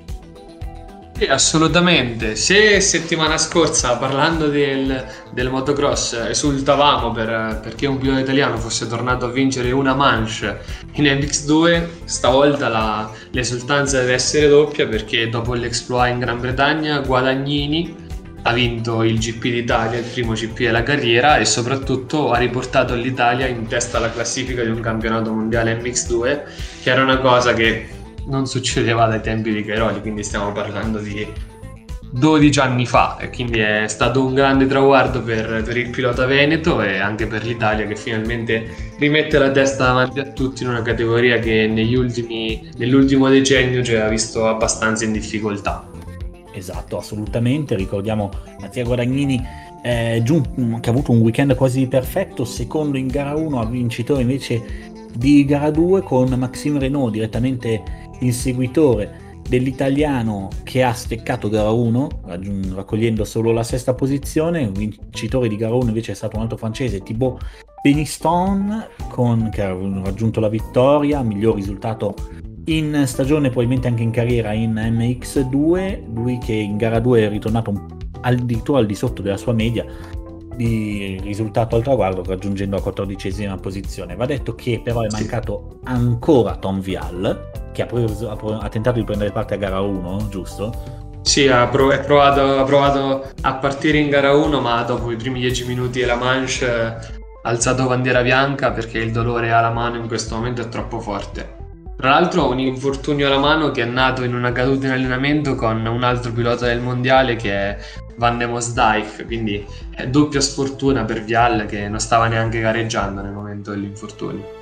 Sì, 1.18 1.24
assolutamente. 1.24 2.36
Se 2.36 2.78
settimana 2.82 3.38
scorsa, 3.38 3.96
parlando 3.96 4.48
del, 4.48 5.02
del 5.32 5.48
motocross, 5.48 6.12
esultavamo 6.28 7.10
per, 7.10 7.58
perché 7.62 7.86
un 7.86 7.96
pilota 7.96 8.20
italiano 8.20 8.58
fosse 8.58 8.86
tornato 8.86 9.24
a 9.24 9.30
vincere 9.30 9.70
una 9.70 9.94
manche 9.94 10.60
in 10.92 11.04
MX2, 11.04 12.04
stavolta 12.04 12.68
la, 12.68 13.10
l'esultanza 13.30 13.98
deve 13.98 14.12
essere 14.12 14.46
doppia 14.48 14.86
perché 14.86 15.30
dopo 15.30 15.54
l'exploit 15.54 16.12
in 16.12 16.18
Gran 16.18 16.38
Bretagna, 16.38 16.98
Guadagnini 16.98 17.96
ha 18.42 18.52
vinto 18.52 19.02
il 19.02 19.18
GP 19.18 19.42
d'Italia, 19.44 19.98
il 19.98 20.04
primo 20.04 20.34
GP 20.34 20.58
della 20.58 20.82
carriera 20.82 21.38
e 21.38 21.46
soprattutto 21.46 22.30
ha 22.30 22.36
riportato 22.36 22.94
l'Italia 22.94 23.46
in 23.46 23.66
testa 23.66 23.96
alla 23.96 24.10
classifica 24.10 24.62
di 24.62 24.68
un 24.68 24.80
campionato 24.80 25.32
mondiale 25.32 25.80
MX2, 25.80 26.40
che 26.82 26.90
era 26.90 27.02
una 27.02 27.18
cosa 27.20 27.54
che 27.54 27.95
non 28.26 28.46
succedeva 28.46 29.06
dai 29.06 29.20
tempi 29.20 29.52
di 29.52 29.64
Cairoli, 29.64 30.00
quindi 30.00 30.22
stiamo 30.22 30.52
parlando 30.52 30.98
di 30.98 31.26
12 32.10 32.60
anni 32.60 32.86
fa 32.86 33.18
e 33.18 33.30
quindi 33.30 33.58
è 33.58 33.86
stato 33.88 34.24
un 34.24 34.32
grande 34.32 34.66
traguardo 34.66 35.22
per, 35.22 35.62
per, 35.64 35.76
il 35.76 35.90
pilota 35.90 36.24
veneto 36.24 36.80
e 36.80 36.98
anche 36.98 37.26
per 37.26 37.44
l'Italia 37.44 37.86
che 37.86 37.96
finalmente 37.96 38.94
rimette 38.98 39.38
la 39.38 39.50
testa 39.50 39.86
davanti 39.86 40.20
a 40.20 40.24
tutti 40.30 40.62
in 40.62 40.70
una 40.70 40.82
categoria 40.82 41.38
che 41.38 41.70
ultimi, 41.96 42.70
nell'ultimo 42.76 43.28
decennio 43.28 43.82
ci 43.82 43.94
ha 43.96 44.08
visto 44.08 44.46
abbastanza 44.46 45.04
in 45.04 45.12
difficoltà. 45.12 45.88
Esatto, 46.52 46.96
assolutamente, 46.96 47.74
ricordiamo 47.74 48.30
Mattia 48.60 48.84
Guadagnini 48.84 49.44
eh, 49.82 50.22
che 50.24 50.88
ha 50.88 50.92
avuto 50.92 51.12
un 51.12 51.18
weekend 51.18 51.54
quasi 51.54 51.86
perfetto, 51.86 52.46
secondo 52.46 52.96
in 52.96 53.08
gara 53.08 53.34
1, 53.34 53.60
a 53.60 53.66
vincitore 53.66 54.22
invece 54.22 54.94
di 55.12 55.44
gara 55.44 55.70
2 55.70 56.02
con 56.02 56.28
Maxime 56.30 56.78
Renault 56.78 57.12
direttamente 57.12 58.05
il 58.20 58.32
seguitore 58.32 59.24
dell'italiano 59.48 60.48
che 60.64 60.82
ha 60.82 60.92
steccato 60.92 61.48
gara 61.48 61.70
1 61.70 62.08
raccogliendo 62.74 63.24
solo 63.24 63.52
la 63.52 63.62
sesta 63.62 63.94
posizione 63.94 64.62
il 64.62 64.72
vincitore 64.72 65.48
di 65.48 65.56
gara 65.56 65.74
1 65.74 65.88
invece 65.88 66.12
è 66.12 66.14
stato 66.14 66.36
un 66.36 66.42
altro 66.42 66.56
francese 66.56 67.02
Thibaut 67.02 67.44
Beniston 67.80 68.86
con, 69.08 69.48
che 69.52 69.62
ha 69.62 69.76
raggiunto 70.02 70.40
la 70.40 70.48
vittoria 70.48 71.22
miglior 71.22 71.54
risultato 71.54 72.14
in 72.64 73.04
stagione 73.06 73.48
probabilmente 73.48 73.86
anche 73.86 74.02
in 74.02 74.10
carriera 74.10 74.52
in 74.52 74.74
MX2 74.74 76.12
lui 76.12 76.38
che 76.38 76.52
in 76.52 76.76
gara 76.76 76.98
2 76.98 77.26
è 77.26 77.28
ritornato 77.28 77.86
addirittura 78.22 78.80
al 78.80 78.86
di 78.86 78.94
sotto 78.96 79.22
della 79.22 79.36
sua 79.36 79.52
media 79.52 79.84
di 80.56 81.20
risultato 81.22 81.76
al 81.76 81.82
traguardo 81.82 82.24
raggiungendo 82.24 82.76
la 82.76 82.82
quattordicesima 82.82 83.56
posizione. 83.58 84.16
Va 84.16 84.26
detto 84.26 84.54
che 84.54 84.80
però 84.82 85.02
è 85.02 85.08
mancato 85.10 85.78
sì. 85.84 85.92
ancora 85.92 86.56
Tom 86.56 86.80
Vial 86.80 87.50
che 87.72 87.82
ha, 87.82 87.86
preso, 87.86 88.30
ha, 88.30 88.68
tentato 88.68 88.98
di 88.98 89.04
prendere 89.04 89.30
parte 89.30 89.54
a 89.54 89.56
gara 89.58 89.80
1, 89.80 90.28
giusto? 90.30 91.04
Sì, 91.20 91.46
ha, 91.48 91.66
prov- 91.66 92.04
provato, 92.04 92.58
ha, 92.58 92.64
provato, 92.64 93.28
a 93.42 93.54
partire 93.56 93.98
in 93.98 94.08
gara 94.08 94.32
1, 94.32 94.60
ma 94.60 94.82
dopo 94.82 95.10
i 95.10 95.16
primi 95.16 95.40
10 95.40 95.66
minuti 95.66 96.00
della 96.00 96.14
manche 96.14 96.70
ha 96.70 96.98
alzato 97.42 97.86
bandiera 97.86 98.22
bianca 98.22 98.72
perché 98.72 98.98
il 98.98 99.12
dolore 99.12 99.52
alla 99.52 99.70
mano 99.70 99.96
in 99.96 100.06
questo 100.08 100.36
momento 100.36 100.62
è 100.62 100.68
troppo 100.68 101.00
forte. 101.00 101.54
Tra 101.96 102.10
l'altro 102.10 102.50
un 102.50 102.58
infortunio 102.58 103.26
alla 103.26 103.38
mano 103.38 103.70
che 103.70 103.82
è 103.82 103.86
nato 103.86 104.22
in 104.22 104.34
una 104.34 104.52
caduta 104.52 104.86
in 104.86 104.92
allenamento 104.92 105.54
con 105.54 105.84
un 105.86 106.02
altro 106.04 106.30
pilota 106.30 106.66
del 106.66 106.80
mondiale 106.80 107.36
che 107.36 107.52
è 107.52 107.78
Van 108.16 108.38
de 108.38 108.46
Mosdijk, 108.46 109.24
quindi 109.26 109.64
è 109.90 110.06
doppia 110.08 110.40
sfortuna 110.40 111.04
per 111.04 111.22
Vial 111.22 111.66
che 111.66 111.88
non 111.88 112.00
stava 112.00 112.26
neanche 112.26 112.60
gareggiando 112.60 113.22
nel 113.22 113.32
momento 113.32 113.70
dell'infortunio. 113.70 114.54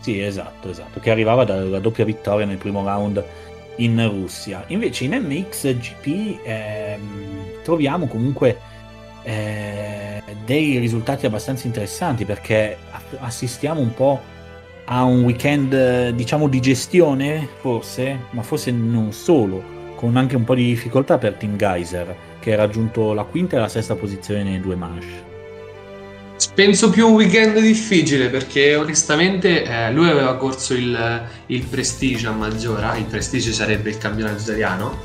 Sì, 0.00 0.20
esatto, 0.20 0.70
esatto, 0.70 0.98
che 1.00 1.10
arrivava 1.10 1.44
dalla 1.44 1.78
doppia 1.78 2.04
vittoria 2.04 2.46
nel 2.46 2.56
primo 2.56 2.82
round 2.82 3.22
in 3.76 4.08
Russia. 4.08 4.64
Invece 4.68 5.04
in 5.04 5.12
MXGP 5.12 6.40
ehm, 6.42 7.62
troviamo 7.62 8.06
comunque 8.06 8.58
eh, 9.22 10.22
dei 10.44 10.78
risultati 10.78 11.26
abbastanza 11.26 11.66
interessanti 11.66 12.24
perché 12.24 12.76
assistiamo 13.18 13.80
un 13.80 13.92
po' 13.92 14.20
a 14.86 15.04
un 15.04 15.22
weekend 15.22 16.10
diciamo 16.10 16.48
di 16.48 16.60
gestione 16.60 17.46
forse, 17.60 18.26
ma 18.30 18.42
forse 18.42 18.70
non 18.70 19.12
solo, 19.12 19.78
con 20.00 20.16
anche 20.16 20.34
un 20.34 20.44
po' 20.44 20.54
di 20.54 20.64
difficoltà 20.64 21.18
per 21.18 21.34
Team 21.34 21.58
Geyser 21.58 22.16
che 22.40 22.54
ha 22.54 22.56
raggiunto 22.56 23.12
la 23.12 23.24
quinta 23.24 23.56
e 23.56 23.60
la 23.60 23.68
sesta 23.68 23.96
posizione 23.96 24.42
nei 24.42 24.58
due 24.58 24.74
manche. 24.74 25.28
Penso 26.54 26.88
più 26.88 27.06
un 27.06 27.12
weekend 27.16 27.60
difficile 27.60 28.30
perché 28.30 28.76
onestamente 28.76 29.62
eh, 29.62 29.92
lui 29.92 30.08
aveva 30.08 30.36
corso 30.36 30.72
il, 30.72 31.28
il 31.48 31.64
Prestige 31.64 32.28
a 32.28 32.30
Maggiora, 32.30 32.96
il 32.96 33.04
Prestige 33.04 33.52
sarebbe 33.52 33.90
il 33.90 33.98
campionato 33.98 34.40
italiano, 34.40 35.00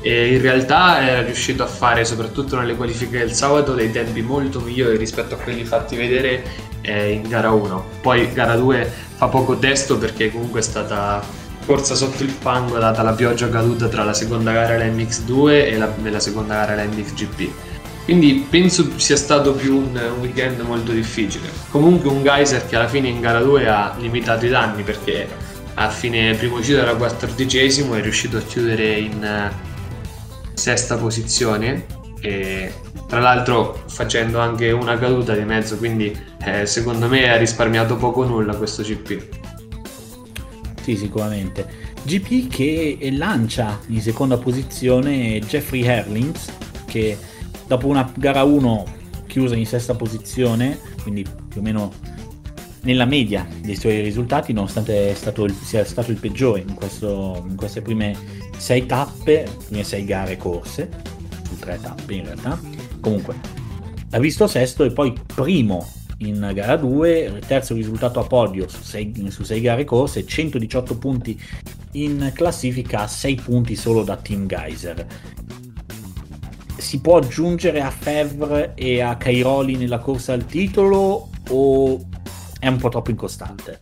e 0.00 0.34
in 0.34 0.42
realtà 0.42 1.06
era 1.06 1.22
riuscito 1.22 1.62
a 1.62 1.66
fare 1.66 2.04
soprattutto 2.04 2.58
nelle 2.58 2.74
qualifiche 2.74 3.18
del 3.18 3.32
sabato 3.32 3.74
dei 3.74 3.92
tempi 3.92 4.20
molto 4.20 4.58
migliori 4.58 4.96
rispetto 4.96 5.36
a 5.36 5.38
quelli 5.38 5.62
fatti 5.62 5.94
vedere 5.94 6.42
eh, 6.80 7.12
in 7.12 7.22
gara 7.28 7.52
1. 7.52 7.84
Poi 8.00 8.32
gara 8.32 8.56
2 8.56 8.92
fa 9.14 9.28
poco 9.28 9.56
testo 9.58 9.96
perché 9.96 10.32
comunque 10.32 10.58
è 10.58 10.62
stata 10.64 11.22
corsa 11.70 11.94
sotto 11.94 12.24
il 12.24 12.30
fango 12.30 12.78
data 12.78 13.00
la 13.02 13.12
pioggia 13.12 13.48
caduta 13.48 13.86
tra 13.86 14.02
la 14.02 14.12
seconda 14.12 14.50
gara 14.50 14.74
e 14.74 14.78
la 14.78 14.86
MX2 14.86 15.50
e 15.50 15.78
la, 15.78 15.88
e 16.02 16.10
la 16.10 16.18
seconda 16.18 16.54
gara 16.54 16.72
e 16.72 16.76
la 16.76 16.84
MXGP 16.84 17.50
quindi 18.02 18.44
penso 18.50 18.98
sia 18.98 19.16
stato 19.16 19.52
più 19.52 19.76
un, 19.76 19.96
weekend 20.18 20.58
molto 20.62 20.90
difficile. 20.90 21.48
Comunque 21.70 22.10
un 22.10 22.24
Geyser 22.24 22.66
che 22.66 22.74
alla 22.74 22.88
fine 22.88 23.06
in 23.06 23.20
gara 23.20 23.38
2 23.38 23.68
ha 23.68 23.94
limitato 24.00 24.46
i 24.46 24.48
danni 24.48 24.82
perché 24.82 25.28
a 25.74 25.88
fine 25.90 26.34
primo 26.34 26.58
giro 26.60 26.80
era 26.80 26.96
quattordicesimo, 26.96 27.94
è 27.94 28.00
riuscito 28.00 28.38
a 28.38 28.40
chiudere 28.40 28.98
in 28.98 29.22
eh, 29.22 29.52
sesta 30.54 30.96
posizione 30.96 31.86
e 32.20 32.72
tra 33.06 33.20
l'altro 33.20 33.84
facendo 33.86 34.40
anche 34.40 34.72
una 34.72 34.98
caduta 34.98 35.34
di 35.34 35.44
mezzo, 35.44 35.76
quindi 35.76 36.12
eh, 36.44 36.66
secondo 36.66 37.06
me 37.06 37.30
ha 37.30 37.36
risparmiato 37.36 37.94
poco 37.94 38.24
nulla 38.24 38.56
questo 38.56 38.82
GP. 38.82 39.39
Sì, 40.82 40.96
sicuramente. 40.96 41.66
GP 42.02 42.48
che 42.48 43.10
lancia 43.12 43.78
in 43.88 44.00
seconda 44.00 44.38
posizione 44.38 45.38
Jeffrey 45.40 45.82
Herlings 45.82 46.52
che 46.86 47.16
dopo 47.66 47.86
una 47.86 48.10
gara 48.16 48.42
1 48.42 48.98
chiusa 49.26 49.54
in 49.54 49.66
sesta 49.66 49.94
posizione, 49.94 50.78
quindi 51.02 51.22
più 51.22 51.60
o 51.60 51.62
meno 51.62 51.92
nella 52.82 53.04
media 53.04 53.46
dei 53.60 53.76
suoi 53.76 54.00
risultati, 54.00 54.52
nonostante 54.52 55.14
stato 55.14 55.44
il, 55.44 55.52
sia 55.52 55.84
stato 55.84 56.10
il 56.10 56.18
peggiore 56.18 56.60
in, 56.60 56.74
questo, 56.74 57.44
in 57.46 57.56
queste 57.56 57.82
prime 57.82 58.16
sei 58.56 58.86
tappe, 58.86 59.46
prime 59.66 59.84
sei 59.84 60.04
gare 60.04 60.36
corse, 60.36 60.88
su 61.46 61.56
tre 61.58 61.78
tappe 61.80 62.14
in 62.14 62.24
realtà, 62.24 62.58
Comunque, 63.00 63.34
ha 64.10 64.18
visto 64.18 64.46
sesto 64.46 64.84
e 64.84 64.92
poi 64.92 65.14
primo 65.34 65.88
in 66.20 66.50
gara 66.54 66.76
2, 66.76 67.40
terzo 67.46 67.74
risultato 67.74 68.20
a 68.20 68.24
podio 68.24 68.68
su 68.68 68.82
6, 68.82 69.30
su 69.30 69.42
6 69.42 69.60
gare 69.60 69.84
corse, 69.84 70.26
118 70.26 70.98
punti 70.98 71.40
in 71.92 72.30
classifica, 72.34 73.06
6 73.06 73.34
punti 73.36 73.76
solo 73.76 74.02
da 74.02 74.16
Team 74.16 74.46
Geyser. 74.46 75.06
Si 76.76 77.00
può 77.00 77.18
aggiungere 77.18 77.80
a 77.80 77.90
Fevre 77.90 78.72
e 78.74 79.00
a 79.00 79.16
Cairoli 79.16 79.76
nella 79.76 79.98
corsa 79.98 80.32
al 80.32 80.46
titolo 80.46 81.28
o 81.48 82.00
è 82.58 82.68
un 82.68 82.76
po' 82.76 82.88
troppo 82.88 83.10
incostante? 83.10 83.80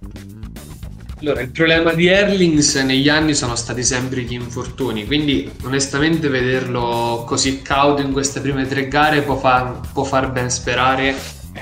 Allora, 1.21 1.41
il 1.41 1.51
problema 1.51 1.93
di 1.95 2.07
Erlings 2.07 2.77
negli 2.77 3.09
anni 3.09 3.35
sono 3.35 3.57
stati 3.57 3.83
sempre 3.83 4.23
gli 4.23 4.35
infortuni, 4.35 5.05
quindi 5.05 5.51
onestamente 5.65 6.29
vederlo 6.29 7.25
così 7.27 7.61
cauto 7.61 8.03
in 8.03 8.13
queste 8.13 8.41
prime 8.41 8.67
tre 8.69 8.87
gare 8.87 9.23
può 9.23 9.37
far, 9.37 9.81
può 9.93 10.05
far 10.05 10.31
ben 10.31 10.49
sperare 10.49 11.17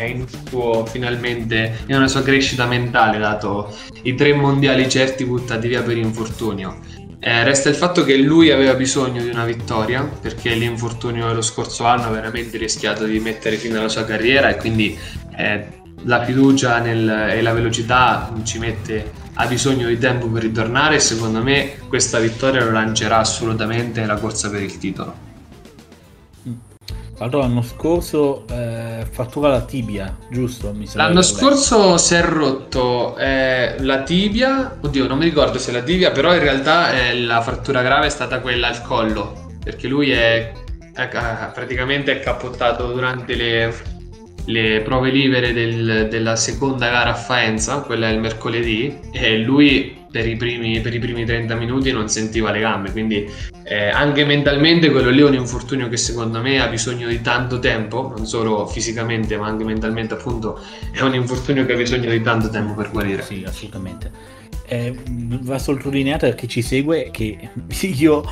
in, 0.04 0.26
suo, 0.48 0.84
finalmente 0.86 1.78
in 1.86 1.96
una 1.96 2.08
sua 2.08 2.22
crescita 2.22 2.66
mentale, 2.66 3.18
dato 3.18 3.74
i 4.02 4.14
tre 4.14 4.34
mondiali 4.34 4.88
certi 4.88 5.24
buttati 5.24 5.68
via 5.68 5.82
per 5.82 5.96
infortunio. 5.96 6.78
Eh, 7.18 7.42
resta 7.44 7.68
il 7.68 7.74
fatto 7.74 8.04
che 8.04 8.16
lui 8.16 8.50
aveva 8.50 8.74
bisogno 8.74 9.22
di 9.22 9.30
una 9.30 9.44
vittoria 9.44 10.02
perché 10.02 10.54
l'infortunio 10.54 11.26
dello 11.26 11.42
scorso 11.42 11.84
anno 11.84 12.04
ha 12.04 12.10
veramente 12.10 12.58
rischiato 12.58 13.04
di 13.04 13.18
mettere 13.18 13.56
fine 13.56 13.78
alla 13.78 13.88
sua 13.88 14.04
carriera 14.04 14.48
e 14.50 14.56
quindi 14.56 14.96
eh, 15.36 15.66
la 16.04 16.24
fiducia 16.24 16.78
nel, 16.78 17.08
e 17.08 17.42
la 17.42 17.52
velocità 17.52 18.32
ci 18.44 18.58
mette, 18.58 19.10
ha 19.34 19.46
bisogno 19.46 19.88
di 19.88 19.98
tempo 19.98 20.28
per 20.28 20.42
ritornare 20.42 20.96
e 20.96 21.00
secondo 21.00 21.42
me 21.42 21.78
questa 21.88 22.18
vittoria 22.18 22.64
lo 22.64 22.70
lancerà 22.70 23.18
assolutamente 23.18 24.00
nella 24.00 24.16
corsa 24.16 24.50
per 24.50 24.62
il 24.62 24.78
titolo. 24.78 25.25
Tra 27.16 27.24
l'altro 27.24 27.40
l'anno 27.40 27.62
scorso 27.62 28.44
eh, 28.50 29.06
fattura 29.10 29.48
la 29.48 29.62
tibia, 29.62 30.14
giusto? 30.28 30.74
l'anno 30.92 31.22
scorso 31.22 31.96
si 31.96 32.14
è 32.14 32.20
rotto 32.20 33.16
eh, 33.16 33.76
la 33.78 34.02
tibia, 34.02 34.76
oddio 34.78 35.06
non 35.06 35.16
mi 35.16 35.24
ricordo 35.24 35.58
se 35.58 35.72
la 35.72 35.80
tibia, 35.80 36.10
però 36.10 36.34
in 36.34 36.40
realtà 36.40 36.92
eh, 36.92 37.18
la 37.22 37.40
frattura 37.40 37.80
grave 37.80 38.06
è 38.06 38.10
stata 38.10 38.40
quella 38.40 38.68
al 38.68 38.82
collo, 38.82 39.56
perché 39.64 39.88
lui 39.88 40.10
è, 40.10 40.52
è 40.92 41.08
praticamente 41.54 42.12
è 42.12 42.20
cappottato 42.20 42.92
durante 42.92 43.34
le, 43.34 43.74
le 44.46 44.80
prove 44.82 45.10
libere 45.10 45.52
del, 45.52 46.08
della 46.08 46.36
seconda 46.36 46.88
gara 46.88 47.10
a 47.10 47.14
Faenza, 47.14 47.80
quella 47.80 48.08
il 48.08 48.20
mercoledì, 48.20 48.98
e 49.12 49.38
lui 49.38 50.04
per 50.10 50.26
i, 50.26 50.36
primi, 50.36 50.80
per 50.80 50.94
i 50.94 50.98
primi 50.98 51.24
30 51.24 51.54
minuti 51.56 51.92
non 51.92 52.08
sentiva 52.08 52.50
le 52.50 52.60
gambe, 52.60 52.90
quindi 52.90 53.28
eh, 53.64 53.88
anche 53.88 54.24
mentalmente 54.24 54.90
quello 54.90 55.10
lì 55.10 55.20
è 55.20 55.24
un 55.24 55.34
infortunio 55.34 55.88
che 55.88 55.98
secondo 55.98 56.40
me 56.40 56.60
ha 56.60 56.68
bisogno 56.68 57.08
di 57.08 57.20
tanto 57.20 57.58
tempo, 57.58 58.12
non 58.16 58.26
solo 58.26 58.66
fisicamente 58.66 59.36
ma 59.36 59.46
anche 59.48 59.64
mentalmente 59.64 60.14
appunto 60.14 60.58
è 60.90 61.02
un 61.02 61.14
infortunio 61.14 61.66
che 61.66 61.74
ha 61.74 61.76
bisogno 61.76 62.10
di 62.10 62.22
tanto 62.22 62.48
tempo 62.48 62.74
per 62.74 62.90
guarire. 62.90 63.22
Sì, 63.22 63.44
assolutamente. 63.46 64.10
Eh, 64.68 64.96
va 65.42 65.58
sottolineato 65.58 66.26
per 66.26 66.34
chi 66.34 66.48
ci 66.48 66.62
segue 66.62 67.10
che 67.12 67.50
io 67.80 68.24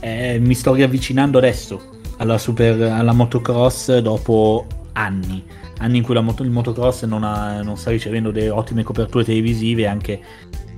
eh, 0.00 0.38
mi 0.38 0.54
sto 0.54 0.74
riavvicinando 0.74 1.38
adesso 1.38 2.00
alla, 2.18 2.36
super, 2.36 2.82
alla 2.82 3.12
motocross 3.12 3.98
dopo 3.98 4.66
anni 4.92 5.42
anni 5.78 5.98
in 5.98 6.02
cui 6.04 6.20
moto, 6.20 6.42
il 6.42 6.50
motocross 6.50 7.04
non, 7.04 7.24
ha, 7.24 7.62
non, 7.62 7.76
sta 7.76 7.90
ricevendo 7.90 8.30
delle 8.30 8.50
ottime 8.50 8.82
coperture 8.82 9.24
televisive 9.24 9.86
anche 9.86 10.20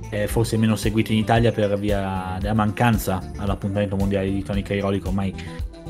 eh, 0.09 0.27
forse 0.27 0.57
meno 0.57 0.75
seguito 0.75 1.11
in 1.11 1.19
Italia 1.19 1.51
per 1.51 1.77
via 1.77 2.37
della 2.39 2.53
mancanza 2.53 3.31
all'appuntamento 3.37 3.95
mondiale 3.95 4.29
di 4.29 4.43
Tony 4.43 4.61
Cairoli 4.61 4.99
che 4.99 5.07
ormai 5.07 5.33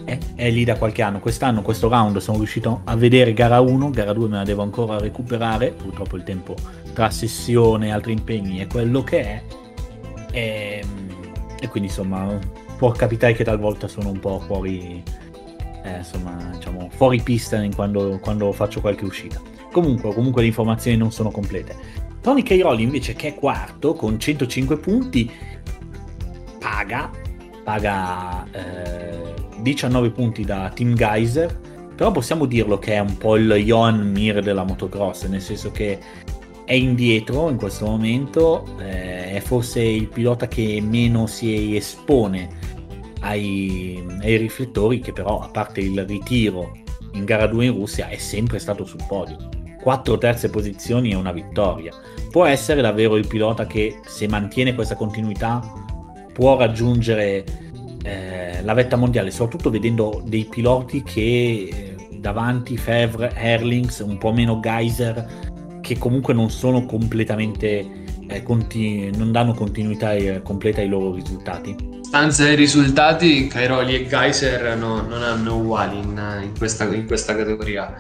è, 0.04 0.18
è, 0.36 0.50
lì 0.50 0.64
da 0.64 0.78
qualche 0.78 1.02
anno. 1.02 1.20
Quest'anno, 1.20 1.62
questo 1.62 1.88
round, 1.88 2.18
sono 2.18 2.38
riuscito 2.38 2.82
a 2.84 2.96
vedere 2.96 3.34
gara 3.34 3.60
1, 3.60 3.90
gara 3.92 4.14
2 4.14 4.28
me 4.28 4.38
la 4.38 4.44
devo 4.44 4.64
ancora 4.64 4.98
recuperare, 4.98 5.72
purtroppo 5.72 6.16
il 6.18 6.24
tempo 6.24 6.56
tra 6.94 7.10
sessione 7.10 7.88
e 7.88 7.92
altri 7.92 8.12
impegni 8.12 8.60
è 8.60 8.68
quello 8.68 9.04
che 9.04 9.22
è. 9.22 9.44
E, 10.32 10.82
ehm, 10.84 11.04
e 11.60 11.68
quindi 11.70 11.90
insomma 11.90 12.38
può 12.78 12.92
capitare 12.92 13.34
che 13.34 13.44
talvolta 13.44 13.88
sono 13.88 14.10
un 14.10 14.20
po' 14.20 14.40
fuori, 14.40 15.02
eh, 15.86 15.98
insomma, 15.98 16.50
diciamo, 16.54 16.90
fuori 16.90 17.22
pista 17.22 17.64
quando, 17.76 18.20
quando 18.20 18.52
faccio 18.52 18.82
qualche 18.82 19.06
uscita. 19.06 19.40
Comunque, 19.72 20.14
comunque 20.14 20.42
le 20.42 20.48
informazioni 20.48 20.98
non 20.98 21.12
sono 21.12 21.30
complete. 21.30 22.04
Tony 22.22 22.42
Cairoli 22.42 22.82
invece 22.82 23.14
che 23.14 23.30
è 23.30 23.36
quarto 23.36 23.94
con 23.94 24.20
105 24.20 24.78
punti 24.78 25.32
paga, 26.60 27.12
paga 27.64 28.46
eh, 28.52 29.34
19 29.62 30.10
punti 30.10 30.44
da 30.44 30.72
Team 30.74 30.96
Geyser, 30.96 31.56
però 31.96 32.12
possiamo 32.12 32.46
dirlo 32.46 32.80
che 32.80 32.94
è 32.94 33.00
un 33.00 33.18
po' 33.18 33.36
il 33.36 33.54
Johan 33.64 34.10
Mir 34.10 34.42
della 34.42 34.64
motocross, 34.64 35.26
nel 35.28 35.42
senso 35.42 35.72
che 35.72 36.00
è 36.66 36.74
indietro 36.74 37.50
in 37.50 37.58
questo 37.58 37.86
momento, 37.86 38.66
eh, 38.80 39.34
è 39.34 39.40
forse 39.40 39.82
il 39.82 40.08
pilota 40.08 40.48
che 40.48 40.82
meno 40.82 41.28
si 41.28 41.76
espone 41.76 42.74
ai, 43.26 44.04
ai 44.22 44.38
riflettori, 44.38 45.00
che 45.00 45.12
però 45.12 45.40
a 45.40 45.50
parte 45.50 45.82
il 45.82 46.06
ritiro 46.06 46.72
in 47.14 47.26
gara 47.26 47.48
2 47.48 47.66
in 47.66 47.74
Russia 47.74 48.08
è 48.08 48.18
sempre 48.18 48.60
stato 48.60 48.86
sul 48.86 49.04
podio. 49.08 49.38
Quattro 49.82 50.18
terze 50.18 50.50
posizioni 50.50 51.12
e 51.12 51.16
una 51.16 51.32
vittoria 51.32 51.94
può 52.32 52.46
essere 52.46 52.82
davvero 52.82 53.16
il 53.16 53.28
pilota 53.28 53.66
che 53.66 54.00
se 54.06 54.28
mantiene 54.28 54.76
questa 54.76 54.96
continuità 54.96 55.62
può 56.34 56.58
raggiungere 56.58 57.44
eh, 58.04 58.62
la 58.62 58.74
vetta 58.74 58.96
mondiale, 58.96 59.32
soprattutto 59.32 59.70
vedendo 59.70 60.22
dei 60.26 60.46
piloti 60.46 61.02
che 61.02 61.22
eh, 61.22 61.96
davanti 62.18 62.78
Fevre, 62.78 63.34
Herlings, 63.36 64.00
un 64.00 64.18
po' 64.18 64.32
meno 64.32 64.60
Geyser, 64.60 65.80
che 65.82 65.98
comunque 65.98 66.34
non 66.34 66.50
sono 66.50 66.86
completamente 66.86 68.04
eh, 68.28 68.44
continu- 68.44 69.16
non 69.16 69.32
danno 69.32 69.54
continuità 69.54 70.14
eh, 70.14 70.42
completa 70.42 70.82
ai 70.82 70.88
loro 70.88 71.14
risultati. 71.14 71.95
Stanza 72.16 72.48
i 72.48 72.56
risultati, 72.56 73.46
Cairoli 73.48 73.94
e 73.94 74.08
Geyser 74.08 74.78
no, 74.78 75.02
non 75.02 75.22
hanno 75.22 75.58
uguali 75.58 75.98
in, 75.98 76.40
in, 76.44 76.58
questa, 76.58 76.86
in 76.86 77.06
questa 77.06 77.36
categoria. 77.36 77.94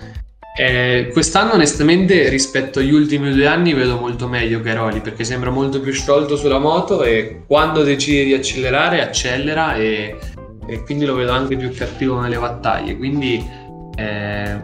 Eh, 0.57 1.09
quest'anno 1.11 1.55
onestamente 1.55 2.29
rispetto 2.29 2.79
agli 2.79 2.93
ultimi 2.93 3.33
due 3.33 3.45
anni 3.45 3.73
vedo 3.73 3.97
molto 3.97 4.29
meglio 4.29 4.61
Cairoli 4.61 5.01
perché 5.01 5.25
sembra 5.25 5.49
molto 5.49 5.81
più 5.81 5.91
sciolto 5.91 6.37
sulla 6.37 6.59
moto 6.59 7.03
e 7.03 7.41
quando 7.45 7.83
decide 7.83 8.23
di 8.23 8.33
accelerare 8.33 9.01
accelera 9.01 9.75
e, 9.75 10.17
e 10.65 10.83
quindi 10.83 11.03
lo 11.03 11.15
vedo 11.15 11.33
anche 11.33 11.57
più 11.57 11.73
cattivo 11.73 12.17
nelle 12.21 12.37
battaglie 12.37 12.95
quindi 12.95 13.45
eh, 13.97 14.61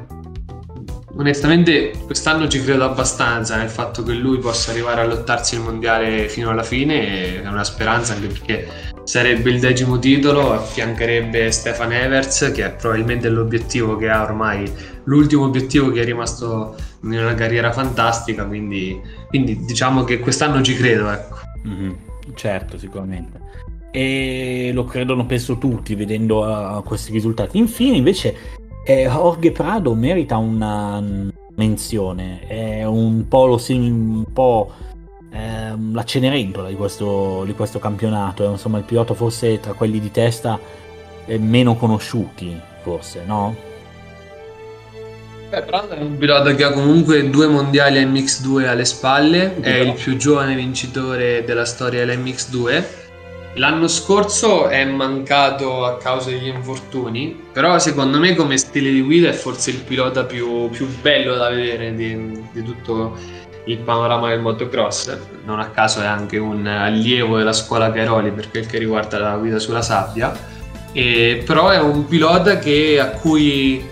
onestamente 1.21 1.93
quest'anno 2.05 2.47
ci 2.47 2.61
credo 2.61 2.83
abbastanza 2.83 3.55
nel 3.55 3.69
fatto 3.69 4.03
che 4.03 4.13
lui 4.13 4.39
possa 4.39 4.71
arrivare 4.71 5.01
a 5.01 5.05
lottarsi 5.05 5.55
il 5.55 5.61
mondiale 5.61 6.27
fino 6.27 6.49
alla 6.49 6.63
fine 6.63 7.41
è 7.41 7.47
una 7.47 7.63
speranza 7.63 8.13
anche 8.13 8.27
perché 8.27 8.67
sarebbe 9.03 9.49
il 9.49 9.59
decimo 9.59 9.97
titolo 9.99 10.53
affiancherebbe 10.53 11.51
Stefan 11.51 11.93
Evers 11.93 12.51
che 12.53 12.65
è 12.65 12.71
probabilmente 12.71 13.29
l'obiettivo 13.29 13.95
che 13.95 14.09
ha 14.09 14.21
ormai 14.23 14.71
l'ultimo 15.05 15.45
obiettivo 15.45 15.91
che 15.91 16.01
è 16.01 16.05
rimasto 16.05 16.75
in 17.03 17.13
una 17.13 17.33
carriera 17.33 17.71
fantastica, 17.71 18.45
quindi, 18.45 18.99
quindi 19.27 19.65
diciamo 19.65 20.03
che 20.03 20.19
quest'anno 20.19 20.61
ci 20.61 20.75
credo. 20.75 21.09
Ecco. 21.09 21.37
Mm-hmm, 21.67 21.91
certo, 22.35 22.77
sicuramente. 22.77 23.39
E 23.91 24.71
lo 24.73 24.85
credono 24.85 25.25
penso 25.25 25.57
tutti 25.57 25.95
vedendo 25.95 26.45
uh, 26.45 26.83
questi 26.83 27.11
risultati. 27.11 27.57
Infine, 27.57 27.97
invece, 27.97 28.59
eh, 28.83 29.03
Jorge 29.03 29.51
Prado 29.51 29.93
merita 29.93 30.37
una 30.37 31.01
menzione. 31.55 32.45
È 32.47 32.83
un 32.85 33.27
po', 33.27 33.45
lo, 33.45 33.61
un 33.69 34.25
po' 34.31 34.71
eh, 35.31 35.73
la 35.91 36.03
cenerentola 36.03 36.67
di 36.67 36.75
questo, 36.75 37.43
di 37.45 37.53
questo 37.53 37.79
campionato. 37.79 38.45
È 38.45 38.47
insomma 38.47 38.77
il 38.77 38.83
pilota 38.83 39.13
forse 39.13 39.59
tra 39.59 39.73
quelli 39.73 39.99
di 39.99 40.11
testa 40.11 40.59
eh, 41.25 41.37
meno 41.37 41.75
conosciuti, 41.75 42.59
forse, 42.81 43.23
no? 43.25 43.69
Beh, 45.49 45.63
Brandon 45.63 45.97
è 45.97 46.01
un 46.01 46.17
pilota 46.17 46.55
che 46.55 46.63
ha 46.63 46.71
comunque 46.71 47.29
due 47.29 47.47
mondiali 47.47 47.99
MX2 48.05 48.67
alle 48.67 48.85
spalle, 48.85 49.59
è 49.59 49.79
il 49.79 49.93
più 49.93 50.15
giovane 50.15 50.55
vincitore 50.55 51.43
della 51.43 51.65
storia 51.65 52.05
dell'MX2. 52.05 52.83
L'anno 53.55 53.89
scorso 53.89 54.69
è 54.69 54.85
mancato 54.85 55.83
a 55.83 55.97
causa 55.97 56.29
degli 56.29 56.47
infortuni, 56.47 57.37
però 57.51 57.77
secondo 57.79 58.17
me 58.17 58.33
come 58.33 58.57
stile 58.57 58.91
di 58.91 59.01
guida 59.01 59.27
è 59.27 59.33
forse 59.33 59.71
il 59.71 59.79
pilota 59.79 60.23
più, 60.23 60.69
più 60.69 60.87
bello 61.01 61.35
da 61.35 61.49
vedere 61.49 61.93
di, 61.93 62.41
di, 62.53 62.63
tutto 62.63 63.17
il 63.65 63.77
panorama 63.79 64.29
del 64.29 64.39
motocross. 64.39 65.17
Non 65.43 65.59
a 65.59 65.67
caso 65.67 65.99
è 66.01 66.05
anche 66.05 66.37
un 66.37 66.65
allievo 66.65 67.37
della 67.37 67.51
scuola 67.51 67.91
Cairoli 67.91 68.31
per 68.31 68.49
quel 68.49 68.67
che 68.67 68.77
riguarda 68.77 69.19
la 69.19 69.35
guida 69.35 69.59
sulla 69.59 69.81
sabbia, 69.81 70.33
e, 70.93 71.43
però 71.45 71.69
è 71.69 71.79
un 71.79 72.05
pilota 72.07 72.57
che, 72.57 73.01
a 73.01 73.09
cui 73.09 73.85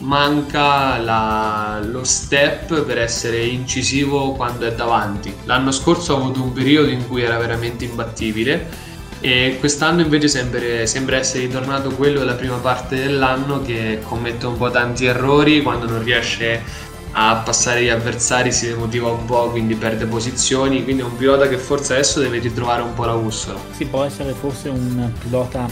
manca 0.00 0.98
la, 0.98 1.80
lo 1.82 2.04
step 2.04 2.82
per 2.82 2.98
essere 2.98 3.42
incisivo 3.46 4.32
quando 4.32 4.66
è 4.66 4.74
davanti. 4.74 5.34
L'anno 5.44 5.70
scorso 5.70 6.14
ha 6.14 6.18
avuto 6.18 6.42
un 6.42 6.52
periodo 6.52 6.90
in 6.90 7.08
cui 7.08 7.22
era 7.22 7.38
veramente 7.38 7.86
imbattibile 7.86 8.85
e 9.26 9.56
quest'anno 9.58 10.02
invece 10.02 10.28
sembra, 10.28 10.86
sembra 10.86 11.16
essere 11.16 11.46
ritornato 11.46 11.90
quello 11.90 12.20
della 12.20 12.34
prima 12.34 12.58
parte 12.58 12.94
dell'anno 12.94 13.60
che 13.60 13.98
commette 14.04 14.46
un 14.46 14.56
po' 14.56 14.70
tanti 14.70 15.04
errori 15.04 15.62
quando 15.62 15.88
non 15.88 16.00
riesce 16.04 16.62
a 17.10 17.34
passare 17.44 17.82
gli 17.82 17.88
avversari 17.88 18.52
si 18.52 18.68
demotiva 18.68 19.10
un 19.10 19.24
po' 19.24 19.50
quindi 19.50 19.74
perde 19.74 20.06
posizioni 20.06 20.84
quindi 20.84 21.02
è 21.02 21.04
un 21.04 21.16
pilota 21.16 21.48
che 21.48 21.58
forse 21.58 21.94
adesso 21.94 22.20
deve 22.20 22.38
ritrovare 22.38 22.82
un 22.82 22.94
po' 22.94 23.04
la 23.04 23.16
bussola. 23.16 23.58
Si 23.72 23.86
può 23.86 24.04
essere 24.04 24.32
forse 24.32 24.68
un 24.68 25.10
pilota 25.18 25.68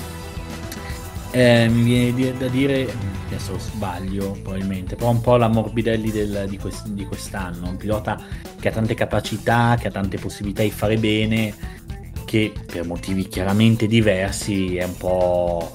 eh, 1.30 1.68
mi 1.68 2.10
viene 2.10 2.36
da 2.36 2.48
dire 2.48 2.92
adesso 3.28 3.56
sbaglio 3.56 4.36
probabilmente 4.42 4.96
però 4.96 5.10
un 5.10 5.20
po' 5.20 5.36
la 5.36 5.46
Morbidelli 5.46 6.10
del, 6.10 6.46
di, 6.48 6.58
quest, 6.58 6.88
di 6.88 7.06
quest'anno 7.06 7.68
un 7.68 7.76
pilota 7.76 8.20
che 8.58 8.66
ha 8.66 8.72
tante 8.72 8.94
capacità 8.94 9.76
che 9.78 9.86
ha 9.86 9.90
tante 9.92 10.18
possibilità 10.18 10.62
di 10.62 10.72
fare 10.72 10.96
bene 10.96 11.82
che 12.34 12.52
per 12.66 12.84
motivi 12.84 13.28
chiaramente 13.28 13.86
diversi 13.86 14.74
è 14.74 14.82
un 14.82 14.96
po', 14.96 15.70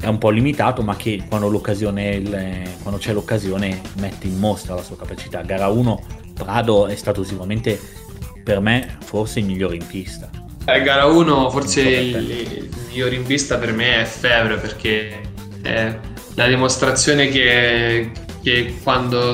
è 0.00 0.08
un 0.08 0.18
po 0.18 0.30
limitato, 0.30 0.82
ma 0.82 0.96
che 0.96 1.22
quando, 1.28 1.48
quando, 1.60 2.98
c'è 2.98 3.12
l'occasione 3.12 3.80
mette 3.98 4.26
in 4.26 4.36
mostra 4.36 4.74
la 4.74 4.82
sua 4.82 4.96
capacità. 4.96 5.42
Gara 5.42 5.68
1, 5.68 6.02
Prado 6.34 6.88
è 6.88 6.96
stato 6.96 7.22
sicuramente 7.22 7.80
per 8.42 8.58
me 8.58 8.98
forse 9.04 9.38
il 9.38 9.44
migliore 9.44 9.76
in 9.76 9.86
pista. 9.86 10.28
Eh, 10.64 10.82
gara 10.82 11.04
1 11.04 11.50
forse 11.50 11.82
il, 11.82 12.30
il 12.30 12.68
migliore 12.88 13.14
in 13.14 13.22
pista 13.22 13.58
per 13.58 13.72
me 13.72 14.00
è 14.00 14.04
Febbre 14.04 14.56
perché 14.56 15.20
è 15.62 15.96
la 16.34 16.46
dimostrazione 16.48 17.28
che, 17.28 18.10
che 18.42 18.74
quando 18.82 19.32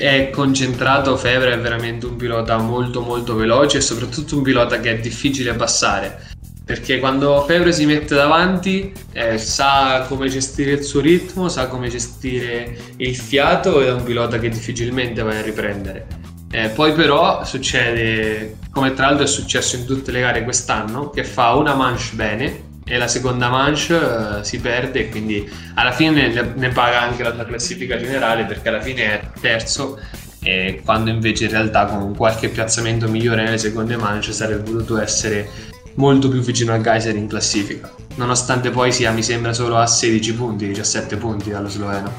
è 0.00 0.30
concentrato 0.30 1.16
Febbre 1.16 1.52
è 1.52 1.58
veramente 1.58 2.06
un 2.06 2.16
pilota 2.16 2.56
molto 2.56 3.02
molto 3.02 3.34
veloce 3.34 3.78
e 3.78 3.80
soprattutto 3.82 4.36
un 4.36 4.42
pilota 4.42 4.80
che 4.80 4.92
è 4.92 4.98
difficile 4.98 5.52
passare 5.52 6.28
perché 6.70 7.00
quando 7.00 7.44
Febbre 7.46 7.72
si 7.72 7.84
mette 7.84 8.14
davanti 8.14 8.92
eh, 9.12 9.38
sa 9.38 10.04
come 10.06 10.28
gestire 10.28 10.70
il 10.70 10.84
suo 10.84 11.00
ritmo, 11.00 11.48
sa 11.48 11.66
come 11.66 11.88
gestire 11.88 12.76
il 12.98 13.16
fiato 13.16 13.80
ed 13.80 13.88
è 13.88 13.92
un 13.92 14.04
pilota 14.04 14.38
che 14.38 14.48
difficilmente 14.48 15.20
vai 15.22 15.38
a 15.38 15.42
riprendere. 15.42 16.06
Eh, 16.48 16.68
poi 16.68 16.92
però 16.92 17.44
succede, 17.44 18.58
come 18.70 18.94
tra 18.94 19.06
l'altro 19.06 19.24
è 19.24 19.28
successo 19.28 19.74
in 19.74 19.84
tutte 19.84 20.12
le 20.12 20.20
gare 20.20 20.44
quest'anno, 20.44 21.10
che 21.10 21.24
fa 21.24 21.54
una 21.54 21.74
manche 21.74 22.10
bene 22.12 22.68
e 22.90 22.98
la 22.98 23.06
seconda 23.06 23.48
manche 23.48 23.94
uh, 23.94 24.42
si 24.42 24.58
perde 24.58 25.02
e 25.02 25.08
quindi 25.10 25.48
alla 25.74 25.92
fine 25.92 26.26
ne, 26.26 26.52
ne, 26.56 26.68
paga 26.70 27.02
anche 27.02 27.22
la 27.22 27.46
classifica 27.46 27.96
generale 27.96 28.44
perché 28.46 28.68
alla 28.68 28.80
fine 28.80 29.04
è 29.04 29.20
terzo 29.40 29.96
e 30.42 30.82
quando 30.84 31.08
invece 31.08 31.44
in 31.44 31.50
realtà 31.52 31.84
con 31.84 32.16
qualche 32.16 32.48
piazzamento 32.48 33.08
migliore 33.08 33.44
nelle 33.44 33.58
seconde 33.58 33.96
manche 33.96 34.32
sarebbe 34.32 34.68
potuto 34.68 35.00
essere 35.00 35.48
molto 35.94 36.28
più 36.28 36.40
vicino 36.40 36.72
al 36.72 36.82
Geyser 36.82 37.14
in 37.14 37.28
classifica. 37.28 37.94
Nonostante 38.16 38.70
poi 38.70 38.90
sia 38.90 39.12
mi 39.12 39.22
sembra 39.22 39.52
solo 39.52 39.76
a 39.76 39.86
16 39.86 40.34
punti 40.34 40.66
17 40.66 41.16
punti 41.16 41.50
dallo 41.50 41.68
sloveno. 41.68 42.12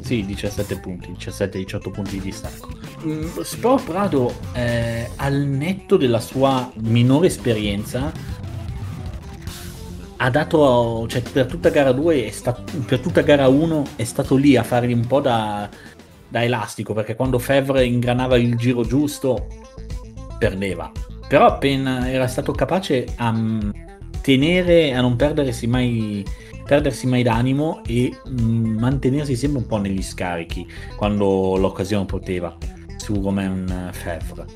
Sì 0.00 0.24
17 0.24 0.80
punti 0.80 1.14
17-18 1.18 1.90
punti 1.90 2.10
di 2.12 2.20
distacco. 2.20 2.70
Mm, 3.04 3.40
Sport 3.42 3.84
Prado 3.84 4.34
eh, 4.54 5.10
al 5.16 5.34
netto 5.34 5.98
della 5.98 6.20
sua 6.20 6.70
minore 6.76 7.26
esperienza 7.26 8.10
ha 10.24 10.30
dato, 10.30 11.06
cioè 11.06 11.20
per 11.20 11.44
tutta 11.44 11.68
gara 11.68 11.92
2, 11.92 12.32
per 12.86 12.98
tutta 13.00 13.20
gara 13.20 13.46
1 13.46 13.84
è 13.96 14.04
stato 14.04 14.36
lì 14.36 14.56
a 14.56 14.62
fargli 14.62 14.94
un 14.94 15.06
po' 15.06 15.20
da, 15.20 15.68
da 16.26 16.42
elastico, 16.42 16.94
perché 16.94 17.14
quando 17.14 17.38
Fevre 17.38 17.84
ingranava 17.84 18.38
il 18.38 18.56
giro 18.56 18.86
giusto, 18.86 19.46
perdeva. 20.38 20.90
Però 21.28 21.44
appena 21.44 22.10
era 22.10 22.26
stato 22.26 22.52
capace 22.52 23.06
a 23.16 23.32
mm, 23.32 23.70
tenere, 24.22 24.94
a 24.94 25.02
non 25.02 25.16
perdersi 25.16 25.66
mai, 25.66 26.24
perdersi 26.64 27.06
mai 27.06 27.22
d'animo 27.22 27.82
e 27.86 28.10
mm, 28.26 28.78
mantenersi 28.78 29.36
sempre 29.36 29.60
un 29.60 29.66
po' 29.66 29.76
negli 29.76 30.02
scarichi 30.02 30.66
quando 30.96 31.56
l'occasione 31.58 32.06
poteva 32.06 32.56
su 32.96 33.20
come 33.20 33.46
un 33.46 33.90
Fevre. 33.92 34.46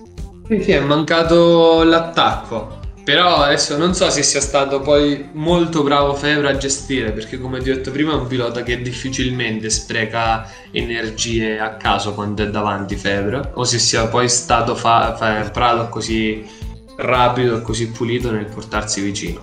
Sì, 0.47 0.62
sì, 0.62 0.71
è 0.73 0.81
mancato 0.81 1.83
l'attacco 1.83 2.87
però 3.09 3.37
adesso 3.37 3.79
non 3.79 3.95
so 3.95 4.11
se 4.11 4.23
sia 4.23 4.43
stato 4.43 4.81
poi 4.81 5.31
molto 5.33 5.83
bravo 5.83 6.13
Febra 6.13 6.51
a 6.51 6.57
gestire, 6.59 7.11
perché 7.13 7.41
come 7.41 7.59
ti 7.63 7.71
ho 7.71 7.75
detto 7.75 7.91
prima 7.91 8.13
è 8.13 8.17
un 8.17 8.27
pilota 8.27 8.63
che 8.63 8.83
difficilmente 8.83 9.71
spreca 9.71 10.47
energie 10.73 11.59
a 11.59 11.77
caso 11.77 12.13
quando 12.13 12.43
è 12.43 12.51
davanti 12.51 12.97
Febra, 12.97 13.53
o 13.55 13.65
se 13.65 13.79
sia 13.79 14.09
poi 14.09 14.29
stato 14.29 14.75
fa- 14.75 15.17
fa- 15.17 15.49
Prado 15.51 15.89
così 15.89 16.45
rapido 16.97 17.57
e 17.57 17.63
così 17.63 17.89
pulito 17.89 18.31
nel 18.31 18.45
portarsi 18.45 19.01
vicino. 19.01 19.41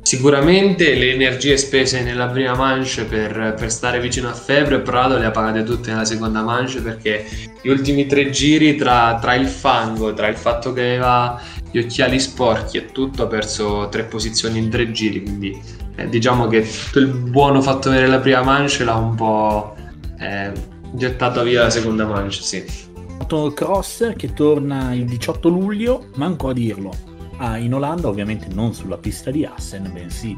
Sicuramente 0.00 0.94
le 0.94 1.10
energie 1.10 1.56
spese 1.56 2.02
nella 2.02 2.28
prima 2.28 2.54
manche 2.54 3.02
per, 3.02 3.54
per, 3.58 3.72
stare 3.72 3.98
vicino 3.98 4.28
a 4.28 4.32
Febbre 4.32 4.78
Prado 4.78 5.18
le 5.18 5.26
ha 5.26 5.30
pagate 5.32 5.64
tutte 5.64 5.90
nella 5.90 6.04
seconda 6.04 6.40
manche 6.42 6.80
perché 6.80 7.26
gli 7.60 7.68
ultimi 7.68 8.06
tre 8.06 8.30
giri 8.30 8.76
tra, 8.76 9.18
tra 9.20 9.34
il 9.34 9.48
fango, 9.48 10.14
tra 10.14 10.28
il 10.28 10.36
fatto 10.36 10.72
che 10.72 10.80
aveva 10.80 11.38
gli 11.70 11.78
occhiali 11.78 12.18
sporchi 12.18 12.78
e 12.78 12.86
tutto, 12.86 13.22
ha 13.22 13.26
perso 13.26 13.88
tre 13.90 14.04
posizioni 14.04 14.58
in 14.58 14.70
tre 14.70 14.90
giri, 14.90 15.22
quindi 15.22 15.60
eh, 15.96 16.08
diciamo 16.08 16.46
che 16.46 16.62
tutto 16.62 16.98
il 16.98 17.08
buono 17.08 17.60
fatto 17.60 17.88
avere 17.88 18.06
la 18.06 18.18
prima 18.18 18.42
manche 18.42 18.84
l'ha 18.84 18.94
un 18.94 19.14
po' 19.14 19.74
eh, 20.18 20.52
gettato 20.92 21.42
via 21.42 21.62
la 21.62 21.70
seconda 21.70 22.06
manche, 22.06 22.40
sì. 22.40 22.86
Cross 23.28 24.14
che 24.16 24.32
torna 24.32 24.94
il 24.94 25.04
18 25.04 25.48
luglio, 25.50 26.06
manco 26.14 26.48
a 26.48 26.52
dirlo, 26.54 26.92
ah, 27.36 27.58
in 27.58 27.74
Olanda, 27.74 28.08
ovviamente 28.08 28.46
non 28.52 28.72
sulla 28.72 28.96
pista 28.96 29.30
di 29.30 29.44
Assen, 29.44 29.90
bensì 29.92 30.34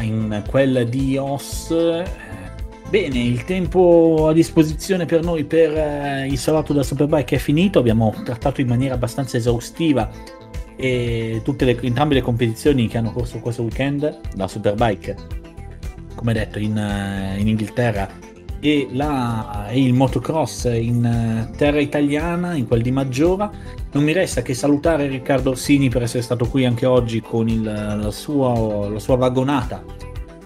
in 0.00 0.42
quella 0.48 0.82
di 0.82 1.16
Os. 1.16 1.72
Bene, 2.94 3.18
il 3.18 3.42
tempo 3.42 4.28
a 4.28 4.32
disposizione 4.32 5.04
per 5.04 5.20
noi 5.24 5.42
per 5.42 5.76
eh, 5.76 6.28
il 6.28 6.38
salotto 6.38 6.72
della 6.72 6.84
Superbike 6.84 7.34
è 7.34 7.38
finito, 7.40 7.80
abbiamo 7.80 8.14
trattato 8.22 8.60
in 8.60 8.68
maniera 8.68 8.94
abbastanza 8.94 9.36
esaustiva 9.36 10.08
e 10.76 11.40
tutte 11.42 11.64
le, 11.64 11.76
entrambe 11.80 12.14
le 12.14 12.20
competizioni 12.20 12.86
che 12.86 12.96
hanno 12.96 13.10
corso 13.10 13.40
questo 13.40 13.62
weekend, 13.62 14.20
la 14.36 14.46
Superbike, 14.46 15.16
come 16.14 16.34
detto, 16.34 16.60
in, 16.60 16.78
eh, 16.78 17.34
in 17.40 17.48
Inghilterra 17.48 18.08
e, 18.60 18.86
la, 18.92 19.66
e, 19.70 19.82
il 19.82 19.92
motocross 19.92 20.66
in 20.66 21.04
eh, 21.04 21.56
terra 21.56 21.80
italiana, 21.80 22.54
in 22.54 22.68
quel 22.68 22.80
di 22.80 22.92
Maggiora. 22.92 23.50
Non 23.90 24.04
mi 24.04 24.12
resta 24.12 24.40
che 24.42 24.54
salutare 24.54 25.08
Riccardo 25.08 25.50
Orsini 25.50 25.88
per 25.88 26.04
essere 26.04 26.22
stato 26.22 26.46
qui 26.46 26.64
anche 26.64 26.86
oggi 26.86 27.20
con 27.20 27.48
il, 27.48 27.60
la, 27.60 28.12
sua, 28.12 28.88
la 28.88 29.00
sua 29.00 29.16
vagonata 29.16 29.82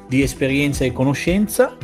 di 0.09 0.23
esperienza 0.23 0.87
e 0.87 0.95
conoscenza. 0.95 1.77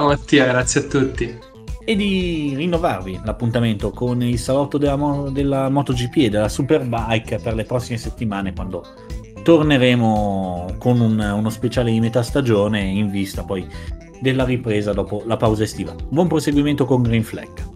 Ciao 0.00 0.08
Mattia, 0.08 0.46
grazie 0.46 0.80
a 0.80 0.84
tutti 0.84 1.38
e 1.84 1.94
di 1.94 2.54
rinnovarvi 2.56 3.20
l'appuntamento 3.22 3.90
con 3.90 4.22
il 4.22 4.38
salotto 4.38 4.78
della, 4.78 5.28
della 5.30 5.68
MotoGP 5.68 6.16
e 6.16 6.28
della 6.30 6.48
Superbike 6.48 7.38
per 7.38 7.52
le 7.52 7.64
prossime 7.64 7.98
settimane 7.98 8.54
quando 8.54 8.82
torneremo 9.42 10.76
con 10.78 11.00
un, 11.00 11.18
uno 11.18 11.50
speciale 11.50 11.90
di 11.90 12.00
metà 12.00 12.22
stagione 12.22 12.80
in 12.80 13.10
vista 13.10 13.44
poi 13.44 13.68
della 14.22 14.44
ripresa 14.44 14.94
dopo 14.94 15.22
la 15.26 15.36
pausa 15.36 15.64
estiva. 15.64 15.94
Buon 16.08 16.28
proseguimento 16.28 16.86
con 16.86 17.02
Green 17.02 17.22
Flag. 17.22 17.69